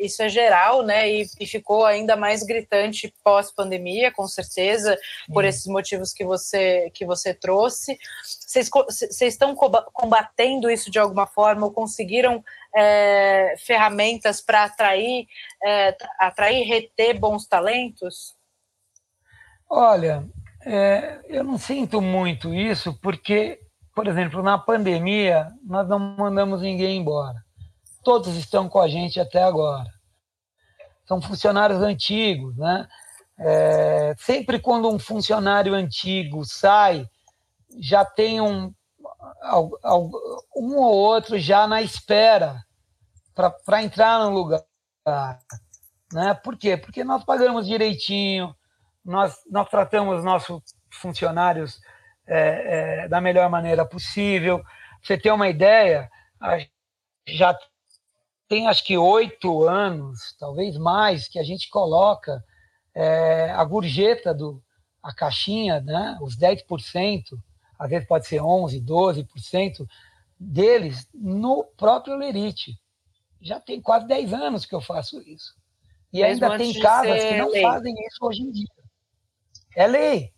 isso 0.00 0.22
é 0.24 0.28
geral, 0.28 0.82
né? 0.82 1.08
E, 1.08 1.24
e 1.38 1.46
ficou 1.46 1.86
ainda 1.86 2.16
mais 2.16 2.42
gritante 2.42 3.14
pós-pandemia, 3.22 4.10
com 4.10 4.26
certeza, 4.26 4.98
por 5.32 5.44
esses 5.44 5.66
motivos 5.66 5.83
que 6.12 6.24
você, 6.24 6.90
que 6.94 7.04
você 7.04 7.34
trouxe. 7.34 7.98
Vocês, 8.22 8.70
vocês 8.70 9.34
estão 9.34 9.54
combatendo 9.92 10.70
isso 10.70 10.90
de 10.90 10.98
alguma 10.98 11.26
forma 11.26 11.66
ou 11.66 11.72
conseguiram 11.72 12.42
é, 12.74 13.54
ferramentas 13.58 14.40
para 14.40 14.64
atrair, 14.64 15.26
é, 15.62 15.96
atrair 16.18 16.66
reter 16.66 17.18
bons 17.18 17.46
talentos? 17.46 18.34
Olha, 19.68 20.24
é, 20.64 21.20
eu 21.28 21.44
não 21.44 21.58
sinto 21.58 22.00
muito 22.00 22.54
isso, 22.54 22.98
porque, 23.02 23.60
por 23.94 24.06
exemplo, 24.06 24.42
na 24.42 24.58
pandemia, 24.58 25.48
nós 25.62 25.88
não 25.88 25.98
mandamos 25.98 26.62
ninguém 26.62 26.98
embora 26.98 27.44
todos 28.04 28.36
estão 28.36 28.68
com 28.68 28.78
a 28.78 28.86
gente 28.86 29.18
até 29.18 29.42
agora. 29.42 29.90
São 31.08 31.20
funcionários 31.20 31.82
antigos, 31.82 32.56
né? 32.56 32.86
É, 33.38 34.14
sempre 34.18 34.60
quando 34.60 34.88
um 34.88 34.98
funcionário 34.98 35.74
antigo 35.74 36.44
sai, 36.44 37.08
já 37.78 38.04
tem 38.04 38.40
um, 38.40 38.72
um 40.56 40.76
ou 40.76 40.94
outro 40.94 41.38
já 41.38 41.66
na 41.66 41.82
espera 41.82 42.64
para 43.34 43.82
entrar 43.82 44.20
no 44.20 44.30
lugar. 44.30 44.64
Né? 46.12 46.34
Por 46.34 46.56
quê? 46.56 46.76
Porque 46.76 47.02
nós 47.02 47.24
pagamos 47.24 47.66
direitinho, 47.66 48.54
nós, 49.04 49.36
nós 49.50 49.68
tratamos 49.68 50.24
nossos 50.24 50.62
funcionários 50.90 51.80
é, 52.26 53.02
é, 53.04 53.08
da 53.08 53.20
melhor 53.20 53.50
maneira 53.50 53.84
possível. 53.84 54.62
você 55.02 55.18
ter 55.18 55.32
uma 55.32 55.48
ideia, 55.48 56.08
já 57.26 57.56
tem 58.48 58.68
acho 58.68 58.84
que 58.84 58.96
oito 58.96 59.66
anos, 59.66 60.36
talvez 60.38 60.76
mais, 60.76 61.26
que 61.26 61.38
a 61.38 61.42
gente 61.42 61.68
coloca 61.68 62.42
é, 62.94 63.50
a 63.50 63.64
gorjeta, 63.64 64.32
do, 64.32 64.62
a 65.02 65.12
caixinha, 65.12 65.80
né, 65.80 66.16
os 66.20 66.36
10%, 66.36 67.22
às 67.78 67.90
vezes 67.90 68.06
pode 68.06 68.26
ser 68.26 68.40
11%, 68.40 68.84
12% 68.84 69.86
deles 70.38 71.08
no 71.12 71.64
próprio 71.76 72.16
Lerite. 72.16 72.78
Já 73.40 73.60
tem 73.60 73.80
quase 73.80 74.06
10 74.06 74.32
anos 74.32 74.64
que 74.64 74.74
eu 74.74 74.80
faço 74.80 75.20
isso. 75.22 75.54
E 76.12 76.22
Mesmo 76.22 76.44
ainda 76.44 76.56
tem 76.58 76.80
casas 76.80 77.24
que 77.24 77.36
não 77.36 77.50
lei. 77.50 77.62
fazem 77.62 77.94
isso 78.06 78.18
hoje 78.24 78.42
em 78.42 78.50
dia. 78.50 78.68
É 79.76 79.86
lei, 79.86 80.32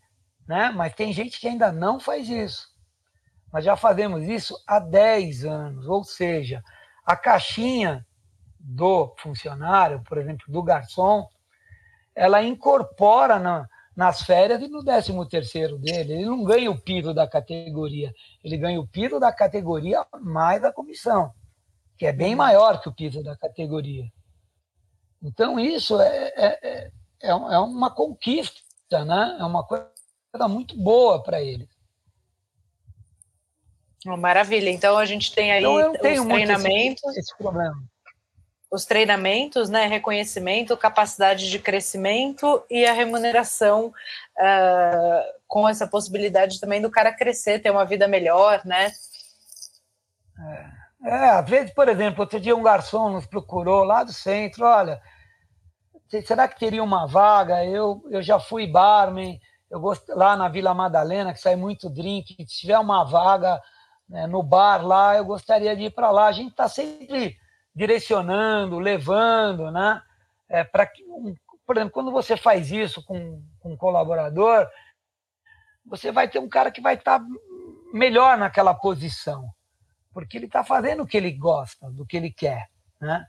né? 0.49 0.71
mas 0.75 0.95
tem 0.95 1.13
gente 1.13 1.39
que 1.39 1.47
ainda 1.47 1.71
não 1.71 2.01
faz 2.01 2.29
isso. 2.29 2.75
Nós 3.53 3.65
já 3.65 3.77
fazemos 3.77 4.25
isso 4.25 4.59
há 4.67 4.79
10 4.79 5.45
anos, 5.45 5.87
ou 5.87 6.03
seja, 6.03 6.63
a 7.05 7.15
caixinha 7.15 8.05
do 8.59 9.15
funcionário, 9.19 10.03
por 10.03 10.19
exemplo, 10.19 10.47
do 10.49 10.63
garçom, 10.63 11.29
ela 12.17 12.43
incorpora 12.43 13.39
na, 13.39 13.69
nas 13.95 14.23
férias 14.23 14.61
e 14.63 14.69
no 14.69 14.83
13 14.83 15.13
terceiro 15.29 15.79
dele. 15.79 16.15
Ele 16.15 16.25
não 16.25 16.43
ganha 16.43 16.71
o 16.71 16.81
piso 16.81 17.13
da 17.13 17.29
categoria, 17.29 18.13
ele 18.43 18.57
ganha 18.57 18.81
o 18.81 18.89
piso 18.89 19.21
da 19.21 19.31
categoria 19.31 20.05
mais 20.21 20.65
a 20.65 20.73
comissão, 20.73 21.31
que 21.99 22.07
é 22.07 22.13
bem 22.13 22.35
maior 22.35 22.81
que 22.81 22.89
o 22.89 22.95
piso 22.95 23.23
da 23.23 23.37
categoria. 23.37 24.11
Então, 25.23 25.61
isso 25.61 26.01
é, 26.01 26.33
é, 26.37 26.59
é, 26.63 26.91
é, 27.23 27.29
é 27.29 27.59
uma 27.59 27.91
conquista, 27.91 29.05
né? 29.05 29.37
é 29.39 29.45
uma 29.45 29.65
coisa 29.65 30.49
muito 30.49 30.77
boa 30.77 31.23
para 31.23 31.43
eles. 31.43 31.69
Maravilha. 34.05 34.71
Então 34.71 34.97
a 34.97 35.05
gente 35.05 35.35
tem 35.35 35.51
aí 35.51 35.65
então, 35.65 35.91
os 35.91 36.27
treinamentos. 36.27 37.03
Esse, 37.11 37.21
esse 37.21 37.37
problema. 37.37 37.83
Os 38.71 38.85
treinamentos, 38.85 39.69
né, 39.71 39.87
reconhecimento, 39.87 40.77
capacidade 40.77 41.49
de 41.49 41.59
crescimento 41.59 42.65
e 42.69 42.85
a 42.85 42.93
remuneração 42.93 43.87
uh, 43.87 45.37
com 45.47 45.69
essa 45.69 45.87
possibilidade 45.87 46.61
também 46.61 46.81
do 46.81 46.91
cara 46.91 47.13
crescer, 47.13 47.61
ter 47.61 47.71
uma 47.71 47.85
vida 47.85 48.09
melhor, 48.09 48.61
né? 48.65 48.91
É, 51.05 51.09
é, 51.09 51.31
às 51.31 51.49
vezes, 51.49 51.73
por 51.73 51.89
exemplo, 51.89 52.23
outro 52.23 52.41
dia 52.41 52.57
um 52.57 52.63
garçom 52.63 53.11
nos 53.11 53.27
procurou 53.27 53.85
lá 53.85 54.03
do 54.03 54.13
centro, 54.13 54.67
olha, 54.67 55.01
será 56.25 56.49
que 56.49 56.59
teria 56.59 56.83
uma 56.83 57.07
vaga? 57.07 57.65
Eu, 57.65 58.03
eu 58.11 58.23
já 58.23 58.41
fui 58.41 58.67
barman, 58.67 59.41
eu 59.71 59.81
gosto 59.81 60.13
lá 60.15 60.37
na 60.37 60.49
Vila 60.49 60.75
Madalena, 60.75 61.33
que 61.33 61.41
sai 61.41 61.57
muito 61.57 61.89
drink, 61.89 62.35
se 62.47 62.61
tiver 62.61 62.79
uma 62.79 63.05
vaga, 63.05 63.61
né, 64.09 64.27
no 64.27 64.43
bar 64.43 64.87
lá, 64.87 65.17
eu 65.17 65.25
gostaria 65.25 65.77
de 65.77 65.85
ir 65.85 65.91
para 65.91 66.11
lá. 66.11 66.27
A 66.27 66.33
gente 66.33 66.51
está 66.51 66.69
sempre 66.69 67.37
direcionando, 67.77 68.79
levando, 68.79 69.71
né? 69.71 70.03
É, 70.49 70.65
para 70.65 70.87
que, 70.87 71.05
por 71.67 71.77
exemplo, 71.77 71.93
quando 71.93 72.11
você 72.11 72.35
faz 72.35 72.73
isso 72.73 73.05
com, 73.05 73.43
com 73.61 73.75
um 73.75 73.77
colaborador, 73.77 74.67
você 75.85 76.11
vai 76.11 76.27
ter 76.27 76.39
um 76.39 76.49
cara 76.49 76.71
que 76.71 76.81
vai 76.81 76.95
estar 76.95 77.21
tá 77.21 77.27
melhor 77.93 78.39
naquela 78.39 78.73
posição, 78.73 79.51
porque 80.11 80.39
ele 80.39 80.47
está 80.47 80.65
fazendo 80.65 81.03
o 81.03 81.07
que 81.07 81.19
ele 81.19 81.31
gosta, 81.31 81.91
do 81.91 82.07
que 82.07 82.17
ele 82.17 82.33
quer, 82.33 82.67
né? 82.99 83.27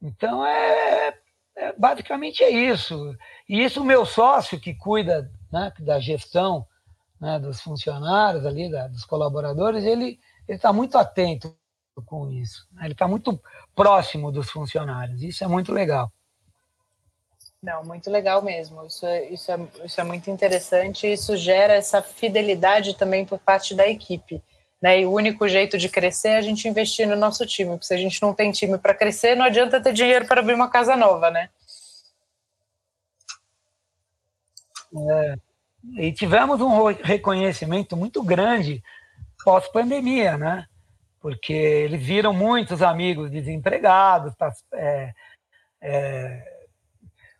Então 0.00 0.46
é, 0.46 1.18
é, 1.56 1.72
basicamente 1.72 2.44
é 2.44 2.50
isso. 2.50 3.16
E 3.48 3.64
isso 3.64 3.82
o 3.82 3.84
meu 3.84 4.06
sócio 4.06 4.60
que 4.60 4.74
cuida 4.74 5.28
né, 5.50 5.72
da 5.80 5.98
gestão 5.98 6.64
né, 7.20 7.40
dos 7.40 7.60
funcionários 7.60 8.46
ali, 8.46 8.70
da, 8.70 8.86
dos 8.86 9.04
colaboradores, 9.04 9.84
ele 9.84 10.20
está 10.46 10.72
muito 10.72 10.96
atento 10.96 11.52
com 12.02 12.30
isso. 12.30 12.66
Ele 12.82 12.92
está 12.92 13.08
muito 13.08 13.40
próximo 13.74 14.30
dos 14.30 14.50
funcionários. 14.50 15.22
Isso 15.22 15.44
é 15.44 15.46
muito 15.46 15.72
legal. 15.72 16.10
Não, 17.62 17.82
muito 17.84 18.10
legal 18.10 18.42
mesmo. 18.42 18.86
Isso 18.86 19.06
é, 19.06 19.28
isso 19.30 19.50
é, 19.50 19.58
isso 19.84 20.00
é 20.00 20.04
muito 20.04 20.30
interessante. 20.30 21.10
Isso 21.10 21.36
gera 21.36 21.74
essa 21.74 22.02
fidelidade 22.02 22.94
também 22.96 23.24
por 23.24 23.38
parte 23.38 23.74
da 23.74 23.88
equipe. 23.88 24.42
Né? 24.80 25.00
E 25.00 25.06
o 25.06 25.12
único 25.12 25.48
jeito 25.48 25.78
de 25.78 25.88
crescer 25.88 26.28
é 26.28 26.36
a 26.36 26.42
gente 26.42 26.68
investir 26.68 27.08
no 27.08 27.16
nosso 27.16 27.44
time. 27.46 27.70
Porque 27.70 27.86
se 27.86 27.94
a 27.94 27.98
gente 27.98 28.20
não 28.22 28.34
tem 28.34 28.52
time 28.52 28.78
para 28.78 28.94
crescer, 28.94 29.34
não 29.34 29.46
adianta 29.46 29.82
ter 29.82 29.92
dinheiro 29.92 30.26
para 30.26 30.40
abrir 30.40 30.54
uma 30.54 30.70
casa 30.70 30.96
nova, 30.96 31.30
né? 31.30 31.48
É, 35.10 35.36
e 35.98 36.12
tivemos 36.12 36.60
um 36.60 36.84
reconhecimento 36.84 37.96
muito 37.96 38.22
grande 38.22 38.82
pós-pandemia, 39.44 40.38
né? 40.38 40.66
Porque 41.26 41.52
eles 41.52 42.00
viram 42.00 42.32
muitos 42.32 42.82
amigos 42.82 43.32
desempregados, 43.32 44.32
tá, 44.36 44.48
é, 44.74 45.12
é, 45.80 46.66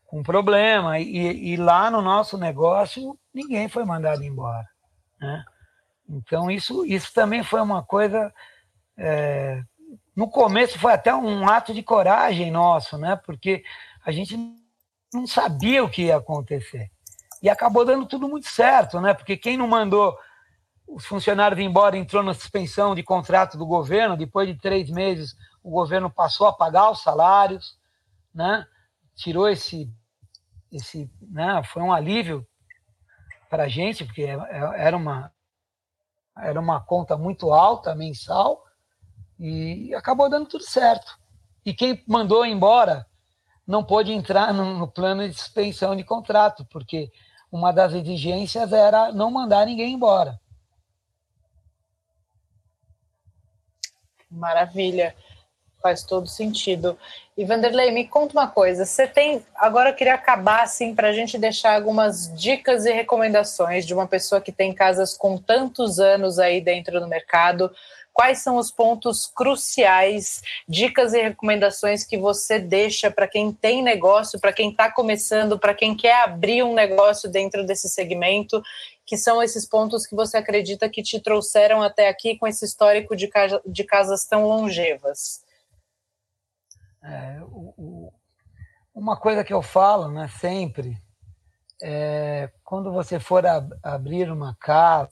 com 0.05 0.25
problema, 0.25 0.99
e, 0.99 1.53
e, 1.53 1.57
lá 1.57 1.89
no 1.89 2.03
nosso 2.03 2.37
negócio 2.37 3.17
ninguém 3.33 3.69
foi 3.69 3.85
mandado 3.85 4.25
embora, 4.25 4.69
né? 5.21 5.45
Então 6.09 6.51
isso, 6.51 6.85
isso 6.85 7.15
também 7.15 7.45
foi 7.45 7.61
uma 7.61 7.81
coisa. 7.81 8.35
É, 8.99 9.63
no 10.17 10.29
começo 10.29 10.81
foi 10.81 10.93
até 10.93 11.15
um 11.15 11.49
ato 11.49 11.73
de 11.73 11.81
coragem 11.81 12.51
nosso, 12.51 12.99
né? 12.99 13.15
Porque 13.15 13.63
a 14.05 14.11
gente 14.11 14.37
não 15.15 15.29
sabia 15.29 15.85
o 15.85 15.89
que 15.89 16.07
ia 16.07 16.17
acontecer. 16.17 16.91
E 17.41 17.49
acabou 17.49 17.85
dando 17.85 18.05
tudo 18.05 18.29
muito 18.29 18.49
certo, 18.49 19.01
né? 19.01 19.15
Porque 19.15 19.37
quem 19.37 19.57
não 19.57 19.69
mandou 19.69 20.19
os 20.87 21.05
funcionários 21.05 21.61
embora 21.61 21.97
entrou 21.97 22.23
na 22.23 22.33
suspensão 22.33 22.95
de 22.95 23.03
contrato 23.03 23.59
do 23.59 23.67
governo. 23.67 24.17
Depois 24.17 24.49
de 24.49 24.55
três 24.55 24.89
meses, 24.91 25.37
o 25.63 25.71
governo 25.71 26.11
passou 26.11 26.47
a 26.47 26.53
pagar 26.53 26.91
os 26.91 27.03
salários, 27.03 27.79
né? 28.33 28.67
Tirou 29.15 29.49
esse, 29.49 29.91
esse, 30.71 31.11
né? 31.21 31.63
Foi 31.65 31.83
um 31.83 31.93
alívio 31.93 32.47
para 33.51 33.65
a 33.65 33.69
gente, 33.69 34.05
porque 34.05 34.23
é, 34.23 34.35
é, 34.35 34.87
era 34.87 34.97
uma 34.97 35.33
era 36.39 36.61
uma 36.61 36.79
conta 36.79 37.17
muito 37.17 37.51
alta 37.51 37.95
mensal 37.95 38.63
e 39.41 39.95
acabou 39.95 40.29
dando 40.29 40.47
tudo 40.47 40.65
certo. 40.65 41.19
E 41.65 41.73
quem 41.73 42.05
mandou 42.07 42.45
embora 42.45 43.07
não 43.67 43.83
pôde 43.83 44.13
entrar 44.13 44.53
no, 44.53 44.79
no 44.79 44.87
plano 44.87 45.27
de 45.27 45.35
suspensão 45.35 45.97
de 45.97 46.05
contrato, 46.05 46.65
porque 46.67 47.11
uma 47.51 47.73
das 47.73 47.95
exigências 47.95 48.71
era 48.71 49.11
não 49.13 49.31
mandar 49.31 49.65
ninguém 49.65 49.95
embora. 49.95 50.39
Maravilha, 54.31 55.15
faz 55.83 56.03
todo 56.03 56.27
sentido. 56.27 56.99
E 57.37 57.45
Vanderlei, 57.45 57.91
me 57.91 58.07
conta 58.07 58.33
uma 58.33 58.49
coisa. 58.49 58.85
Você 58.85 59.07
tem. 59.07 59.45
Agora 59.55 59.91
eu 59.91 59.95
queria 59.95 60.15
acabar 60.15 60.63
assim 60.63 60.95
para 60.95 61.09
a 61.09 61.13
gente 61.13 61.39
deixar 61.39 61.75
algumas 61.75 62.33
dicas 62.35 62.87
e 62.87 62.93
recomendações 62.93 63.87
de 63.87 63.95
uma 63.95 64.07
pessoa 64.07 64.41
que 64.41 64.51
tem 64.51 64.75
casas 64.75 65.17
com 65.17 65.37
tantos 65.37 66.01
anos 66.01 66.39
aí 66.39 66.61
dentro 66.61 67.01
do 67.01 67.07
mercado 67.07 67.71
quais 68.17 68.39
são 68.39 68.57
os 68.57 68.71
pontos 68.71 69.27
cruciais, 69.27 70.43
dicas 70.67 71.13
e 71.13 71.21
recomendações 71.21 72.03
que 72.03 72.17
você 72.17 72.59
deixa 72.59 73.11
para 73.11 73.29
quem 73.29 73.53
tem 73.53 73.83
negócio, 73.83 74.41
para 74.41 74.55
quem 74.55 74.71
está 74.71 74.91
começando, 74.91 75.59
para 75.59 75.75
quem 75.75 75.95
quer 75.95 76.23
abrir 76.23 76.63
um 76.63 76.73
negócio 76.73 77.31
dentro 77.31 77.63
desse 77.67 77.91
segmento, 77.91 78.63
que 79.07 79.17
são 79.17 79.41
esses 79.41 79.65
pontos 79.65 80.05
que 80.05 80.17
você 80.17 80.37
acredita 80.37 80.89
que 80.89 81.03
te 81.03 81.21
trouxeram 81.21 81.81
até 81.81 82.09
aqui 82.09 82.37
com 82.37 82.47
esse 82.47 82.65
histórico 82.65 83.15
de, 83.15 83.29
casa, 83.29 83.63
de 83.65 83.85
casas 83.85 84.27
tão 84.27 84.45
longevas? 84.47 85.45
É, 87.03 87.41
o, 87.43 87.73
o, 87.77 88.13
uma 88.93 89.17
coisa 89.17 89.45
que 89.45 89.53
eu 89.53 89.63
falo 89.63 90.09
né, 90.09 90.29
sempre 90.41 91.01
é 91.81 92.51
quando 92.65 92.93
você 92.93 93.21
for 93.21 93.47
ab 93.47 93.73
abrir 93.83 94.31
uma 94.31 94.57
casa, 94.57 95.11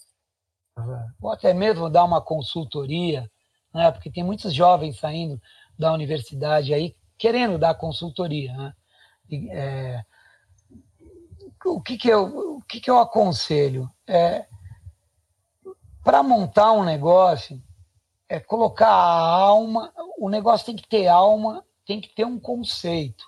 ou 1.21 1.31
até 1.31 1.55
mesmo 1.55 1.89
dar 1.89 2.03
uma 2.03 2.21
consultoria, 2.21 3.31
né? 3.73 3.93
porque 3.93 4.11
tem 4.11 4.25
muitos 4.25 4.53
jovens 4.53 4.99
saindo 4.99 5.41
da 5.79 5.93
universidade 5.93 6.75
aí 6.75 6.97
querendo 7.17 7.59
dar 7.59 7.75
consultoria. 7.77 8.53
Né? 8.55 8.75
E, 9.31 9.51
é, 9.53 10.05
o 11.65 11.81
que, 11.81 11.97
que, 11.97 12.09
eu, 12.09 12.57
o 12.57 12.63
que, 12.63 12.81
que 12.81 12.91
eu 12.91 12.99
aconselho? 12.99 13.91
É, 14.07 14.47
Para 16.03 16.23
montar 16.23 16.73
um 16.73 16.85
negócio, 16.85 17.63
é 18.29 18.39
colocar 18.39 18.89
a 18.89 18.93
alma, 18.93 19.93
o 20.19 20.29
negócio 20.29 20.67
tem 20.67 20.77
que 20.77 20.89
ter 20.89 21.07
alma, 21.07 21.65
tem 21.87 22.01
que 22.01 22.15
ter 22.15 22.25
um 22.25 22.39
conceito. 22.39 23.25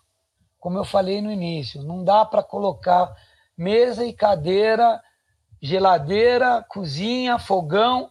Como 0.58 0.78
eu 0.78 0.84
falei 0.84 1.22
no 1.22 1.30
início, 1.30 1.82
não 1.82 2.04
dá 2.04 2.24
para 2.24 2.42
colocar 2.42 3.14
mesa 3.56 4.04
e 4.04 4.12
cadeira 4.12 5.00
geladeira, 5.60 6.64
cozinha, 6.68 7.38
fogão 7.38 8.10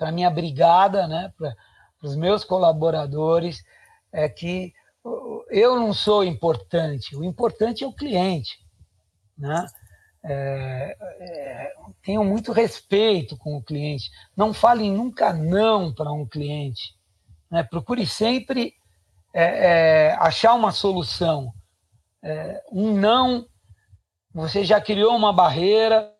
a 0.00 0.12
minha 0.12 0.28
brigada, 0.28 1.06
né, 1.06 1.32
para 1.38 1.54
os 2.02 2.14
meus 2.14 2.44
colaboradores, 2.44 3.64
é 4.12 4.28
que 4.28 4.74
eu 5.50 5.76
não 5.76 5.92
sou 5.92 6.24
importante, 6.24 7.16
o 7.16 7.24
importante 7.24 7.84
é 7.84 7.86
o 7.86 7.92
cliente. 7.92 8.58
Né? 9.36 9.66
É, 10.22 10.96
é, 12.06 12.18
muito 12.18 12.52
respeito 12.52 13.36
com 13.36 13.56
o 13.56 13.62
cliente. 13.62 14.10
Não 14.36 14.52
falem 14.52 14.92
nunca 14.92 15.32
não 15.32 15.92
para 15.92 16.12
um 16.12 16.26
cliente. 16.26 16.94
Né? 17.50 17.62
Procure 17.62 18.06
sempre 18.06 18.74
é, 19.32 20.08
é 20.08 20.12
achar 20.18 20.54
uma 20.54 20.72
solução 20.72 21.52
é, 22.22 22.62
um 22.70 22.94
não, 22.96 23.46
você 24.32 24.64
já 24.64 24.80
criou 24.80 25.16
uma 25.16 25.32
barreira 25.32 26.12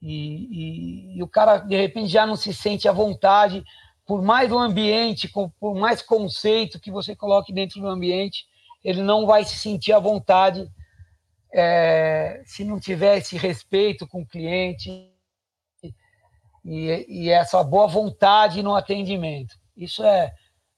e, 0.00 1.14
e, 1.14 1.18
e, 1.18 1.22
o 1.22 1.28
cara, 1.28 1.58
de 1.58 1.76
repente, 1.76 2.08
já 2.08 2.26
não 2.26 2.36
se 2.36 2.54
sente 2.54 2.88
à 2.88 2.92
vontade, 2.92 3.62
por 4.10 4.22
mais 4.22 4.50
o 4.50 4.58
ambiente, 4.58 5.28
por 5.28 5.76
mais 5.76 6.02
conceito 6.02 6.80
que 6.80 6.90
você 6.90 7.14
coloque 7.14 7.52
dentro 7.52 7.80
do 7.80 7.86
ambiente, 7.86 8.44
ele 8.82 9.02
não 9.02 9.24
vai 9.24 9.44
se 9.44 9.56
sentir 9.56 9.92
à 9.92 10.00
vontade 10.00 10.68
é, 11.54 12.42
se 12.44 12.64
não 12.64 12.80
tiver 12.80 13.18
esse 13.18 13.36
respeito 13.36 14.08
com 14.08 14.22
o 14.22 14.26
cliente 14.26 15.12
e, 16.64 17.06
e 17.08 17.30
essa 17.30 17.62
boa 17.62 17.86
vontade 17.86 18.64
no 18.64 18.74
atendimento. 18.74 19.54
Isso 19.76 20.02
é, 20.02 20.34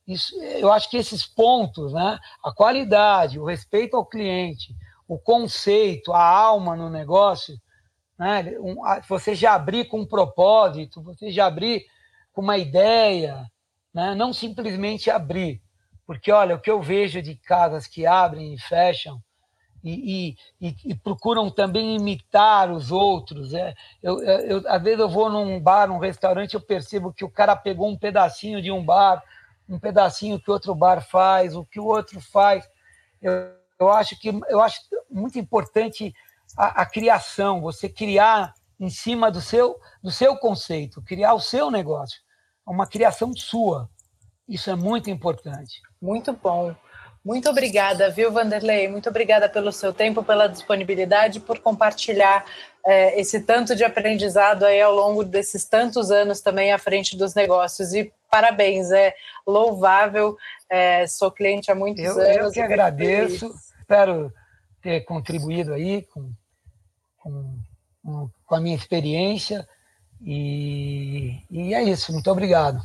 isso, 0.07 0.39
eu 0.43 0.71
acho 0.71 0.91
que 0.91 0.99
esses 0.99 1.25
pontos, 1.25 1.95
né, 1.95 2.19
a 2.45 2.53
qualidade, 2.53 3.41
o 3.41 3.47
respeito 3.47 3.97
ao 3.97 4.05
cliente, 4.05 4.77
o 5.09 5.19
conceito, 5.19 6.13
a 6.13 6.23
alma 6.23 6.77
no 6.77 6.91
negócio, 6.91 7.59
né, 8.19 8.55
um, 8.61 8.77
você 9.09 9.35
já 9.35 9.55
abrir 9.55 9.87
com 9.87 10.01
um 10.01 10.07
propósito, 10.07 11.03
você 11.03 11.31
já 11.31 11.47
abrir 11.47 11.87
com 12.33 12.41
uma 12.41 12.59
ideia, 12.59 13.47
né, 13.93 14.15
não 14.15 14.33
simplesmente 14.33 15.11
abrir. 15.11 15.63
Porque, 16.07 16.33
olha, 16.33 16.57
o 16.57 16.61
que 16.61 16.71
eu 16.71 16.81
vejo 16.83 17.23
de 17.23 17.35
casas 17.37 17.87
que 17.87 18.07
abrem 18.07 18.55
e 18.55 18.59
fecham 18.59 19.23
e, 19.85 20.37
e, 20.61 20.77
e, 20.85 20.95
procuram 20.95 21.51
também 21.51 21.97
imitar 21.97 22.71
os 22.71 22.93
outros. 22.93 23.53
É, 23.53 23.75
eu, 24.03 24.23
eu, 24.23 24.63
às 24.69 24.83
vezes 24.83 25.01
eu 25.01 25.09
vou 25.09 25.29
num 25.29 25.59
bar, 25.61 25.89
num 25.89 25.99
restaurante, 25.99 26.55
eu 26.55 26.61
percebo 26.61 27.13
que 27.13 27.25
o 27.25 27.31
cara 27.31 27.57
pegou 27.57 27.89
um 27.89 27.99
pedacinho 27.99 28.63
de 28.63 28.71
um 28.71 28.85
bar, 28.85 29.23
um 29.69 29.79
pedacinho 29.79 30.41
que 30.41 30.51
outro 30.51 30.75
bar 30.75 31.01
faz, 31.01 31.57
o 31.57 31.65
que 31.65 31.81
o 31.81 31.87
outro 31.87 32.21
faz. 32.21 32.69
Eu, 33.21 33.33
eu 33.81 33.91
acho 33.91 34.19
que 34.19 34.29
eu 34.49 34.61
acho 34.61 34.81
muito 35.11 35.39
importante 35.39 36.15
a, 36.57 36.83
a 36.83 36.87
criação, 36.87 37.61
você 37.61 37.89
criar 37.89 38.55
em 38.79 38.89
cima 38.89 39.31
do 39.31 39.41
seu 39.41 39.81
do 40.03 40.11
seu 40.13 40.37
conceito, 40.37 41.03
criar 41.03 41.35
o 41.35 41.41
seu 41.41 41.71
negócio, 41.71 42.22
uma 42.67 42.87
criação 42.87 43.33
sua. 43.35 43.89
Isso 44.49 44.71
é 44.71 44.75
muito 44.75 45.11
importante. 45.11 45.81
Muito 46.01 46.33
bom. 46.33 46.75
Muito 47.25 47.49
obrigada, 47.49 48.11
viu, 48.11 48.33
Vanderlei? 48.33 48.89
Muito 48.89 49.09
obrigada 49.09 49.49
pelo 49.49 49.71
seu 49.71 49.93
tempo, 49.93 50.25
pela 50.25 50.49
disponibilidade, 50.49 51.39
por 51.39 51.61
compartilhar 51.61 52.45
é, 52.85 53.21
esse 53.21 53.41
tanto 53.41 53.77
de 53.77 53.85
aprendizado 53.85 54.65
aí 54.65 54.81
ao 54.81 54.93
longo 54.93 55.23
desses 55.23 55.65
tantos 55.65 56.11
anos 56.11 56.41
também 56.41 56.73
à 56.73 56.79
frente 56.79 57.17
dos 57.17 57.33
negócios. 57.33 57.95
E 57.95 58.13
parabéns, 58.29 58.91
é 58.91 59.15
louvável. 59.47 60.37
É, 60.69 61.07
sou 61.07 61.31
cliente 61.31 61.71
há 61.71 61.77
muitos 61.77 62.05
eu, 62.05 62.21
anos. 62.21 62.37
Eu 62.37 62.51
que 62.51 62.61
agradeço. 62.61 63.55
Espero 63.79 64.33
ter 64.81 65.03
contribuído 65.03 65.73
aí 65.75 66.03
com, 66.07 66.29
com, 67.19 67.57
com 68.45 68.55
a 68.55 68.61
minha 68.61 68.75
experiência. 68.75 69.67
E, 70.25 71.43
e 71.51 71.75
é 71.75 71.83
isso. 71.83 72.13
Muito 72.13 72.31
obrigado. 72.31 72.83